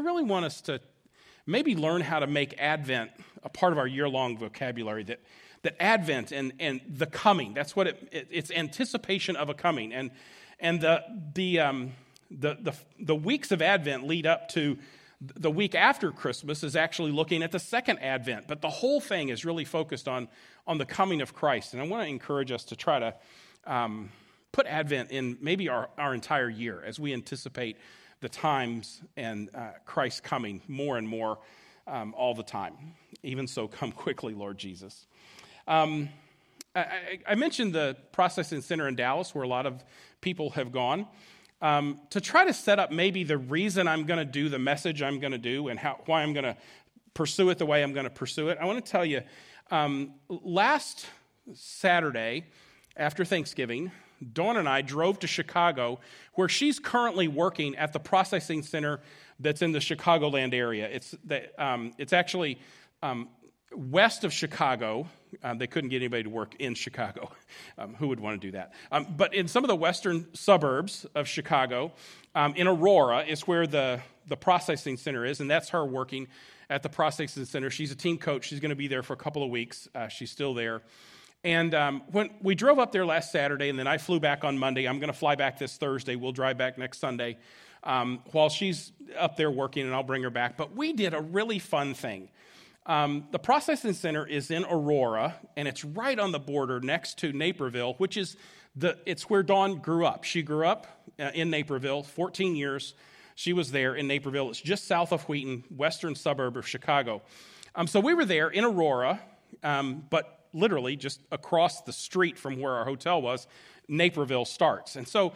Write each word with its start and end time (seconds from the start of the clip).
really 0.00 0.24
want 0.24 0.44
us 0.44 0.60
to 0.62 0.80
maybe 1.46 1.74
learn 1.74 2.00
how 2.00 2.18
to 2.18 2.26
make 2.26 2.54
Advent 2.58 3.10
a 3.42 3.48
part 3.48 3.72
of 3.72 3.78
our 3.78 3.86
year 3.86 4.08
long 4.08 4.36
vocabulary 4.36 5.04
that, 5.04 5.20
that 5.62 5.76
Advent 5.80 6.32
and, 6.32 6.52
and 6.60 6.80
the 6.88 7.06
coming, 7.06 7.54
that's 7.54 7.74
what 7.74 7.86
it, 7.86 8.08
it, 8.12 8.28
it's 8.30 8.50
anticipation 8.50 9.36
of 9.36 9.48
a 9.48 9.54
coming. 9.54 9.92
And, 9.92 10.10
and 10.58 10.80
the, 10.80 11.02
the, 11.34 11.60
um, 11.60 11.92
the, 12.30 12.56
the, 12.60 12.74
the 12.98 13.14
weeks 13.14 13.50
of 13.50 13.62
Advent 13.62 14.06
lead 14.06 14.26
up 14.26 14.48
to 14.50 14.78
the 15.20 15.50
week 15.50 15.74
after 15.74 16.12
Christmas 16.12 16.62
is 16.64 16.74
actually 16.74 17.12
looking 17.12 17.42
at 17.42 17.52
the 17.52 17.58
second 17.58 17.98
Advent, 17.98 18.48
but 18.48 18.62
the 18.62 18.70
whole 18.70 19.00
thing 19.00 19.28
is 19.28 19.44
really 19.44 19.66
focused 19.66 20.08
on, 20.08 20.28
on 20.66 20.78
the 20.78 20.86
coming 20.86 21.20
of 21.20 21.34
Christ. 21.34 21.74
And 21.74 21.82
I 21.82 21.86
want 21.86 22.02
to 22.04 22.08
encourage 22.08 22.50
us 22.50 22.64
to 22.64 22.76
try 22.76 22.98
to 22.98 23.14
um, 23.66 24.10
put 24.52 24.66
Advent 24.66 25.10
in 25.10 25.36
maybe 25.40 25.68
our, 25.68 25.90
our 25.98 26.14
entire 26.14 26.48
year 26.48 26.82
as 26.84 26.98
we 26.98 27.12
anticipate 27.12 27.76
the 28.20 28.28
times 28.28 29.02
and 29.16 29.50
uh, 29.54 29.70
Christ's 29.84 30.20
coming 30.20 30.60
more 30.68 30.98
and 30.98 31.08
more 31.08 31.38
um, 31.86 32.14
all 32.16 32.34
the 32.34 32.42
time. 32.42 32.74
Even 33.22 33.46
so, 33.46 33.68
come 33.80 33.92
quickly, 33.92 34.34
Lord 34.34 34.58
Jesus. 34.58 35.06
Um, 35.66 36.08
I, 36.74 37.20
I, 37.26 37.34
mentioned 37.34 37.72
the 37.72 37.96
processing 38.12 38.62
center 38.62 38.86
in 38.86 38.94
Dallas 38.94 39.34
where 39.34 39.44
a 39.44 39.48
lot 39.48 39.66
of 39.66 39.84
people 40.20 40.50
have 40.50 40.72
gone. 40.72 41.06
Um, 41.62 42.00
to 42.10 42.20
try 42.20 42.44
to 42.46 42.54
set 42.54 42.78
up 42.78 42.90
maybe 42.90 43.22
the 43.22 43.36
reason 43.36 43.86
I'm 43.86 44.04
going 44.04 44.18
to 44.18 44.24
do 44.24 44.48
the 44.48 44.58
message 44.58 45.02
I'm 45.02 45.20
going 45.20 45.32
to 45.32 45.38
do 45.38 45.68
and 45.68 45.78
how, 45.78 46.00
why 46.06 46.22
I'm 46.22 46.32
going 46.32 46.44
to 46.44 46.56
pursue 47.12 47.50
it 47.50 47.58
the 47.58 47.66
way 47.66 47.82
I'm 47.82 47.92
going 47.92 48.04
to 48.04 48.10
pursue 48.10 48.48
it, 48.48 48.58
I 48.58 48.64
want 48.64 48.82
to 48.84 48.90
tell 48.90 49.04
you 49.04 49.22
um, 49.70 50.14
last 50.28 51.06
Saturday 51.54 52.46
after 52.96 53.24
Thanksgiving, 53.24 53.92
Dawn 54.32 54.56
and 54.56 54.68
I 54.68 54.82
drove 54.82 55.20
to 55.20 55.26
Chicago, 55.26 56.00
where 56.34 56.48
she's 56.48 56.78
currently 56.78 57.28
working 57.28 57.76
at 57.76 57.92
the 57.92 58.00
processing 58.00 58.62
center 58.62 59.00
that's 59.38 59.62
in 59.62 59.72
the 59.72 59.78
Chicagoland 59.78 60.54
area. 60.54 60.88
It's, 60.88 61.14
the, 61.24 61.48
um, 61.62 61.92
it's 61.98 62.12
actually 62.12 62.58
um, 63.02 63.28
west 63.74 64.24
of 64.24 64.32
Chicago. 64.32 65.06
Um, 65.42 65.58
they 65.58 65.66
couldn't 65.66 65.90
get 65.90 65.96
anybody 65.96 66.24
to 66.24 66.30
work 66.30 66.56
in 66.58 66.74
Chicago. 66.74 67.30
Um, 67.78 67.94
who 67.94 68.08
would 68.08 68.20
want 68.20 68.38
to 68.40 68.46
do 68.46 68.52
that? 68.52 68.74
Um, 68.92 69.06
but 69.16 69.32
in 69.32 69.48
some 69.48 69.64
of 69.64 69.68
the 69.68 69.76
western 69.76 70.34
suburbs 70.34 71.06
of 71.14 71.26
Chicago, 71.26 71.92
um, 72.34 72.54
in 72.54 72.66
Aurora, 72.66 73.24
is 73.24 73.46
where 73.46 73.66
the, 73.66 74.00
the 74.28 74.36
processing 74.36 74.98
center 74.98 75.24
is, 75.24 75.40
and 75.40 75.50
that's 75.50 75.70
her 75.70 75.82
working 75.84 76.28
at 76.68 76.82
the 76.82 76.90
processing 76.90 77.46
center. 77.46 77.70
She's 77.70 77.90
a 77.90 77.94
team 77.94 78.18
coach. 78.18 78.46
She's 78.46 78.60
going 78.60 78.70
to 78.70 78.76
be 78.76 78.86
there 78.86 79.02
for 79.02 79.14
a 79.14 79.16
couple 79.16 79.42
of 79.42 79.50
weeks. 79.50 79.88
Uh, 79.94 80.08
she's 80.08 80.30
still 80.30 80.52
there. 80.52 80.82
And 81.42 81.74
um, 81.74 82.02
when 82.10 82.30
we 82.42 82.54
drove 82.54 82.78
up 82.78 82.92
there 82.92 83.06
last 83.06 83.32
Saturday, 83.32 83.70
and 83.70 83.78
then 83.78 83.86
I 83.86 83.96
flew 83.96 84.20
back 84.20 84.44
on 84.44 84.58
Monday, 84.58 84.86
I'm 84.86 84.98
going 84.98 85.12
to 85.12 85.18
fly 85.18 85.36
back 85.36 85.58
this 85.58 85.76
Thursday. 85.76 86.16
We'll 86.16 86.32
drive 86.32 86.58
back 86.58 86.76
next 86.76 86.98
Sunday 86.98 87.38
um, 87.82 88.20
while 88.32 88.50
she's 88.50 88.92
up 89.18 89.36
there 89.36 89.50
working, 89.50 89.86
and 89.86 89.94
I'll 89.94 90.02
bring 90.02 90.22
her 90.22 90.30
back. 90.30 90.56
But 90.58 90.76
we 90.76 90.92
did 90.92 91.14
a 91.14 91.20
really 91.20 91.58
fun 91.58 91.94
thing. 91.94 92.28
Um, 92.86 93.26
the 93.30 93.38
processing 93.38 93.94
center 93.94 94.26
is 94.26 94.50
in 94.50 94.64
Aurora, 94.64 95.36
and 95.56 95.66
it's 95.66 95.84
right 95.84 96.18
on 96.18 96.32
the 96.32 96.38
border 96.38 96.80
next 96.80 97.18
to 97.18 97.32
Naperville, 97.32 97.94
which 97.94 98.16
is 98.16 98.36
the, 98.76 98.98
it's 99.06 99.30
where 99.30 99.42
Dawn 99.42 99.76
grew 99.76 100.04
up. 100.04 100.24
She 100.24 100.42
grew 100.42 100.66
up 100.66 100.86
uh, 101.18 101.30
in 101.34 101.50
Naperville, 101.50 102.02
14 102.02 102.56
years. 102.56 102.94
She 103.34 103.52
was 103.52 103.70
there 103.70 103.94
in 103.94 104.06
Naperville. 104.06 104.50
It's 104.50 104.60
just 104.60 104.86
south 104.86 105.12
of 105.12 105.22
Wheaton, 105.22 105.64
western 105.74 106.14
suburb 106.14 106.56
of 106.56 106.68
Chicago. 106.68 107.22
Um, 107.74 107.86
so 107.86 108.00
we 108.00 108.12
were 108.12 108.24
there 108.24 108.48
in 108.48 108.64
Aurora, 108.64 109.20
um, 109.62 110.04
but 110.10 110.39
literally 110.52 110.96
just 110.96 111.20
across 111.30 111.82
the 111.82 111.92
street 111.92 112.38
from 112.38 112.60
where 112.60 112.72
our 112.74 112.84
hotel 112.84 113.20
was, 113.20 113.46
Naperville 113.88 114.44
starts. 114.44 114.96
And 114.96 115.06
so 115.06 115.32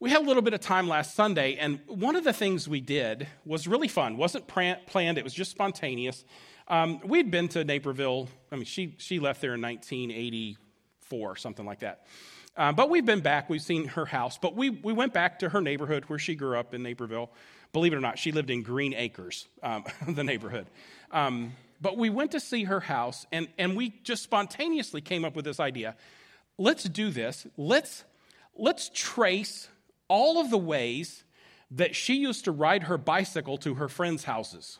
we 0.00 0.10
had 0.10 0.22
a 0.22 0.24
little 0.24 0.42
bit 0.42 0.52
of 0.52 0.60
time 0.60 0.88
last 0.88 1.14
Sunday, 1.14 1.56
and 1.56 1.78
one 1.86 2.16
of 2.16 2.24
the 2.24 2.32
things 2.32 2.68
we 2.68 2.80
did 2.80 3.28
was 3.44 3.68
really 3.68 3.88
fun. 3.88 4.16
wasn't 4.16 4.48
planned; 4.48 5.18
it 5.18 5.22
was 5.22 5.32
just 5.32 5.52
spontaneous. 5.52 6.24
Um, 6.68 7.00
we'd 7.04 7.30
been 7.30 7.48
to 7.48 7.64
Naperville. 7.64 8.28
I 8.50 8.56
mean, 8.56 8.64
she, 8.64 8.94
she 8.98 9.18
left 9.18 9.40
there 9.40 9.54
in 9.54 9.60
1984, 9.62 11.36
something 11.36 11.66
like 11.66 11.80
that. 11.80 12.06
Um, 12.56 12.74
but 12.74 12.90
we've 12.90 13.04
been 13.04 13.20
back. 13.20 13.48
We've 13.48 13.62
seen 13.62 13.86
her 13.88 14.04
house. 14.04 14.38
But 14.38 14.56
we, 14.56 14.70
we 14.70 14.92
went 14.92 15.12
back 15.12 15.38
to 15.40 15.48
her 15.48 15.60
neighborhood 15.60 16.04
where 16.06 16.18
she 16.18 16.34
grew 16.34 16.58
up 16.58 16.74
in 16.74 16.82
Naperville. 16.82 17.30
Believe 17.72 17.92
it 17.92 17.96
or 17.96 18.00
not, 18.00 18.18
she 18.18 18.32
lived 18.32 18.50
in 18.50 18.62
Green 18.62 18.94
Acres, 18.94 19.48
um, 19.62 19.84
the 20.08 20.24
neighborhood. 20.24 20.66
Um, 21.10 21.52
but 21.82 21.98
we 21.98 22.08
went 22.08 22.30
to 22.30 22.40
see 22.40 22.64
her 22.64 22.78
house, 22.78 23.26
and, 23.32 23.48
and 23.58 23.76
we 23.76 23.92
just 24.04 24.22
spontaneously 24.22 25.00
came 25.00 25.24
up 25.24 25.34
with 25.34 25.44
this 25.44 25.58
idea. 25.58 25.96
Let's 26.56 26.84
do 26.84 27.10
this. 27.10 27.44
Let's, 27.56 28.04
let's 28.56 28.88
trace 28.94 29.68
all 30.06 30.40
of 30.40 30.50
the 30.50 30.58
ways 30.58 31.24
that 31.72 31.96
she 31.96 32.14
used 32.14 32.44
to 32.44 32.52
ride 32.52 32.84
her 32.84 32.96
bicycle 32.96 33.58
to 33.58 33.74
her 33.74 33.88
friends' 33.88 34.24
houses. 34.24 34.78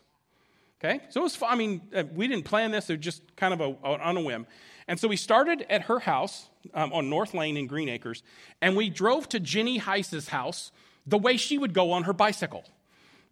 Okay? 0.78 1.00
So 1.08 1.20
it 1.20 1.24
was, 1.24 1.38
I 1.42 1.56
mean, 1.56 1.80
uh, 1.94 2.04
we 2.14 2.28
didn't 2.28 2.44
plan 2.44 2.70
this, 2.70 2.88
it 2.88 2.98
was 2.98 3.04
just 3.04 3.36
kind 3.36 3.52
of 3.52 3.60
a, 3.60 3.76
on 3.84 4.16
a 4.16 4.20
whim. 4.20 4.46
And 4.86 5.00
so 5.00 5.08
we 5.08 5.16
started 5.16 5.66
at 5.68 5.82
her 5.82 5.98
house 5.98 6.48
um, 6.72 6.92
on 6.92 7.10
North 7.10 7.34
Lane 7.34 7.56
in 7.56 7.66
Green 7.66 7.88
Acres, 7.88 8.22
and 8.60 8.76
we 8.76 8.90
drove 8.90 9.28
to 9.30 9.40
Jenny 9.40 9.78
Heiss's 9.78 10.28
house 10.28 10.70
the 11.04 11.18
way 11.18 11.36
she 11.36 11.58
would 11.58 11.72
go 11.72 11.90
on 11.90 12.04
her 12.04 12.12
bicycle. 12.12 12.64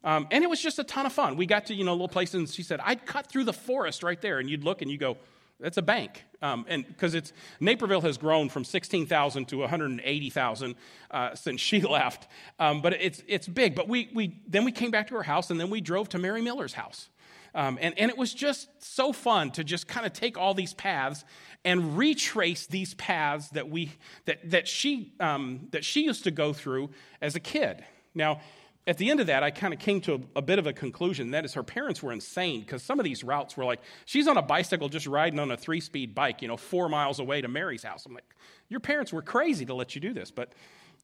Um, 0.03 0.27
and 0.31 0.43
it 0.43 0.49
was 0.49 0.63
just 0.63 0.79
a 0.79 0.85
ton 0.85 1.07
of 1.07 1.13
fun. 1.13 1.37
We 1.37 1.47
got 1.47 1.67
to, 1.67 1.75
you 1.75 1.85
know, 1.85 1.93
a 1.93 1.93
little 1.93 2.09
place, 2.09 2.33
and 2.35 2.49
she 2.49 2.63
said, 2.63 2.81
I'd 2.83 3.05
cut 3.05 3.27
through 3.27 3.45
the 3.45 3.53
forest 3.53 4.03
right 4.03 4.21
there. 4.21 4.39
And 4.39 4.49
you'd 4.49 4.65
look 4.65 4.83
and 4.83 4.91
you 4.91 4.97
go, 4.97 5.19
that's 5.61 5.77
a 5.77 5.83
bank. 5.83 6.25
Um, 6.41 6.65
and 6.69 6.87
because 6.87 7.15
it's, 7.15 7.33
Naperville 7.61 8.01
has 8.01 8.17
grown 8.17 8.49
from 8.49 8.65
16,000 8.65 9.47
to 9.49 9.59
180,000 9.59 10.75
uh, 11.11 11.35
since 11.35 11.61
she 11.61 11.81
left. 11.83 12.29
Um, 12.59 12.81
but 12.81 12.95
it's, 12.95 13.23
it's 13.29 13.47
big. 13.47 13.75
But 13.75 13.89
we, 13.89 14.11
we, 14.15 14.41
then 14.49 14.65
we 14.65 14.73
came 14.73 14.91
back 14.91 15.09
to 15.09 15.15
her 15.17 15.23
house, 15.23 15.51
and 15.51 15.61
then 15.61 15.71
we 15.71 15.81
drove 15.81 16.09
to 16.11 16.19
Mary 16.19 16.41
Miller's 16.41 16.73
house. 16.73 17.11
Um, 17.55 17.79
and, 17.81 17.99
and 17.99 18.11
it 18.11 18.17
was 18.17 18.33
just 18.33 18.69
so 18.83 19.13
fun 19.13 19.51
to 19.53 19.65
just 19.65 19.89
kind 19.89 20.07
of 20.07 20.13
take 20.13 20.39
all 20.39 20.55
these 20.55 20.73
paths 20.73 21.25
and 21.65 21.99
retrace 21.99 22.67
these 22.67 22.95
paths 22.95 23.49
that, 23.51 23.69
we, 23.69 23.93
that, 24.25 24.51
that, 24.51 24.69
she, 24.69 25.13
um, 25.21 25.69
that 25.73 25.85
she 25.85 26.05
used 26.05 26.25
to 26.25 26.31
go 26.31 26.53
through 26.53 26.91
as 27.21 27.35
a 27.35 27.41
kid. 27.41 27.85
Now, 28.15 28.41
at 28.87 28.97
the 28.97 29.11
end 29.11 29.21
of 29.21 29.27
that, 29.27 29.43
I 29.43 29.51
kind 29.51 29.75
of 29.75 29.81
came 29.81 30.01
to 30.03 30.15
a, 30.15 30.21
a, 30.37 30.43
bit 30.43 30.59
of 30.59 30.67
a 30.67 30.73
conclusion. 30.73 31.33
That 31.33 31.45
is, 31.45 31.55
her 31.55 31.63
parents 31.63 32.03
were 32.03 32.13
insane 32.13 32.61
because 32.61 32.83
some 32.83 32.99
of 32.99 33.05
these 33.05 33.23
routes 33.23 33.57
were 33.57 33.65
like, 33.65 33.81
she's 34.05 34.27
on 34.27 34.37
a 34.37 34.43
bicycle 34.43 34.89
just 34.89 35.07
riding 35.07 35.39
on 35.39 35.51
a 35.51 35.57
three 35.57 35.81
speed 35.81 36.15
bike, 36.15 36.43
you 36.43 36.49
know, 36.49 36.57
four 36.57 36.89
miles 36.89 37.19
away 37.19 37.41
to 37.41 37.49
Mary's 37.49 37.83
house. 37.83 38.07
I'm 38.07 38.15
like, 38.15 38.25
your 38.69 38.81
parents 38.81 39.13
were 39.13 39.23
crazy 39.23 39.67
to 39.67 39.75
let 39.75 39.95
you 39.95 40.01
do 40.01 40.13
this, 40.13 40.31
but 40.31 40.53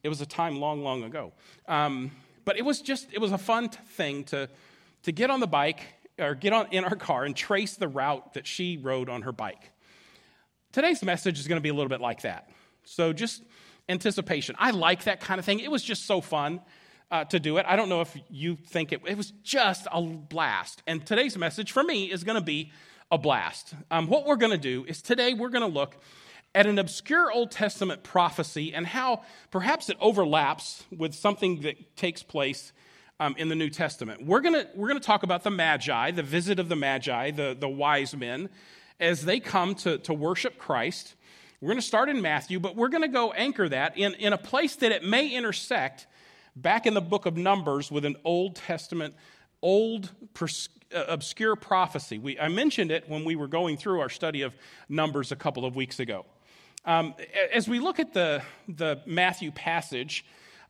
it 0.03 0.09
was 0.09 0.20
a 0.20 0.26
time 0.26 0.59
long, 0.59 0.82
long 0.82 1.04
ago. 1.04 1.32
Um, 1.69 2.12
but 2.44 2.56
it 2.56 2.65
was 2.65 2.81
just, 2.81 3.09
it 3.12 3.20
was 3.20 3.32
a 3.32 3.38
fun 3.38 3.69
t- 3.69 3.78
thing 3.88 4.25
to, 4.25 4.48
to 5.03 5.12
get 5.12 5.31
on 5.31 5.41
the 5.41 5.47
bike 5.47 5.81
or 6.19 6.34
get 6.34 6.53
on 6.53 6.69
in 6.70 6.84
our 6.84 6.97
car 6.97 7.25
and 7.25 7.36
trace 7.36 7.76
the 7.76 7.88
route 7.88 8.34
that 8.34 8.47
she 8.47 8.78
rode 8.78 9.10
on 9.10 9.22
her 9.22 9.32
bike. 9.32 9.72
Today's 10.72 11.03
message 11.03 11.38
is 11.38 11.47
going 11.47 11.59
to 11.59 11.62
be 11.62 11.69
a 11.69 11.75
little 11.75 11.88
bit 11.88 12.00
like 12.00 12.22
that. 12.22 12.50
So 12.84 13.12
just 13.12 13.42
anticipation. 13.88 14.56
I 14.59 14.70
like 14.70 15.04
that 15.04 15.20
kind 15.20 15.38
of 15.38 15.44
thing. 15.44 15.60
It 15.60 15.70
was 15.70 15.82
just 15.82 16.06
so 16.06 16.20
fun 16.20 16.60
uh, 17.10 17.24
to 17.24 17.38
do 17.38 17.58
it. 17.58 17.66
I 17.68 17.76
don't 17.76 17.88
know 17.88 18.00
if 18.00 18.16
you 18.28 18.56
think 18.56 18.92
it, 18.92 19.00
it 19.06 19.16
was 19.16 19.32
just 19.42 19.86
a 19.92 20.02
blast. 20.02 20.82
And 20.86 21.04
today's 21.06 21.36
message 21.36 21.72
for 21.72 21.82
me 21.82 22.10
is 22.10 22.24
going 22.24 22.38
to 22.38 22.44
be 22.44 22.72
a 23.10 23.18
blast. 23.18 23.74
Um, 23.90 24.08
what 24.08 24.26
we're 24.26 24.36
going 24.36 24.52
to 24.52 24.58
do 24.58 24.84
is 24.86 25.00
today 25.00 25.34
we're 25.34 25.50
going 25.50 25.62
to 25.62 25.72
look 25.72 25.96
at 26.54 26.66
an 26.66 26.78
obscure 26.78 27.30
Old 27.30 27.50
Testament 27.50 28.02
prophecy 28.02 28.74
and 28.74 28.86
how 28.86 29.22
perhaps 29.50 29.88
it 29.90 29.96
overlaps 30.00 30.84
with 30.90 31.14
something 31.14 31.60
that 31.60 31.96
takes 31.96 32.22
place 32.22 32.72
um, 33.20 33.34
in 33.38 33.48
the 33.48 33.54
New 33.54 33.70
Testament. 33.70 34.24
We're 34.24 34.40
going 34.40 34.54
to 34.54 34.68
we're 34.74 34.88
gonna 34.88 35.00
talk 35.00 35.22
about 35.22 35.44
the 35.44 35.50
Magi, 35.50 36.10
the 36.10 36.22
visit 36.22 36.58
of 36.58 36.68
the 36.68 36.76
Magi, 36.76 37.30
the, 37.30 37.56
the 37.58 37.68
wise 37.68 38.16
men, 38.16 38.48
as 38.98 39.24
they 39.24 39.38
come 39.38 39.74
to, 39.76 39.98
to 39.98 40.14
worship 40.14 40.58
Christ. 40.58 41.14
We're 41.60 41.68
going 41.68 41.78
to 41.78 41.86
start 41.86 42.08
in 42.08 42.20
Matthew, 42.20 42.60
but 42.60 42.76
we're 42.76 42.88
going 42.88 43.02
to 43.02 43.08
go 43.08 43.32
anchor 43.32 43.68
that 43.68 43.96
in, 43.96 44.14
in 44.14 44.32
a 44.32 44.38
place 44.38 44.76
that 44.76 44.92
it 44.92 45.04
may 45.04 45.28
intersect 45.28 46.06
back 46.56 46.86
in 46.86 46.94
the 46.94 47.00
book 47.00 47.26
of 47.26 47.36
Numbers 47.36 47.90
with 47.90 48.04
an 48.04 48.16
Old 48.24 48.56
Testament, 48.56 49.14
old, 49.62 50.10
pers- 50.34 50.70
uh, 50.94 51.04
obscure 51.08 51.54
prophecy. 51.54 52.18
We, 52.18 52.38
I 52.38 52.48
mentioned 52.48 52.91
it 52.91 53.08
when 53.08 53.24
we 53.24 53.36
were 53.36 53.48
going 53.48 53.76
through 53.76 54.00
our 54.00 54.08
study 54.08 54.42
of 54.42 54.54
Numbers 54.88 55.30
a 55.32 55.36
couple 55.36 55.64
of 55.64 55.76
weeks 55.76 56.00
ago. 56.00 56.24
Um, 56.84 57.14
as 57.53 57.68
we 57.68 57.80
look 57.80 57.98
at 57.98 58.12
the, 58.12 58.42
the 58.68 59.00
Matthew 59.06 59.50
passage, 59.50 60.24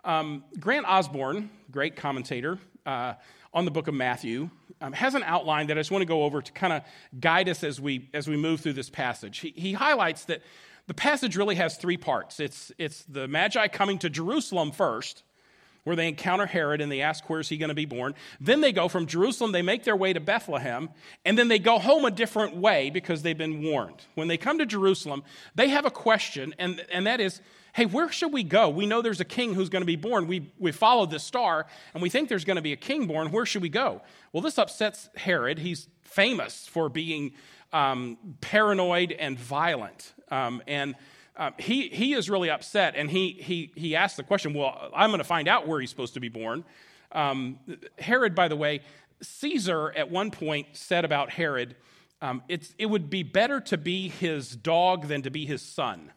um, 0.05 0.45
Grant 0.59 0.87
Osborne, 0.87 1.51
great 1.71 1.97
commentator 1.97 2.59
uh, 2.87 3.15
on 3.53 3.65
the 3.65 3.71
book 3.71 3.87
of 3.87 3.95
Matthew, 3.95 4.51
um, 4.81 4.93
has 4.93 5.15
an 5.15 5.23
outline 5.25 5.67
that 5.67 5.77
I 5.77 5.81
just 5.81 5.91
want 5.91 6.03
to 6.03 6.07
go 6.07 6.25
over 6.25 6.41
to 6.41 6.53
kind 6.53 6.73
of 6.73 6.83
guide 7.21 7.49
us 7.49 7.63
as 7.63 7.81
we, 7.81 8.09
as 8.15 8.29
we 8.29 8.37
move 8.37 8.61
through 8.61 8.75
this 8.75 8.91
passage. 8.91 9.39
He, 9.39 9.53
he 9.57 9.73
highlights 9.75 10.25
that 10.27 10.43
the 10.87 10.95
passage 10.95 11.37
really 11.37 11.57
has 11.57 11.77
three 11.77 11.97
parts 11.97 12.41
it's, 12.41 12.73
it's 12.79 13.05
the 13.05 13.27
Magi 13.29 13.69
coming 13.69 13.99
to 13.99 14.09
Jerusalem 14.09 14.71
first, 14.71 15.23
where 15.87 15.95
they 15.95 16.09
encounter 16.09 16.47
Herod 16.47 16.81
and 16.81 16.91
they 16.91 17.01
ask, 17.01 17.31
Where's 17.31 17.49
he 17.49 17.57
going 17.57 17.69
to 17.69 17.75
be 17.75 17.85
born? 17.85 18.17
Then 18.41 18.61
they 18.61 18.73
go 18.73 18.89
from 18.89 19.07
Jerusalem, 19.07 19.53
they 19.53 19.63
make 19.63 19.85
their 19.85 19.95
way 19.95 20.13
to 20.13 20.19
Bethlehem, 20.19 20.89
and 21.25 21.39
then 21.39 21.47
they 21.47 21.61
go 21.61 21.79
home 21.79 22.05
a 22.05 22.11
different 22.11 22.57
way 22.57 22.91
because 22.91 23.23
they've 23.23 23.39
been 23.39 23.63
warned. 23.63 24.03
When 24.17 24.27
they 24.27 24.37
come 24.37 24.59
to 24.59 24.67
Jerusalem, 24.67 25.23
they 25.55 25.69
have 25.69 25.85
a 25.85 25.91
question, 25.93 26.57
and, 26.59 26.85
and 26.91 27.07
that 27.07 27.21
is, 27.21 27.41
hey, 27.73 27.87
where 27.87 28.11
should 28.11 28.33
we 28.33 28.43
go? 28.43 28.69
We 28.69 28.85
know 28.85 29.01
there's 29.01 29.21
a 29.21 29.25
king 29.25 29.55
who's 29.55 29.69
going 29.69 29.83
to 29.83 29.87
be 29.87 29.95
born. 29.95 30.27
We, 30.27 30.51
we 30.59 30.73
follow 30.73 31.07
this 31.07 31.23
star, 31.23 31.67
and 31.95 32.03
we 32.03 32.11
think 32.11 32.29
there's 32.29 32.45
going 32.45 32.57
to 32.57 32.63
be 32.63 32.73
a 32.73 32.77
king 32.77 33.07
born. 33.07 33.31
Where 33.31 33.47
should 33.47 33.63
we 33.63 33.69
go? 33.69 34.03
Well, 34.33 34.43
this 34.43 34.59
upsets 34.59 35.09
Herod. 35.15 35.61
He's 35.61 35.87
famous 36.03 36.67
for 36.67 36.89
being 36.89 37.31
um, 37.73 38.19
paranoid 38.41 39.13
and 39.13 39.39
violent. 39.39 40.15
Um, 40.33 40.65
and 40.67 40.97
um, 41.37 41.55
he, 41.59 41.89
he 41.89 42.15
is 42.15 42.31
really 42.31 42.51
upset, 42.51 42.95
and 42.97 43.11
he, 43.11 43.33
he, 43.33 43.73
he 43.77 43.95
asks 43.95 44.17
the 44.17 44.23
question, 44.23 44.55
Well, 44.55 44.91
I'm 44.95 45.11
going 45.11 45.19
to 45.19 45.25
find 45.25 45.49
out 45.49 45.69
where 45.69 45.81
he's 45.81 45.91
supposed 45.91 46.15
to 46.15 46.21
be 46.21 46.29
born. 46.29 46.65
Um, 47.13 47.59
Herod, 47.99 48.35
by 48.35 48.49
the 48.49 48.57
way, 48.57 48.81
Caesar 49.21 49.93
at 49.93 50.11
one 50.11 50.31
point 50.31 50.69
said 50.73 51.05
about 51.05 51.31
Herod, 51.31 51.77
um, 52.23 52.43
it 52.49 52.87
would 52.87 53.11
be 53.11 53.23
better 53.23 53.61
to 53.61 53.77
be 53.77 54.09
his 54.09 54.57
dog 54.57 55.09
than 55.09 55.23
to 55.23 55.31
be 55.31 55.45
his 55.45 55.63
son. 55.63 56.13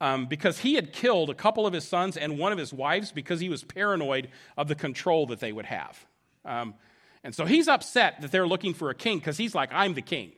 Um, 0.00 0.26
because 0.26 0.60
he 0.60 0.76
had 0.76 0.94
killed 0.94 1.28
a 1.28 1.34
couple 1.34 1.66
of 1.66 1.74
his 1.74 1.86
sons 1.86 2.16
and 2.16 2.38
one 2.38 2.52
of 2.52 2.58
his 2.58 2.72
wives 2.72 3.12
because 3.12 3.38
he 3.40 3.50
was 3.50 3.64
paranoid 3.64 4.30
of 4.56 4.66
the 4.66 4.74
control 4.74 5.26
that 5.26 5.40
they 5.40 5.52
would 5.52 5.66
have. 5.66 6.06
Um, 6.44 6.74
and 7.22 7.34
so 7.34 7.44
he's 7.44 7.68
upset 7.68 8.22
that 8.22 8.32
they're 8.32 8.46
looking 8.46 8.72
for 8.72 8.88
a 8.88 8.94
king 8.94 9.18
because 9.18 9.36
he's 9.36 9.54
like, 9.54 9.70
I'm 9.72 9.92
the 9.92 10.02
king. 10.02 10.32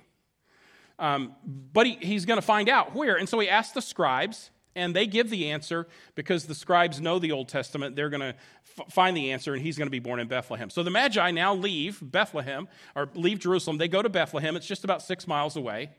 Um, 1.02 1.34
but 1.44 1.84
he, 1.84 1.98
he's 2.00 2.24
going 2.26 2.38
to 2.38 2.46
find 2.46 2.68
out 2.68 2.94
where. 2.94 3.16
And 3.16 3.28
so 3.28 3.40
he 3.40 3.48
asks 3.48 3.72
the 3.72 3.82
scribes, 3.82 4.50
and 4.76 4.94
they 4.94 5.08
give 5.08 5.30
the 5.30 5.50
answer 5.50 5.88
because 6.14 6.44
the 6.44 6.54
scribes 6.54 7.00
know 7.00 7.18
the 7.18 7.32
Old 7.32 7.48
Testament. 7.48 7.96
They're 7.96 8.08
going 8.08 8.20
to 8.20 8.34
f- 8.78 8.92
find 8.92 9.16
the 9.16 9.32
answer, 9.32 9.52
and 9.52 9.60
he's 9.60 9.76
going 9.76 9.88
to 9.88 9.90
be 9.90 9.98
born 9.98 10.20
in 10.20 10.28
Bethlehem. 10.28 10.70
So 10.70 10.84
the 10.84 10.90
Magi 10.90 11.32
now 11.32 11.56
leave 11.56 11.98
Bethlehem, 12.00 12.68
or 12.94 13.08
leave 13.14 13.40
Jerusalem. 13.40 13.78
They 13.78 13.88
go 13.88 14.00
to 14.00 14.08
Bethlehem. 14.08 14.54
It's 14.54 14.66
just 14.66 14.84
about 14.84 15.02
six 15.02 15.26
miles 15.26 15.56
away. 15.56 15.90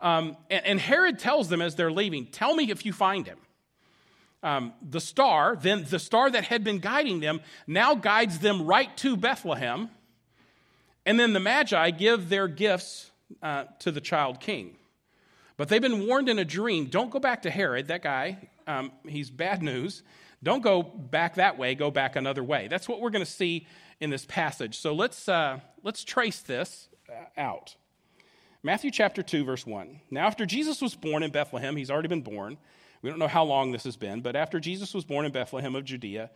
Um, 0.00 0.34
and, 0.48 0.64
and, 0.64 0.80
Herod 0.80 1.18
tells 1.18 1.50
them 1.50 1.60
as 1.60 1.74
they're 1.74 1.92
leaving, 1.92 2.24
Tell 2.26 2.54
me 2.54 2.70
if 2.70 2.86
you 2.86 2.94
find 2.94 3.26
him. 3.26 3.38
Um, 4.42 4.72
the 4.80 5.00
star, 5.00 5.56
then 5.60 5.84
the 5.90 5.98
star 5.98 6.30
that 6.30 6.44
had 6.44 6.64
been 6.64 6.78
guiding 6.78 7.20
them, 7.20 7.42
now 7.66 7.94
guides 7.94 8.38
them 8.38 8.64
right 8.64 8.96
to 8.98 9.14
Bethlehem. 9.14 9.90
And 11.04 11.20
then 11.20 11.34
the 11.34 11.40
Magi 11.40 11.90
give 11.90 12.30
their 12.30 12.48
gifts 12.48 13.10
uh, 13.42 13.64
to 13.80 13.90
the 13.90 14.00
child 14.00 14.40
king. 14.40 14.76
But 15.56 15.68
they've 15.68 15.82
been 15.82 16.06
warned 16.06 16.28
in 16.28 16.38
a 16.38 16.44
dream 16.44 16.86
don't 16.86 17.10
go 17.10 17.18
back 17.18 17.42
to 17.42 17.50
Herod, 17.50 17.88
that 17.88 18.02
guy, 18.02 18.48
um, 18.66 18.92
he's 19.06 19.30
bad 19.30 19.62
news. 19.62 20.02
Don't 20.42 20.62
go 20.62 20.82
back 20.82 21.34
that 21.34 21.58
way, 21.58 21.74
go 21.74 21.90
back 21.90 22.14
another 22.14 22.44
way. 22.44 22.68
That's 22.68 22.88
what 22.88 23.00
we're 23.00 23.10
going 23.10 23.24
to 23.24 23.30
see 23.30 23.66
in 24.00 24.10
this 24.10 24.24
passage. 24.24 24.78
So 24.78 24.94
let's, 24.94 25.28
uh, 25.28 25.58
let's 25.82 26.04
trace 26.04 26.40
this 26.40 26.88
uh, 27.08 27.40
out. 27.40 27.74
Matthew 28.62 28.90
chapter 28.90 29.22
2, 29.22 29.44
verse 29.44 29.66
1. 29.66 30.00
Now, 30.10 30.26
after 30.26 30.46
Jesus 30.46 30.80
was 30.80 30.94
born 30.94 31.22
in 31.22 31.32
Bethlehem, 31.32 31.74
he's 31.74 31.90
already 31.90 32.08
been 32.08 32.22
born. 32.22 32.56
We 33.02 33.10
don't 33.10 33.18
know 33.18 33.28
how 33.28 33.44
long 33.44 33.72
this 33.72 33.84
has 33.84 33.96
been, 33.96 34.20
but 34.20 34.36
after 34.36 34.60
Jesus 34.60 34.94
was 34.94 35.04
born 35.04 35.24
in 35.24 35.32
Bethlehem 35.32 35.74
of 35.74 35.84
Judea, 35.84 36.30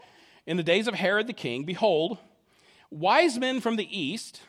in 0.47 0.56
the 0.56 0.62
days 0.62 0.89
of 0.89 0.94
Herod 0.94 1.27
the 1.27 1.33
king, 1.33 1.65
behold, 1.65 2.19
wise 2.91 3.39
men 3.39 3.61
from 3.61 3.77
the 3.77 4.00
east 4.00 4.41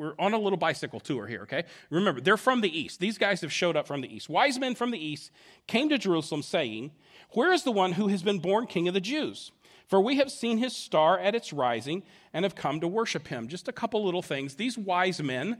we're 0.00 0.14
on 0.18 0.32
a 0.32 0.38
little 0.38 0.56
bicycle 0.56 0.98
tour 0.98 1.26
here, 1.26 1.42
okay? 1.42 1.64
Remember, 1.90 2.22
they're 2.22 2.38
from 2.38 2.62
the 2.62 2.80
east. 2.80 3.00
These 3.00 3.18
guys 3.18 3.42
have 3.42 3.52
showed 3.52 3.76
up 3.76 3.86
from 3.86 4.00
the 4.00 4.12
east. 4.12 4.30
Wise 4.30 4.58
men 4.58 4.74
from 4.74 4.90
the 4.90 4.98
east 4.98 5.30
came 5.66 5.90
to 5.90 5.98
Jerusalem 5.98 6.42
saying, 6.42 6.92
Where 7.32 7.52
is 7.52 7.64
the 7.64 7.70
one 7.70 7.92
who 7.92 8.08
has 8.08 8.22
been 8.22 8.38
born 8.38 8.66
king 8.66 8.88
of 8.88 8.94
the 8.94 9.00
Jews? 9.00 9.52
For 9.88 10.00
we 10.00 10.16
have 10.16 10.30
seen 10.30 10.56
his 10.56 10.74
star 10.74 11.18
at 11.18 11.34
its 11.34 11.52
rising 11.52 12.02
and 12.32 12.46
have 12.46 12.54
come 12.54 12.80
to 12.80 12.88
worship 12.88 13.28
him. 13.28 13.46
Just 13.46 13.68
a 13.68 13.72
couple 13.72 14.02
little 14.02 14.22
things. 14.22 14.54
These 14.54 14.78
wise 14.78 15.22
men, 15.22 15.58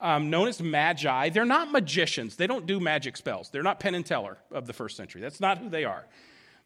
um, 0.00 0.30
known 0.30 0.48
as 0.48 0.62
magi, 0.62 1.28
they're 1.28 1.44
not 1.44 1.70
magicians. 1.70 2.36
They 2.36 2.46
don't 2.46 2.64
do 2.64 2.80
magic 2.80 3.18
spells. 3.18 3.50
They're 3.50 3.62
not 3.62 3.78
Penn 3.78 3.94
and 3.94 4.06
Teller 4.06 4.38
of 4.50 4.66
the 4.66 4.72
first 4.72 4.96
century. 4.96 5.20
That's 5.20 5.40
not 5.40 5.58
who 5.58 5.68
they 5.68 5.84
are. 5.84 6.06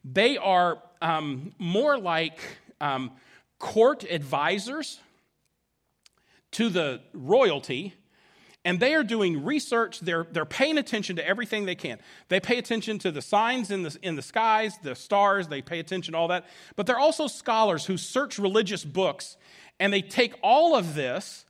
They 0.05 0.37
are 0.37 0.81
um, 1.01 1.51
more 1.59 1.97
like 1.97 2.39
um, 2.79 3.11
court 3.59 4.05
advisors 4.09 5.01
to 6.51 6.69
the 6.69 7.01
royalty 7.13 7.93
and 8.67 8.81
they 8.81 8.95
are 8.95 9.03
doing 9.03 9.45
research. 9.45 10.01
They're, 10.01 10.27
they're 10.29 10.43
paying 10.43 10.77
attention 10.77 11.15
to 11.15 11.25
everything 11.25 11.65
they 11.65 11.75
can. 11.75 11.99
They 12.27 12.41
pay 12.41 12.57
attention 12.57 12.99
to 12.99 13.11
the 13.11 13.21
signs 13.21 13.71
in 13.71 13.83
the, 13.83 13.97
in 14.01 14.17
the 14.17 14.21
skies 14.21 14.77
the 14.83 14.93
stars 14.93 15.47
they 15.47 15.61
pay 15.61 15.79
attention 15.79 16.11
to 16.11 16.17
all 16.17 16.27
that. 16.27 16.45
But 16.75 16.85
they're 16.85 16.99
also 16.99 17.27
scholars 17.27 17.85
who 17.85 17.95
search 17.95 18.37
religious 18.37 18.83
books 18.83 19.37
and 19.79 19.93
they 19.93 20.01
take 20.01 20.33
all 20.43 20.75
of 20.75 20.95
this 20.95 21.45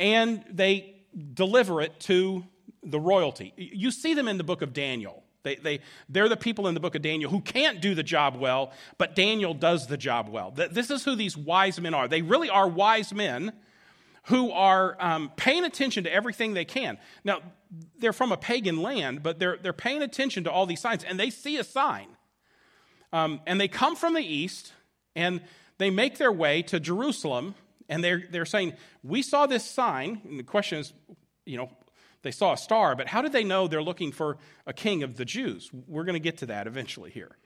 and 0.00 0.44
they 0.50 1.04
deliver 1.34 1.80
it 1.80 2.00
to 2.00 2.44
the 2.82 2.98
royalty. 2.98 3.52
You 3.56 3.92
see 3.92 4.14
them 4.14 4.26
in 4.26 4.36
the 4.36 4.44
book 4.44 4.60
of 4.60 4.72
daniel. 4.72 5.22
They, 5.44 5.54
they, 5.54 5.80
they're 6.08 6.28
the 6.28 6.36
people 6.36 6.66
in 6.66 6.74
the 6.74 6.80
book 6.80 6.96
of 6.96 7.02
Daniel 7.02 7.30
who 7.30 7.40
can't 7.40 7.80
do 7.80 7.94
the 7.94 8.02
job 8.02 8.36
well, 8.36 8.72
but 8.98 9.14
Daniel 9.14 9.54
does 9.54 9.86
the 9.86 9.96
job 9.96 10.28
well. 10.28 10.50
This 10.50 10.90
is 10.90 11.04
who 11.04 11.14
these 11.14 11.36
wise 11.36 11.80
men 11.80 11.94
are. 11.94 12.08
They 12.08 12.22
really 12.22 12.50
are 12.50 12.66
wise 12.66 13.14
men 13.14 13.52
who 14.26 14.50
are 14.50 14.96
um, 15.00 15.30
paying 15.36 15.64
attention 15.64 16.04
to 16.04 16.12
everything 16.12 16.54
they 16.54 16.64
can. 16.64 16.98
Now, 17.24 17.40
they're 17.98 18.12
from 18.12 18.32
a 18.32 18.36
pagan 18.36 18.82
land, 18.82 19.22
but 19.22 19.38
they're, 19.38 19.56
they're 19.56 19.72
paying 19.72 20.02
attention 20.02 20.44
to 20.44 20.50
all 20.50 20.66
these 20.66 20.80
signs, 20.80 21.04
and 21.04 21.18
they 21.18 21.30
see 21.30 21.58
a 21.58 21.64
sign. 21.64 22.08
Um, 23.12 23.40
and 23.46 23.60
they 23.60 23.68
come 23.68 23.94
from 23.94 24.14
the 24.14 24.22
east, 24.22 24.72
and 25.14 25.40
they 25.78 25.90
make 25.90 26.18
their 26.18 26.32
way 26.32 26.62
to 26.62 26.80
Jerusalem, 26.80 27.54
and 27.88 28.02
they're, 28.02 28.24
they're 28.30 28.44
saying, 28.44 28.74
We 29.04 29.22
saw 29.22 29.46
this 29.46 29.64
sign. 29.64 30.20
And 30.24 30.38
the 30.38 30.44
question 30.44 30.78
is, 30.78 30.92
you 31.44 31.56
know, 31.56 31.70
they 32.22 32.32
saw 32.32 32.54
a 32.54 32.56
star, 32.56 32.96
but 32.96 33.06
how 33.06 33.22
did 33.22 33.30
they 33.30 33.44
know 33.44 33.68
they're 33.68 33.82
looking 33.82 34.10
for 34.10 34.38
a 34.66 34.72
king 34.72 35.04
of 35.04 35.16
the 35.16 35.24
Jews? 35.24 35.70
We're 35.86 36.04
going 36.04 36.14
to 36.14 36.20
get 36.20 36.38
to 36.38 36.46
that 36.46 36.66
eventually 36.66 37.12
here. 37.12 37.36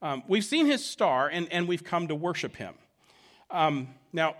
Um, 0.00 0.22
we've 0.26 0.44
seen 0.44 0.64
his 0.64 0.82
star, 0.82 1.28
and, 1.28 1.52
and 1.52 1.68
we've 1.68 1.84
come 1.84 2.08
to 2.08 2.14
worship 2.14 2.56
him. 2.56 2.74
Um, 3.50 3.88
now, 4.14 4.34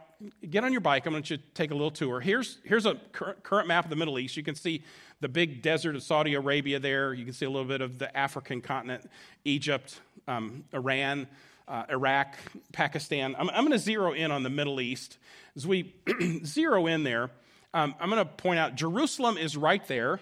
get 0.48 0.64
on 0.64 0.72
your 0.72 0.80
bike. 0.80 1.06
I'm 1.06 1.12
going 1.12 1.22
to 1.24 1.38
take 1.38 1.70
a 1.70 1.74
little 1.74 1.90
tour. 1.90 2.20
Here's, 2.20 2.58
here's 2.64 2.86
a 2.86 2.94
current 3.12 3.68
map 3.68 3.84
of 3.84 3.90
the 3.90 3.96
Middle 3.96 4.18
East. 4.18 4.36
You 4.36 4.42
can 4.42 4.54
see 4.54 4.82
the 5.20 5.28
big 5.28 5.62
desert 5.62 5.96
of 5.96 6.02
Saudi 6.02 6.34
Arabia 6.34 6.78
there. 6.78 7.14
You 7.14 7.24
can 7.24 7.34
see 7.34 7.46
a 7.46 7.50
little 7.50 7.68
bit 7.68 7.80
of 7.80 7.98
the 7.98 8.14
African 8.16 8.60
continent, 8.60 9.08
Egypt, 9.44 10.00
um, 10.28 10.64
Iran, 10.72 11.26
uh, 11.68 11.84
Iraq, 11.88 12.36
Pakistan. 12.72 13.34
I'm, 13.38 13.48
I'm 13.50 13.60
going 13.60 13.72
to 13.72 13.78
zero 13.78 14.12
in 14.12 14.30
on 14.30 14.42
the 14.42 14.50
Middle 14.50 14.80
East. 14.80 15.18
As 15.56 15.66
we 15.66 15.94
zero 16.44 16.86
in 16.86 17.04
there, 17.04 17.30
um, 17.74 17.94
I'm 18.00 18.10
going 18.10 18.24
to 18.24 18.30
point 18.30 18.58
out 18.58 18.74
Jerusalem 18.74 19.38
is 19.38 19.56
right 19.56 19.86
there. 19.86 20.20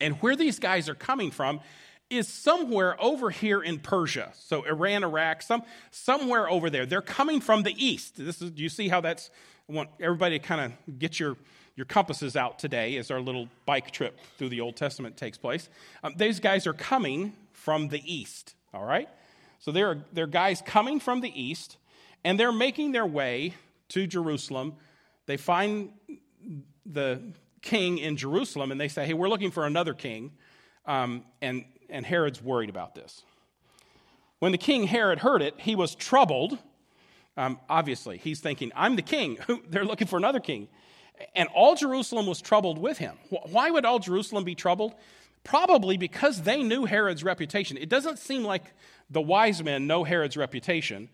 And 0.00 0.16
where 0.16 0.34
these 0.34 0.58
guys 0.58 0.88
are 0.88 0.94
coming 0.94 1.30
from 1.30 1.60
is 2.12 2.28
somewhere 2.28 3.02
over 3.02 3.30
here 3.30 3.62
in 3.62 3.78
Persia. 3.78 4.32
So 4.34 4.62
Iran, 4.64 5.02
Iraq, 5.02 5.42
some, 5.42 5.62
somewhere 5.90 6.48
over 6.48 6.70
there. 6.70 6.86
They're 6.86 7.00
coming 7.00 7.40
from 7.40 7.62
the 7.62 7.74
east. 7.84 8.16
This 8.16 8.42
is, 8.42 8.52
you 8.56 8.68
see 8.68 8.88
how 8.88 9.00
that's, 9.00 9.30
I 9.68 9.72
want 9.72 9.88
everybody 9.98 10.38
to 10.38 10.44
kind 10.44 10.60
of 10.60 10.98
get 10.98 11.18
your, 11.18 11.36
your 11.74 11.86
compasses 11.86 12.36
out 12.36 12.58
today 12.58 12.96
as 12.96 13.10
our 13.10 13.20
little 13.20 13.48
bike 13.66 13.90
trip 13.90 14.18
through 14.36 14.50
the 14.50 14.60
Old 14.60 14.76
Testament 14.76 15.16
takes 15.16 15.38
place. 15.38 15.68
Um, 16.04 16.14
these 16.16 16.38
guys 16.38 16.66
are 16.66 16.74
coming 16.74 17.32
from 17.52 17.88
the 17.88 18.02
east, 18.04 18.54
all 18.74 18.84
right? 18.84 19.08
So 19.58 19.70
there 19.70 20.04
are 20.16 20.26
guys 20.26 20.62
coming 20.66 21.00
from 21.00 21.20
the 21.20 21.40
east, 21.40 21.76
and 22.24 22.38
they're 22.38 22.52
making 22.52 22.92
their 22.92 23.06
way 23.06 23.54
to 23.90 24.06
Jerusalem. 24.06 24.74
They 25.26 25.36
find 25.36 25.92
the 26.84 27.20
king 27.62 27.98
in 27.98 28.16
Jerusalem, 28.16 28.72
and 28.72 28.80
they 28.80 28.88
say, 28.88 29.06
hey, 29.06 29.14
we're 29.14 29.28
looking 29.28 29.52
for 29.52 29.64
another 29.64 29.94
king. 29.94 30.32
Um, 30.84 31.24
and 31.40 31.64
and 31.92 32.04
Herod's 32.04 32.42
worried 32.42 32.70
about 32.70 32.94
this. 32.94 33.22
When 34.40 34.50
the 34.50 34.58
king 34.58 34.84
Herod 34.84 35.20
heard 35.20 35.42
it, 35.42 35.54
he 35.58 35.76
was 35.76 35.94
troubled. 35.94 36.58
Um, 37.36 37.60
obviously, 37.68 38.18
he's 38.18 38.40
thinking, 38.40 38.72
I'm 38.74 38.96
the 38.96 39.02
king. 39.02 39.38
They're 39.68 39.84
looking 39.84 40.08
for 40.08 40.16
another 40.16 40.40
king. 40.40 40.68
And 41.36 41.48
all 41.54 41.76
Jerusalem 41.76 42.26
was 42.26 42.40
troubled 42.40 42.78
with 42.78 42.98
him. 42.98 43.16
Why 43.28 43.70
would 43.70 43.84
all 43.84 44.00
Jerusalem 44.00 44.42
be 44.42 44.54
troubled? 44.54 44.94
Probably 45.44 45.96
because 45.96 46.42
they 46.42 46.62
knew 46.62 46.84
Herod's 46.84 47.22
reputation. 47.22 47.76
It 47.76 47.88
doesn't 47.88 48.18
seem 48.18 48.42
like 48.42 48.64
the 49.10 49.20
wise 49.20 49.62
men 49.62 49.86
know 49.86 50.04
Herod's 50.04 50.36
reputation 50.36 51.08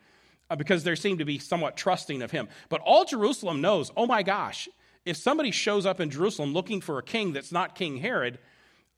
uh, 0.49 0.57
because 0.57 0.85
they 0.85 0.95
seem 0.95 1.19
to 1.19 1.25
be 1.25 1.39
somewhat 1.39 1.77
trusting 1.77 2.23
of 2.23 2.31
him. 2.31 2.49
But 2.69 2.81
all 2.83 3.05
Jerusalem 3.05 3.61
knows, 3.61 3.91
oh 3.97 4.07
my 4.07 4.23
gosh, 4.23 4.69
if 5.05 5.17
somebody 5.17 5.51
shows 5.51 5.87
up 5.87 6.01
in 6.01 6.11
Jerusalem 6.11 6.53
looking 6.53 6.81
for 6.81 6.99
a 6.99 7.03
king 7.03 7.33
that's 7.33 7.53
not 7.53 7.75
King 7.75 7.99
Herod, 7.99 8.39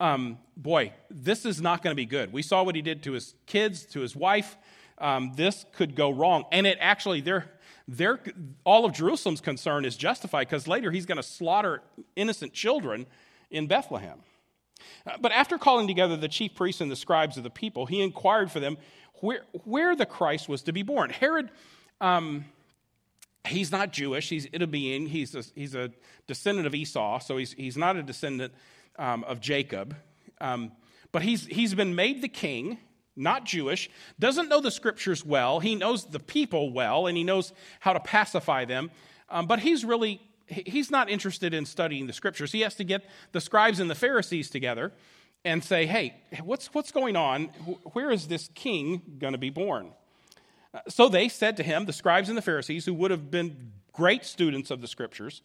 um, 0.00 0.38
boy, 0.56 0.92
this 1.10 1.44
is 1.44 1.60
not 1.60 1.82
going 1.82 1.92
to 1.92 1.96
be 1.96 2.06
good. 2.06 2.32
We 2.32 2.42
saw 2.42 2.62
what 2.62 2.74
he 2.74 2.82
did 2.82 3.02
to 3.04 3.12
his 3.12 3.34
kids, 3.46 3.84
to 3.86 4.00
his 4.00 4.16
wife. 4.16 4.56
Um, 4.98 5.32
this 5.36 5.64
could 5.72 5.94
go 5.94 6.10
wrong. 6.10 6.44
And 6.50 6.66
it 6.66 6.78
actually, 6.80 7.20
they're, 7.20 7.50
they're, 7.86 8.18
all 8.64 8.84
of 8.84 8.92
Jerusalem's 8.92 9.40
concern 9.40 9.84
is 9.84 9.96
justified 9.96 10.48
because 10.48 10.66
later 10.66 10.90
he's 10.90 11.06
going 11.06 11.16
to 11.16 11.22
slaughter 11.22 11.82
innocent 12.16 12.52
children 12.52 13.06
in 13.50 13.66
Bethlehem. 13.66 14.20
Uh, 15.06 15.16
but 15.20 15.32
after 15.32 15.58
calling 15.58 15.86
together 15.86 16.16
the 16.16 16.28
chief 16.28 16.54
priests 16.54 16.80
and 16.80 16.90
the 16.90 16.96
scribes 16.96 17.36
of 17.36 17.42
the 17.42 17.50
people, 17.50 17.86
he 17.86 18.02
inquired 18.02 18.50
for 18.50 18.60
them 18.60 18.78
where, 19.16 19.42
where 19.64 19.94
the 19.94 20.06
Christ 20.06 20.48
was 20.48 20.62
to 20.62 20.72
be 20.72 20.82
born. 20.82 21.10
Herod, 21.10 21.50
um, 22.00 22.46
he's 23.46 23.72
not 23.72 23.92
Jewish, 23.92 24.28
he's 24.28 24.46
Idumean, 24.48 25.06
he's 25.06 25.34
a, 25.34 25.42
he's 25.54 25.74
a 25.74 25.90
descendant 26.26 26.66
of 26.66 26.74
Esau, 26.74 27.18
so 27.20 27.36
he's, 27.36 27.52
he's 27.52 27.76
not 27.76 27.96
a 27.96 28.02
descendant 28.02 28.52
um, 28.98 29.24
of 29.24 29.40
Jacob. 29.40 29.96
Um, 30.40 30.72
but 31.12 31.22
he's, 31.22 31.46
he's 31.46 31.74
been 31.74 31.94
made 31.94 32.22
the 32.22 32.28
king. 32.28 32.78
not 33.16 33.44
Jewish, 33.44 33.90
doesn't 34.18 34.48
know 34.48 34.60
the 34.60 34.70
scriptures 34.70 35.24
well. 35.24 35.60
He 35.60 35.74
knows 35.74 36.06
the 36.06 36.20
people 36.20 36.72
well, 36.72 37.06
and 37.06 37.16
he 37.16 37.24
knows 37.24 37.52
how 37.80 37.92
to 37.92 38.00
pacify 38.00 38.64
them. 38.64 38.90
Um, 39.28 39.46
but 39.46 39.60
he's 39.60 39.84
really 39.84 40.20
he's 40.46 40.90
not 40.90 41.08
interested 41.08 41.54
in 41.54 41.64
studying 41.64 42.08
the 42.08 42.12
scriptures. 42.12 42.50
He 42.50 42.62
has 42.62 42.74
to 42.76 42.84
get 42.84 43.04
the 43.30 43.40
scribes 43.40 43.78
and 43.78 43.88
the 43.88 43.94
Pharisees 43.94 44.50
together 44.50 44.92
and 45.44 45.62
say, 45.62 45.86
"Hey, 45.86 46.16
what's 46.42 46.74
what's 46.74 46.90
going 46.90 47.16
on? 47.16 47.44
Where 47.92 48.10
is 48.10 48.26
this 48.26 48.48
king 48.54 49.02
going 49.18 49.32
to 49.32 49.38
be 49.38 49.50
born?" 49.50 49.92
So 50.88 51.08
they 51.08 51.28
said 51.28 51.56
to 51.56 51.62
him, 51.62 51.86
the 51.86 51.92
scribes 51.92 52.28
and 52.28 52.38
the 52.38 52.42
Pharisees, 52.42 52.84
who 52.84 52.94
would 52.94 53.10
have 53.10 53.30
been 53.30 53.72
great 53.92 54.24
students 54.24 54.70
of 54.70 54.80
the 54.80 54.88
scriptures, 54.88 55.42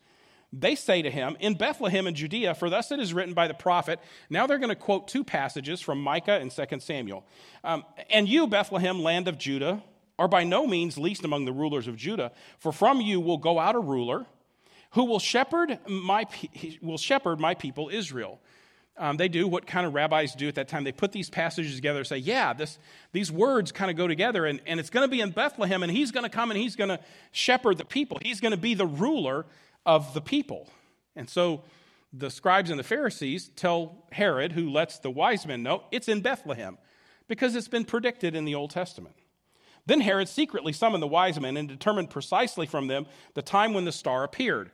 they 0.53 0.75
say 0.75 1.01
to 1.01 1.09
him, 1.09 1.35
In 1.39 1.55
Bethlehem 1.55 2.07
in 2.07 2.15
Judea, 2.15 2.55
for 2.55 2.69
thus 2.69 2.91
it 2.91 2.99
is 2.99 3.13
written 3.13 3.33
by 3.33 3.47
the 3.47 3.53
prophet. 3.53 3.99
Now 4.29 4.47
they're 4.47 4.59
going 4.59 4.69
to 4.69 4.75
quote 4.75 5.07
two 5.07 5.23
passages 5.23 5.81
from 5.81 6.01
Micah 6.01 6.39
and 6.39 6.51
2 6.51 6.79
Samuel. 6.79 7.25
Um, 7.63 7.83
and 8.09 8.29
you, 8.29 8.47
Bethlehem, 8.47 9.01
land 9.01 9.27
of 9.27 9.37
Judah, 9.37 9.83
are 10.17 10.27
by 10.27 10.43
no 10.43 10.65
means 10.65 10.97
least 10.97 11.25
among 11.25 11.45
the 11.45 11.51
rulers 11.51 11.87
of 11.87 11.97
Judah, 11.97 12.31
for 12.57 12.71
from 12.71 13.01
you 13.01 13.19
will 13.19 13.37
go 13.37 13.59
out 13.59 13.75
a 13.75 13.79
ruler 13.79 14.25
who 14.91 15.03
will 15.05 15.19
shepherd 15.19 15.77
my, 15.87 16.25
will 16.81 16.97
shepherd 16.97 17.39
my 17.39 17.53
people 17.53 17.89
Israel. 17.89 18.39
Um, 18.97 19.17
they 19.17 19.27
do 19.27 19.47
what 19.47 19.67
kind 19.67 19.85
of 19.85 19.93
rabbis 19.93 20.35
do 20.35 20.47
at 20.47 20.55
that 20.55 20.69
time. 20.69 20.85
They 20.85 20.93
put 20.93 21.11
these 21.11 21.29
passages 21.29 21.75
together 21.75 21.99
and 21.99 22.07
say, 22.07 22.17
yeah, 22.17 22.53
this, 22.53 22.79
these 23.11 23.29
words 23.29 23.73
kind 23.73 23.91
of 23.91 23.97
go 23.97 24.07
together, 24.07 24.45
and, 24.45 24.61
and 24.65 24.79
it's 24.79 24.89
going 24.89 25.03
to 25.03 25.11
be 25.11 25.19
in 25.19 25.31
Bethlehem, 25.31 25.83
and 25.83 25.91
he's 25.91 26.11
going 26.11 26.23
to 26.23 26.29
come 26.29 26.49
and 26.49 26.57
he's 26.57 26.77
going 26.77 26.89
to 26.89 26.99
shepherd 27.31 27.77
the 27.77 27.85
people. 27.85 28.19
He's 28.21 28.39
going 28.39 28.51
to 28.51 28.57
be 28.57 28.73
the 28.73 28.85
ruler 28.85 29.45
of 29.85 30.13
the 30.13 30.21
people. 30.21 30.69
And 31.15 31.29
so 31.29 31.63
the 32.13 32.29
scribes 32.29 32.69
and 32.69 32.79
the 32.79 32.83
Pharisees 32.83 33.49
tell 33.57 34.05
Herod, 34.13 34.53
who 34.53 34.69
lets 34.69 34.99
the 34.99 35.11
wise 35.11 35.45
men 35.45 35.61
know, 35.61 35.83
it's 35.91 36.07
in 36.07 36.21
Bethlehem, 36.21 36.77
because 37.27 37.55
it's 37.55 37.67
been 37.67 37.85
predicted 37.85 38.33
in 38.33 38.45
the 38.45 38.55
Old 38.55 38.69
Testament. 38.69 39.15
Then 39.85 40.01
Herod 40.01 40.29
secretly 40.29 40.73
summoned 40.73 41.03
the 41.03 41.07
wise 41.07 41.39
men 41.39 41.57
and 41.57 41.67
determined 41.67 42.09
precisely 42.09 42.65
from 42.65 42.87
them 42.87 43.05
the 43.33 43.41
time 43.41 43.73
when 43.73 43.85
the 43.85 43.91
star 43.91 44.23
appeared. 44.23 44.71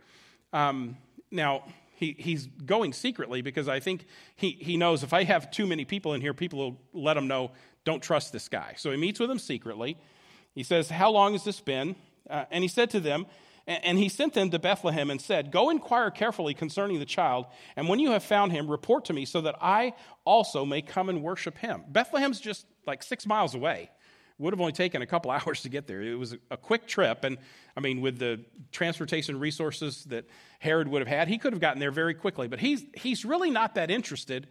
Um, 0.54 0.98
now, 1.32 1.63
he, 2.01 2.15
he's 2.17 2.48
going 2.48 2.93
secretly 2.93 3.43
because 3.43 3.67
I 3.67 3.79
think 3.79 4.05
he, 4.36 4.58
he 4.60 4.75
knows 4.75 5.03
if 5.03 5.13
I 5.13 5.24
have 5.24 5.51
too 5.51 5.67
many 5.67 5.86
people 5.86 6.15
in 6.15 6.20
here, 6.20 6.34
people 6.34 6.58
will 6.58 6.81
let 6.93 7.15
him 7.15 7.27
know, 7.27 7.51
don't 7.86 8.01
trust 8.01 8.34
this 8.34 8.50
guy. 8.50 8.74
So 8.75 8.89
he 8.89 8.98
meets 8.98 9.20
with 9.20 9.29
them 9.29 9.38
secretly. 9.38 9.98
He 10.55 10.63
says, 10.63 10.89
How 10.89 11.12
long 11.12 11.34
has 11.34 11.43
this 11.43 11.62
been? 11.62 11.96
Uh, 12.27 12.46
and 12.50 12.63
he 12.63 12.67
said 12.67 12.89
to 12.89 13.00
them, 13.00 13.27
and 13.67 14.00
he 14.00 14.10
sent 14.10 14.34
them 14.34 14.50
to 14.50 14.58
Bethlehem 14.58 15.12
and 15.12 15.22
said, 15.22 15.51
Go 15.51 15.70
inquire 15.70 16.10
carefully 16.10 16.55
concerning 16.55 16.98
the 16.98 17.05
child, 17.05 17.46
and 17.75 17.88
when 17.88 18.00
you 18.00 18.12
have 18.12 18.24
found 18.24 18.51
him, 18.51 18.67
report 18.67 19.05
to 19.05 19.13
me 19.13 19.24
so 19.24 19.39
that 19.41 19.55
I 19.62 19.93
also 20.25 20.65
may 20.65 20.81
come 20.81 21.08
and 21.08 21.22
worship 21.22 21.60
him. 21.60 21.84
Bethlehem's 21.88 22.39
just 22.39 22.65
like 22.88 23.03
six 23.03 23.27
miles 23.27 23.53
away. 23.53 23.91
Would 24.38 24.54
have 24.54 24.60
only 24.60 24.74
taken 24.74 25.02
a 25.02 25.06
couple 25.06 25.32
hours 25.32 25.62
to 25.62 25.70
get 25.70 25.88
there. 25.88 26.02
It 26.02 26.16
was 26.16 26.36
a 26.50 26.58
quick 26.58 26.88
trip. 26.88 27.24
And 27.24 27.38
I 27.76 27.80
mean, 27.80 28.02
with 28.02 28.20
the 28.20 28.42
transportation 28.72 29.40
resources 29.40 30.04
that 30.06 30.26
Herod 30.60 30.88
would 30.88 31.02
have 31.02 31.08
had, 31.08 31.28
he 31.28 31.38
could 31.38 31.54
have 31.54 31.62
gotten 31.62 31.80
there 31.80 31.92
very 31.92 32.14
quickly. 32.14 32.48
But 32.48 32.60
he's, 32.60 32.84
he's 32.96 33.26
really 33.26 33.52
not 33.52 33.76
that 33.76 33.92
interested, 33.92 34.48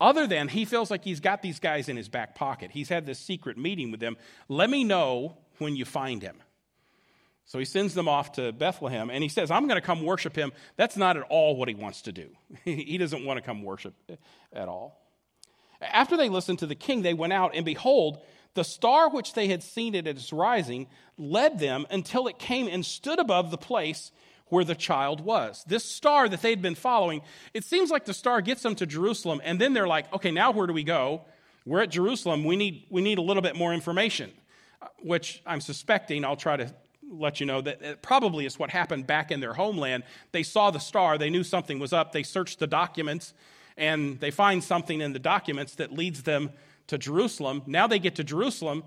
other 0.00 0.26
than 0.26 0.48
he 0.48 0.64
feels 0.64 0.90
like 0.90 1.04
he's 1.04 1.20
got 1.20 1.42
these 1.42 1.58
guys 1.58 1.88
in 1.88 1.96
his 1.96 2.08
back 2.08 2.34
pocket. 2.34 2.70
He's 2.70 2.88
had 2.88 3.06
this 3.06 3.18
secret 3.18 3.56
meeting 3.56 3.90
with 3.90 4.00
them. 4.00 4.16
Let 4.48 4.70
me 4.70 4.84
know 4.84 5.38
when 5.58 5.74
you 5.74 5.84
find 5.84 6.22
him. 6.22 6.42
So 7.46 7.60
he 7.60 7.64
sends 7.64 7.94
them 7.94 8.08
off 8.08 8.32
to 8.32 8.52
Bethlehem 8.52 9.08
and 9.08 9.22
he 9.22 9.28
says, 9.28 9.52
I'm 9.52 9.68
going 9.68 9.80
to 9.80 9.86
come 9.86 10.02
worship 10.02 10.34
him. 10.34 10.52
That's 10.76 10.96
not 10.96 11.16
at 11.16 11.22
all 11.30 11.56
what 11.56 11.68
he 11.68 11.74
wants 11.74 12.02
to 12.02 12.12
do. 12.12 12.30
he 12.64 12.98
doesn't 12.98 13.24
want 13.24 13.38
to 13.38 13.40
come 13.40 13.62
worship 13.62 13.94
at 14.52 14.68
all. 14.68 15.00
After 15.80 16.16
they 16.16 16.28
listened 16.28 16.58
to 16.60 16.66
the 16.66 16.74
king, 16.74 17.02
they 17.02 17.14
went 17.14 17.32
out, 17.32 17.52
and 17.54 17.64
behold, 17.64 18.18
the 18.56 18.64
star 18.64 19.08
which 19.08 19.34
they 19.34 19.46
had 19.46 19.62
seen 19.62 19.94
at 19.94 20.08
its 20.08 20.32
rising 20.32 20.88
led 21.16 21.60
them 21.60 21.86
until 21.90 22.26
it 22.26 22.38
came 22.38 22.66
and 22.66 22.84
stood 22.84 23.20
above 23.20 23.52
the 23.52 23.56
place 23.56 24.10
where 24.48 24.64
the 24.64 24.74
child 24.74 25.20
was. 25.20 25.64
This 25.66 25.84
star 25.84 26.28
that 26.28 26.42
they'd 26.42 26.62
been 26.62 26.74
following, 26.74 27.22
it 27.54 27.64
seems 27.64 27.90
like 27.90 28.04
the 28.04 28.14
star 28.14 28.40
gets 28.40 28.62
them 28.62 28.74
to 28.76 28.86
Jerusalem, 28.86 29.40
and 29.44 29.60
then 29.60 29.72
they're 29.72 29.88
like, 29.88 30.12
okay, 30.12 30.30
now 30.30 30.50
where 30.50 30.66
do 30.66 30.72
we 30.72 30.84
go? 30.84 31.22
We're 31.64 31.82
at 31.82 31.90
Jerusalem. 31.90 32.44
We 32.44 32.56
need, 32.56 32.86
we 32.90 33.02
need 33.02 33.18
a 33.18 33.22
little 33.22 33.42
bit 33.42 33.56
more 33.56 33.74
information, 33.74 34.32
uh, 34.80 34.86
which 35.02 35.42
I'm 35.46 35.60
suspecting 35.60 36.24
I'll 36.24 36.36
try 36.36 36.56
to 36.56 36.72
let 37.08 37.40
you 37.40 37.46
know 37.46 37.60
that 37.60 37.82
it 37.82 38.02
probably 38.02 38.46
is 38.46 38.58
what 38.58 38.70
happened 38.70 39.06
back 39.06 39.30
in 39.30 39.40
their 39.40 39.54
homeland. 39.54 40.04
They 40.32 40.42
saw 40.42 40.70
the 40.70 40.78
star, 40.78 41.18
they 41.18 41.30
knew 41.30 41.44
something 41.44 41.78
was 41.78 41.92
up, 41.92 42.12
they 42.12 42.22
searched 42.22 42.58
the 42.58 42.66
documents, 42.66 43.34
and 43.76 44.20
they 44.20 44.30
find 44.30 44.62
something 44.62 45.00
in 45.00 45.12
the 45.12 45.18
documents 45.18 45.74
that 45.76 45.92
leads 45.92 46.22
them 46.22 46.50
to 46.88 46.98
Jerusalem. 46.98 47.62
Now 47.66 47.86
they 47.86 47.98
get 47.98 48.16
to 48.16 48.24
Jerusalem 48.24 48.84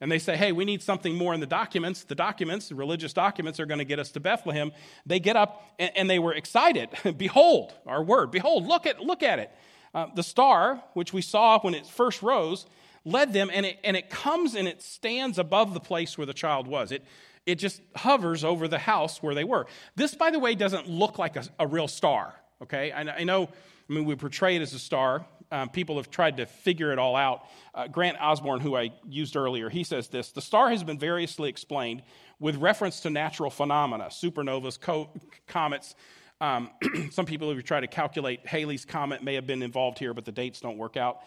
and 0.00 0.10
they 0.10 0.18
say, 0.18 0.36
hey, 0.36 0.50
we 0.50 0.64
need 0.64 0.82
something 0.82 1.14
more 1.14 1.32
in 1.32 1.38
the 1.38 1.46
documents. 1.46 2.02
The 2.02 2.16
documents, 2.16 2.68
the 2.68 2.74
religious 2.74 3.12
documents, 3.12 3.60
are 3.60 3.66
going 3.66 3.78
to 3.78 3.84
get 3.84 4.00
us 4.00 4.10
to 4.12 4.20
Bethlehem. 4.20 4.72
They 5.06 5.20
get 5.20 5.36
up 5.36 5.64
and, 5.78 5.92
and 5.96 6.10
they 6.10 6.18
were 6.18 6.34
excited. 6.34 6.88
behold, 7.16 7.72
our 7.86 8.02
word, 8.02 8.32
behold, 8.32 8.66
look 8.66 8.84
at, 8.84 9.00
look 9.00 9.22
at 9.22 9.38
it. 9.38 9.50
Uh, 9.94 10.06
the 10.14 10.22
star, 10.22 10.82
which 10.94 11.12
we 11.12 11.22
saw 11.22 11.60
when 11.60 11.74
it 11.74 11.86
first 11.86 12.22
rose, 12.22 12.66
led 13.04 13.32
them, 13.32 13.50
and 13.52 13.66
it, 13.66 13.78
and 13.84 13.96
it 13.96 14.10
comes 14.10 14.54
and 14.54 14.66
it 14.66 14.82
stands 14.82 15.38
above 15.38 15.74
the 15.74 15.80
place 15.80 16.16
where 16.16 16.26
the 16.26 16.34
child 16.34 16.66
was. 16.66 16.90
It, 16.90 17.04
it 17.46 17.56
just 17.56 17.80
hovers 17.96 18.44
over 18.44 18.68
the 18.68 18.78
house 18.78 19.22
where 19.22 19.34
they 19.34 19.44
were. 19.44 19.66
This, 19.96 20.14
by 20.14 20.30
the 20.30 20.38
way, 20.38 20.54
doesn't 20.54 20.88
look 20.88 21.18
like 21.18 21.36
a, 21.36 21.44
a 21.58 21.66
real 21.66 21.88
star, 21.88 22.34
okay? 22.62 22.92
I, 22.92 23.02
I, 23.02 23.24
know, 23.24 23.44
I 23.88 23.92
mean, 23.92 24.04
we 24.04 24.14
portray 24.14 24.56
it 24.56 24.62
as 24.62 24.72
a 24.72 24.78
star. 24.78 25.26
Um, 25.52 25.68
people 25.68 25.96
have 25.98 26.10
tried 26.10 26.38
to 26.38 26.46
figure 26.46 26.92
it 26.92 26.98
all 26.98 27.14
out. 27.14 27.44
Uh, 27.74 27.86
Grant 27.86 28.16
Osborne, 28.20 28.60
who 28.60 28.74
I 28.74 28.90
used 29.06 29.36
earlier, 29.36 29.68
he 29.68 29.84
says 29.84 30.08
this 30.08 30.32
The 30.32 30.40
star 30.40 30.70
has 30.70 30.82
been 30.82 30.98
variously 30.98 31.50
explained 31.50 32.02
with 32.40 32.56
reference 32.56 33.00
to 33.00 33.10
natural 33.10 33.50
phenomena, 33.50 34.06
supernovas, 34.06 34.80
co- 34.80 35.10
comets. 35.46 35.94
Um, 36.40 36.70
some 37.10 37.26
people 37.26 37.54
have 37.54 37.62
tried 37.64 37.80
to 37.80 37.86
calculate 37.86 38.46
Halley's 38.46 38.84
comet 38.84 39.22
may 39.22 39.34
have 39.34 39.46
been 39.46 39.62
involved 39.62 39.98
here, 39.98 40.14
but 40.14 40.24
the 40.24 40.32
dates 40.32 40.60
don't 40.60 40.78
work 40.78 40.96
out. 40.96 41.20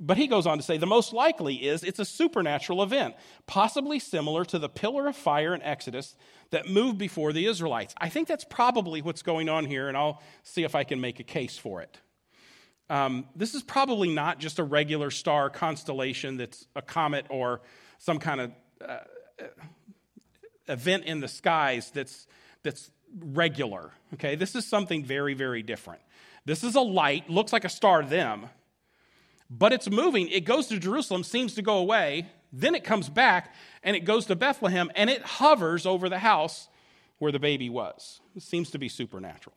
But 0.00 0.16
he 0.16 0.26
goes 0.26 0.46
on 0.46 0.58
to 0.58 0.62
say 0.62 0.76
the 0.76 0.86
most 0.86 1.12
likely 1.12 1.56
is 1.56 1.82
it's 1.82 1.98
a 1.98 2.04
supernatural 2.04 2.82
event, 2.82 3.14
possibly 3.46 3.98
similar 3.98 4.44
to 4.46 4.58
the 4.58 4.68
pillar 4.68 5.08
of 5.08 5.16
fire 5.16 5.54
in 5.54 5.62
Exodus 5.62 6.14
that 6.50 6.68
moved 6.68 6.98
before 6.98 7.32
the 7.32 7.46
Israelites. 7.46 7.94
I 8.00 8.08
think 8.08 8.28
that's 8.28 8.44
probably 8.44 9.02
what's 9.02 9.22
going 9.22 9.48
on 9.48 9.64
here, 9.64 9.88
and 9.88 9.96
I'll 9.96 10.22
see 10.42 10.64
if 10.64 10.74
I 10.74 10.84
can 10.84 11.00
make 11.00 11.18
a 11.18 11.24
case 11.24 11.58
for 11.58 11.80
it. 11.80 11.98
Um, 12.90 13.26
this 13.36 13.54
is 13.54 13.62
probably 13.62 14.10
not 14.10 14.38
just 14.38 14.58
a 14.58 14.64
regular 14.64 15.10
star 15.10 15.50
constellation 15.50 16.36
that's 16.38 16.66
a 16.74 16.82
comet 16.82 17.26
or 17.28 17.60
some 17.98 18.18
kind 18.18 18.40
of 18.40 18.52
uh, 18.86 18.98
event 20.68 21.04
in 21.04 21.20
the 21.20 21.28
skies 21.28 21.90
that's, 21.90 22.26
that's 22.62 22.90
regular. 23.18 23.92
Okay, 24.14 24.36
this 24.36 24.54
is 24.54 24.66
something 24.66 25.04
very, 25.04 25.34
very 25.34 25.62
different. 25.62 26.00
This 26.44 26.64
is 26.64 26.76
a 26.76 26.80
light, 26.80 27.28
looks 27.28 27.52
like 27.52 27.64
a 27.64 27.68
star 27.68 28.02
to 28.02 28.08
them, 28.08 28.46
but 29.50 29.72
it's 29.72 29.90
moving. 29.90 30.28
It 30.28 30.44
goes 30.44 30.66
to 30.68 30.78
Jerusalem, 30.78 31.24
seems 31.24 31.54
to 31.54 31.62
go 31.62 31.78
away. 31.78 32.28
Then 32.52 32.74
it 32.74 32.84
comes 32.84 33.10
back 33.10 33.54
and 33.82 33.94
it 33.94 34.00
goes 34.00 34.26
to 34.26 34.36
Bethlehem 34.36 34.90
and 34.94 35.10
it 35.10 35.22
hovers 35.22 35.84
over 35.84 36.08
the 36.08 36.20
house 36.20 36.68
where 37.18 37.32
the 37.32 37.38
baby 37.38 37.68
was. 37.68 38.20
It 38.34 38.42
seems 38.42 38.70
to 38.70 38.78
be 38.78 38.88
supernatural. 38.88 39.56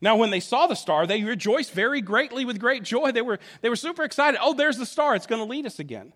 Now, 0.00 0.16
when 0.16 0.30
they 0.30 0.40
saw 0.40 0.66
the 0.66 0.74
star, 0.74 1.06
they 1.06 1.22
rejoiced 1.22 1.72
very 1.72 2.00
greatly 2.00 2.44
with 2.44 2.60
great 2.60 2.82
joy. 2.82 3.12
They 3.12 3.22
were, 3.22 3.38
they 3.60 3.68
were 3.68 3.76
super 3.76 4.04
excited. 4.04 4.38
Oh, 4.42 4.54
there's 4.54 4.78
the 4.78 4.86
star. 4.86 5.14
It's 5.14 5.26
going 5.26 5.40
to 5.40 5.48
lead 5.48 5.66
us 5.66 5.78
again. 5.78 6.12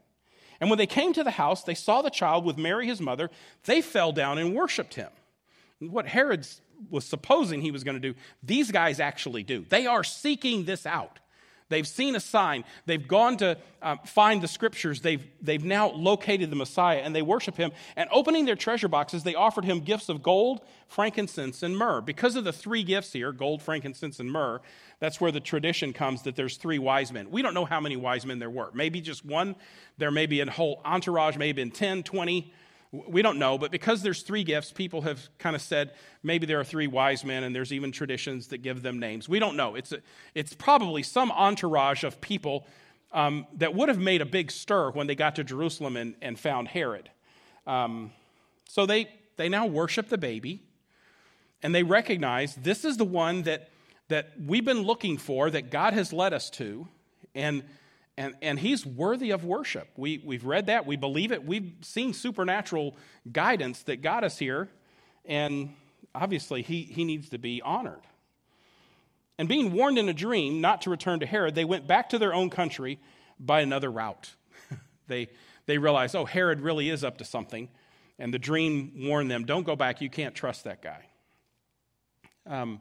And 0.61 0.71
when 0.71 0.79
they 0.79 0.87
came 0.87 1.13
to 1.15 1.25
the 1.25 1.33
house, 1.33 1.65
they 1.65 1.75
saw 1.75 2.03
the 2.03 2.11
child 2.11 2.45
with 2.45 2.57
Mary, 2.57 2.87
his 2.87 3.01
mother. 3.01 3.31
They 3.65 3.81
fell 3.81 4.13
down 4.13 4.39
and 4.39 4.55
worshiped 4.55 4.95
him. 4.95 5.11
What 5.81 6.07
Herod 6.07 6.47
was 6.89 7.05
supposing 7.05 7.61
he 7.61 7.73
was 7.73 7.83
going 7.83 8.01
to 8.01 8.13
do, 8.13 8.19
these 8.43 8.71
guys 8.71 9.01
actually 9.01 9.43
do. 9.43 9.67
They 9.69 9.87
are 9.87 10.05
seeking 10.05 10.65
this 10.65 10.87
out. 10.87 11.19
They've 11.69 11.87
seen 11.87 12.15
a 12.15 12.21
sign. 12.21 12.65
They've 12.87 13.07
gone 13.07 13.37
to 13.39 13.59
uh, 13.81 13.97
find 14.05 14.43
the 14.43 14.49
scriptures. 14.49 15.01
They've, 15.01 15.25
they've 15.41 15.65
now 15.65 15.91
located 15.91 16.51
the 16.51 16.57
Messiah 16.57 16.99
and 16.99 17.15
they 17.15 17.23
worship 17.23 17.57
him. 17.57 17.73
And 17.97 18.09
opening 18.13 18.45
their 18.45 18.57
treasure 18.57 18.89
boxes, 18.89 19.23
they 19.23 19.35
offered 19.35 19.65
him 19.65 19.81
gifts 19.81 20.09
of 20.09 20.23
gold, 20.23 20.61
frankincense, 20.89 21.63
and 21.63 21.77
myrrh. 21.77 22.01
Because 22.01 22.37
of 22.37 22.45
the 22.45 22.53
three 22.53 22.83
gifts 22.83 23.13
here 23.13 23.33
gold, 23.33 23.63
frankincense, 23.63 24.21
and 24.21 24.31
myrrh 24.31 24.61
that's 25.03 25.21
where 25.21 25.33
the 25.33 25.41
tradition 25.41 25.93
comes 25.93 26.23
that 26.23 26.37
there's 26.37 26.57
three 26.57 26.79
wise 26.79 27.13
men. 27.13 27.29
We 27.33 27.43
don't 27.43 27.55
know 27.55 27.65
how 27.65 27.81
many 27.81 27.97
wise 27.97 28.25
men 28.25 28.39
there 28.39 28.49
were. 28.49 28.71
Maybe 28.73 29.01
just 29.01 29.25
one. 29.25 29.57
There 29.99 30.13
may 30.13 30.27
be 30.27 30.39
a 30.39 30.49
whole 30.49 30.81
entourage, 30.85 31.37
maybe 31.37 31.61
in 31.61 31.73
10, 31.73 32.05
20. 32.05 32.53
We 32.93 33.23
don't 33.23 33.39
know, 33.39 33.57
but 33.57 33.71
because 33.71 34.03
there's 34.03 34.21
three 34.21 34.45
gifts, 34.45 34.71
people 34.71 35.01
have 35.01 35.31
kind 35.39 35.57
of 35.57 35.63
said 35.63 35.95
maybe 36.23 36.45
there 36.45 36.61
are 36.61 36.65
three 36.65 36.87
wise 36.87 37.25
men, 37.25 37.43
and 37.43 37.57
there's 37.57 37.73
even 37.73 37.91
traditions 37.91 38.49
that 38.49 38.59
give 38.59 38.83
them 38.83 38.99
names. 38.99 39.31
We 39.31 39.39
don't 39.39 39.57
know. 39.57 39.77
It's, 39.77 39.93
a, 39.93 40.01
it's 40.35 40.53
probably 40.53 41.03
some 41.03 41.33
entourage 41.33 42.05
of 42.05 42.21
people 42.21 42.67
um, 43.11 43.47
that 43.57 43.75
would 43.75 43.89
have 43.89 43.99
made 43.99 44.21
a 44.21 44.27
big 44.27 44.51
stir 44.51 44.91
when 44.91 45.07
they 45.07 45.15
got 45.15 45.37
to 45.37 45.45
Jerusalem 45.45 45.97
and, 45.97 46.15
and 46.21 46.39
found 46.39 46.69
Herod. 46.69 47.09
Um, 47.67 48.13
so 48.69 48.85
they, 48.85 49.09
they 49.39 49.49
now 49.49 49.65
worship 49.65 50.11
the 50.11 50.19
baby, 50.19 50.63
and 51.63 51.75
they 51.75 51.85
recognize 51.85 52.55
this 52.57 52.85
is 52.85 52.99
the 52.99 53.07
one 53.07 53.43
that, 53.45 53.71
that 54.09 54.33
we've 54.47 54.67
been 54.67 54.83
looking 54.83 55.17
for, 55.17 55.49
that 55.49 55.71
God 55.71 55.95
has 55.95 56.13
led 56.13 56.35
us 56.35 56.51
to. 56.51 56.89
And, 57.35 57.63
And, 58.19 58.35
and 58.43 58.59
he's 58.59 58.85
worthy 58.85 59.31
of 59.31 59.45
worship. 59.45 59.89
We, 59.97 60.21
we've 60.25 60.45
read 60.45 60.67
that, 60.67 60.87
we 60.87 60.97
believe 60.97 61.33
it, 61.33 61.45
we've 61.45 61.73
seen 61.81 62.13
supernatural 62.13 62.97
guidance 63.31 63.83
that 63.85 64.03
got 64.03 64.23
us 64.23 64.39
here, 64.39 64.69
and 65.25 65.75
obviously 66.15 66.63
he, 66.63 66.83
he 66.83 67.05
needs 67.05 67.31
to 67.31 67.39
be 67.39 67.63
honored. 67.63 68.03
And 69.39 69.49
being 69.49 69.73
warned 69.73 69.99
in 69.99 70.09
a 70.09 70.15
dream 70.15 70.61
not 70.61 70.83
to 70.83 70.91
return 70.91 71.21
to 71.21 71.27
Herod, 71.27 71.55
they 71.55 71.65
went 71.65 71.87
back 71.87 72.11
to 72.11 72.19
their 72.19 72.35
own 72.35 72.51
country 72.51 73.01
by 73.41 73.61
another 73.61 73.91
route. 73.91 74.35
they, 75.09 75.29
they 75.67 75.79
realized, 75.79 76.15
oh, 76.15 76.27
Herod 76.27 76.61
really 76.61 76.91
is 76.91 77.03
up 77.03 77.19
to 77.19 77.25
something. 77.25 77.69
And 78.19 78.33
the 78.33 78.39
dream 78.39 78.93
warned 78.97 79.31
them, 79.31 79.45
don't 79.45 79.65
go 79.65 79.75
back, 79.75 80.01
you 80.03 80.11
can't 80.11 80.35
trust 80.35 80.65
that 80.65 80.83
guy. 80.83 81.07
Um, 82.47 82.81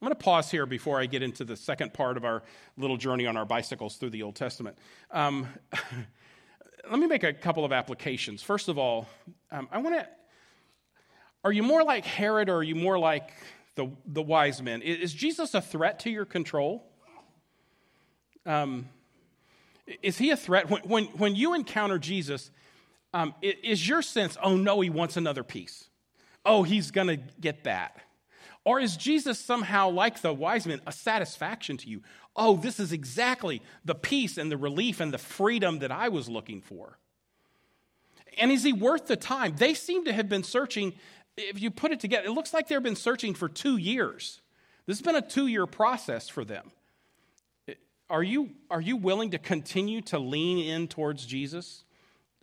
I'm 0.00 0.08
going 0.08 0.14
to 0.14 0.22
pause 0.22 0.50
here 0.50 0.66
before 0.66 1.00
I 1.00 1.06
get 1.06 1.22
into 1.22 1.42
the 1.42 1.56
second 1.56 1.94
part 1.94 2.18
of 2.18 2.24
our 2.24 2.42
little 2.76 2.98
journey 2.98 3.26
on 3.26 3.34
our 3.34 3.46
bicycles 3.46 3.96
through 3.96 4.10
the 4.10 4.22
Old 4.22 4.36
Testament. 4.36 4.76
Um, 5.10 5.48
let 6.90 6.98
me 6.98 7.06
make 7.06 7.24
a 7.24 7.32
couple 7.32 7.64
of 7.64 7.72
applications. 7.72 8.42
First 8.42 8.68
of 8.68 8.76
all, 8.76 9.08
um, 9.50 9.68
I 9.72 9.78
want 9.78 9.96
to. 9.96 10.06
Are 11.44 11.52
you 11.52 11.62
more 11.62 11.82
like 11.82 12.04
Herod 12.04 12.50
or 12.50 12.56
are 12.56 12.62
you 12.62 12.74
more 12.74 12.98
like 12.98 13.30
the, 13.74 13.90
the 14.04 14.20
wise 14.20 14.60
men? 14.60 14.82
Is 14.82 15.14
Jesus 15.14 15.54
a 15.54 15.62
threat 15.62 16.00
to 16.00 16.10
your 16.10 16.26
control? 16.26 16.84
Um, 18.44 18.90
is 20.02 20.18
he 20.18 20.30
a 20.30 20.36
threat? 20.36 20.68
When, 20.68 20.82
when, 20.82 21.04
when 21.04 21.36
you 21.36 21.54
encounter 21.54 21.98
Jesus, 21.98 22.50
um, 23.14 23.34
is 23.40 23.88
your 23.88 24.02
sense, 24.02 24.36
oh 24.42 24.56
no, 24.56 24.80
he 24.82 24.90
wants 24.90 25.16
another 25.16 25.42
piece? 25.42 25.88
Oh, 26.44 26.64
he's 26.64 26.90
going 26.90 27.06
to 27.06 27.16
get 27.16 27.64
that. 27.64 28.00
Or 28.66 28.80
is 28.80 28.96
Jesus 28.96 29.38
somehow, 29.38 29.90
like 29.90 30.22
the 30.22 30.34
wise 30.34 30.66
men, 30.66 30.80
a 30.88 30.92
satisfaction 30.92 31.76
to 31.76 31.88
you? 31.88 32.02
Oh, 32.34 32.56
this 32.56 32.80
is 32.80 32.90
exactly 32.90 33.62
the 33.84 33.94
peace 33.94 34.36
and 34.36 34.50
the 34.50 34.56
relief 34.56 34.98
and 34.98 35.14
the 35.14 35.18
freedom 35.18 35.78
that 35.78 35.92
I 35.92 36.08
was 36.08 36.28
looking 36.28 36.60
for. 36.60 36.98
And 38.36 38.50
is 38.50 38.64
he 38.64 38.72
worth 38.72 39.06
the 39.06 39.14
time? 39.14 39.54
They 39.56 39.72
seem 39.72 40.04
to 40.06 40.12
have 40.12 40.28
been 40.28 40.42
searching, 40.42 40.94
if 41.36 41.62
you 41.62 41.70
put 41.70 41.92
it 41.92 42.00
together, 42.00 42.26
it 42.26 42.32
looks 42.32 42.52
like 42.52 42.66
they've 42.66 42.82
been 42.82 42.96
searching 42.96 43.34
for 43.34 43.48
two 43.48 43.76
years. 43.76 44.40
This 44.86 44.98
has 44.98 45.04
been 45.04 45.14
a 45.14 45.22
two 45.22 45.46
year 45.46 45.66
process 45.66 46.28
for 46.28 46.44
them. 46.44 46.72
Are 48.10 48.24
you, 48.24 48.50
are 48.68 48.80
you 48.80 48.96
willing 48.96 49.30
to 49.30 49.38
continue 49.38 50.00
to 50.02 50.18
lean 50.18 50.58
in 50.58 50.88
towards 50.88 51.24
Jesus 51.24 51.84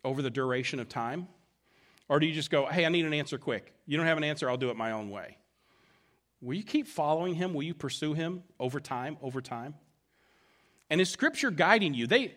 over 0.05 0.21
the 0.21 0.29
duration 0.29 0.79
of 0.79 0.87
time? 0.87 1.27
Or 2.07 2.21
do 2.21 2.27
you 2.27 2.33
just 2.33 2.49
go, 2.49 2.65
hey, 2.65 2.85
I 2.85 2.89
need 2.89 3.03
an 3.03 3.13
answer 3.13 3.37
quick? 3.37 3.73
You 3.85 3.97
don't 3.97 4.05
have 4.05 4.17
an 4.17 4.23
answer, 4.23 4.49
I'll 4.49 4.55
do 4.55 4.69
it 4.69 4.77
my 4.77 4.91
own 4.91 5.09
way. 5.09 5.37
Will 6.43 6.55
you 6.55 6.63
keep 6.63 6.87
following 6.87 7.35
him? 7.35 7.53
Will 7.53 7.63
you 7.63 7.73
pursue 7.73 8.13
him 8.13 8.43
over 8.59 8.81
time, 8.81 9.17
over 9.21 9.41
time? 9.41 9.75
And 10.89 10.99
is 10.99 11.09
scripture 11.09 11.49
guiding 11.49 11.93
you? 11.93 12.05
They, 12.05 12.35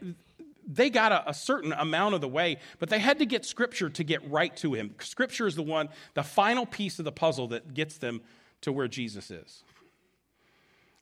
they 0.65 0.91
got 0.91 1.11
a, 1.11 1.31
a, 1.31 1.35
certain 1.35 1.73
amount 1.73 2.15
of 2.15 2.21
the 2.21 2.29
way, 2.29 2.59
but 2.79 2.89
they 2.89 3.01
had 3.01 3.19
to 3.19 3.27
get 3.27 3.45
scripture 3.45 3.91
to 3.91 4.05
get 4.05 4.31
right 4.31 4.57
to 4.59 4.75
him. 4.75 4.95
Scripture 5.01 5.49
is 5.49 5.57
the 5.57 5.65
one, 5.65 5.89
the 6.15 6.23
final 6.23 6.67
piece 6.67 7.01
of 7.01 7.05
the 7.05 7.11
puzzle 7.11 7.49
that 7.49 7.75
gets 7.75 7.99
them 7.99 8.21
to 8.61 8.73
where 8.73 8.87
Jesus 8.87 9.33
is. 9.33 9.65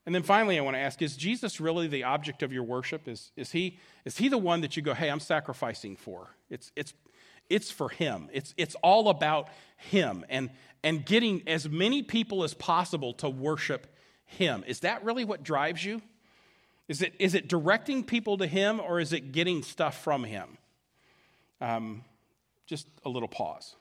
And 0.06 0.14
then 0.14 0.23
finally, 0.23 0.58
I 0.58 0.62
want 0.62 0.76
to 0.76 0.80
ask 0.80 1.02
is 1.02 1.14
Jesus 1.14 1.61
really 1.61 1.87
the 1.87 2.04
object 2.04 2.42
of 2.42 2.54
your 2.54 2.62
worship? 2.62 3.06
Is, 3.06 3.32
is, 3.37 3.52
he, 3.52 3.78
is 4.06 4.16
he 4.16 4.28
the 4.28 4.38
one 4.38 4.62
that 4.62 4.76
you 4.76 4.82
go, 4.82 4.94
hey, 4.94 5.11
I'm 5.11 5.20
sacrificing 5.20 5.96
for? 5.96 6.34
It's, 6.49 6.73
it's, 6.75 6.94
it's 7.50 7.70
for 7.70 7.90
him, 7.90 8.30
it's, 8.32 8.54
it's 8.56 8.75
all 8.76 9.11
about 9.11 9.50
him. 9.76 10.25
And, 10.30 10.49
and 10.85 11.05
getting 11.05 11.43
as 11.49 11.69
many 11.69 12.03
people 12.03 12.45
as 12.45 12.55
possible 12.55 13.14
to 13.14 13.29
worship 13.29 13.87
Him. 14.26 14.62
Is 14.67 14.81
that 14.81 15.03
really 15.03 15.25
what 15.25 15.43
drives 15.43 15.85
you? 15.85 16.03
Is 16.87 17.00
it, 17.00 17.14
is 17.19 17.35
it 17.35 17.49
directing 17.49 18.05
people 18.05 18.37
to 18.38 18.47
Him 18.47 18.79
or 18.79 19.00
is 19.00 19.12
it 19.12 19.33
getting 19.33 19.62
stuff 19.62 20.05
from 20.05 20.23
Him? 20.23 20.59
Um, 21.61 22.05
just 22.67 22.87
a 23.05 23.09
little 23.09 23.29
pause. 23.29 23.75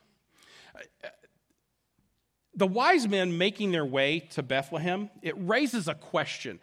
The 2.56 2.68
wise 2.68 3.08
men 3.08 3.38
making 3.38 3.72
their 3.72 3.86
way 3.86 4.20
to 4.32 4.42
Bethlehem, 4.42 5.10
it 5.22 5.36
raises 5.38 5.90
a 5.90 5.96
question. 5.96 6.60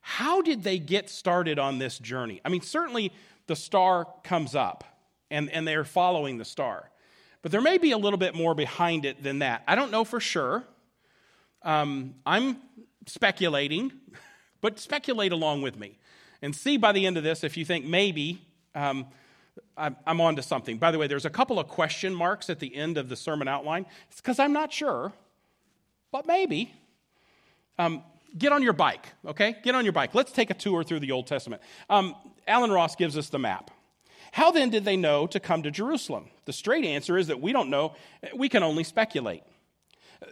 How 0.00 0.40
did 0.40 0.62
they 0.62 0.78
get 0.78 1.10
started 1.10 1.58
on 1.58 1.78
this 1.78 1.98
journey? 1.98 2.40
I 2.44 2.48
mean, 2.48 2.60
certainly 2.60 3.12
the 3.48 3.56
star 3.56 4.06
comes 4.22 4.54
up 4.54 4.84
and, 5.30 5.50
and 5.50 5.66
they're 5.66 5.84
following 5.84 6.38
the 6.38 6.44
star. 6.44 6.90
But 7.42 7.52
there 7.52 7.60
may 7.60 7.78
be 7.78 7.92
a 7.92 7.98
little 7.98 8.18
bit 8.18 8.34
more 8.34 8.54
behind 8.54 9.04
it 9.04 9.22
than 9.22 9.38
that. 9.38 9.62
I 9.66 9.74
don't 9.74 9.90
know 9.90 10.04
for 10.04 10.20
sure. 10.20 10.64
Um, 11.62 12.14
I'm 12.26 12.58
speculating, 13.06 13.92
but 14.60 14.78
speculate 14.78 15.32
along 15.32 15.62
with 15.62 15.78
me 15.78 15.98
and 16.42 16.54
see 16.54 16.76
by 16.76 16.92
the 16.92 17.06
end 17.06 17.16
of 17.16 17.24
this 17.24 17.44
if 17.44 17.56
you 17.56 17.64
think 17.64 17.84
maybe 17.84 18.40
um, 18.74 19.06
I'm 19.76 20.20
on 20.20 20.36
to 20.36 20.42
something. 20.42 20.78
By 20.78 20.90
the 20.90 20.98
way, 20.98 21.06
there's 21.06 21.24
a 21.24 21.30
couple 21.30 21.58
of 21.58 21.68
question 21.68 22.14
marks 22.14 22.50
at 22.50 22.60
the 22.60 22.74
end 22.74 22.98
of 22.98 23.08
the 23.08 23.16
sermon 23.16 23.48
outline. 23.48 23.86
It's 24.10 24.20
because 24.20 24.38
I'm 24.38 24.52
not 24.52 24.72
sure, 24.72 25.12
but 26.12 26.26
maybe. 26.26 26.72
Um, 27.78 28.02
get 28.36 28.52
on 28.52 28.62
your 28.62 28.74
bike, 28.74 29.06
okay? 29.26 29.56
Get 29.62 29.74
on 29.74 29.84
your 29.84 29.92
bike. 29.92 30.14
Let's 30.14 30.32
take 30.32 30.50
a 30.50 30.54
tour 30.54 30.84
through 30.84 31.00
the 31.00 31.12
Old 31.12 31.26
Testament. 31.26 31.62
Um, 31.88 32.14
Allen 32.46 32.70
Ross 32.70 32.94
gives 32.94 33.16
us 33.16 33.28
the 33.30 33.38
map. 33.38 33.70
How 34.32 34.50
then 34.50 34.70
did 34.70 34.84
they 34.84 34.96
know 34.96 35.26
to 35.28 35.40
come 35.40 35.62
to 35.62 35.70
Jerusalem? 35.70 36.30
The 36.44 36.52
straight 36.52 36.84
answer 36.84 37.16
is 37.18 37.28
that 37.28 37.40
we 37.40 37.52
don't 37.52 37.70
know, 37.70 37.94
we 38.34 38.48
can 38.48 38.62
only 38.62 38.84
speculate. 38.84 39.42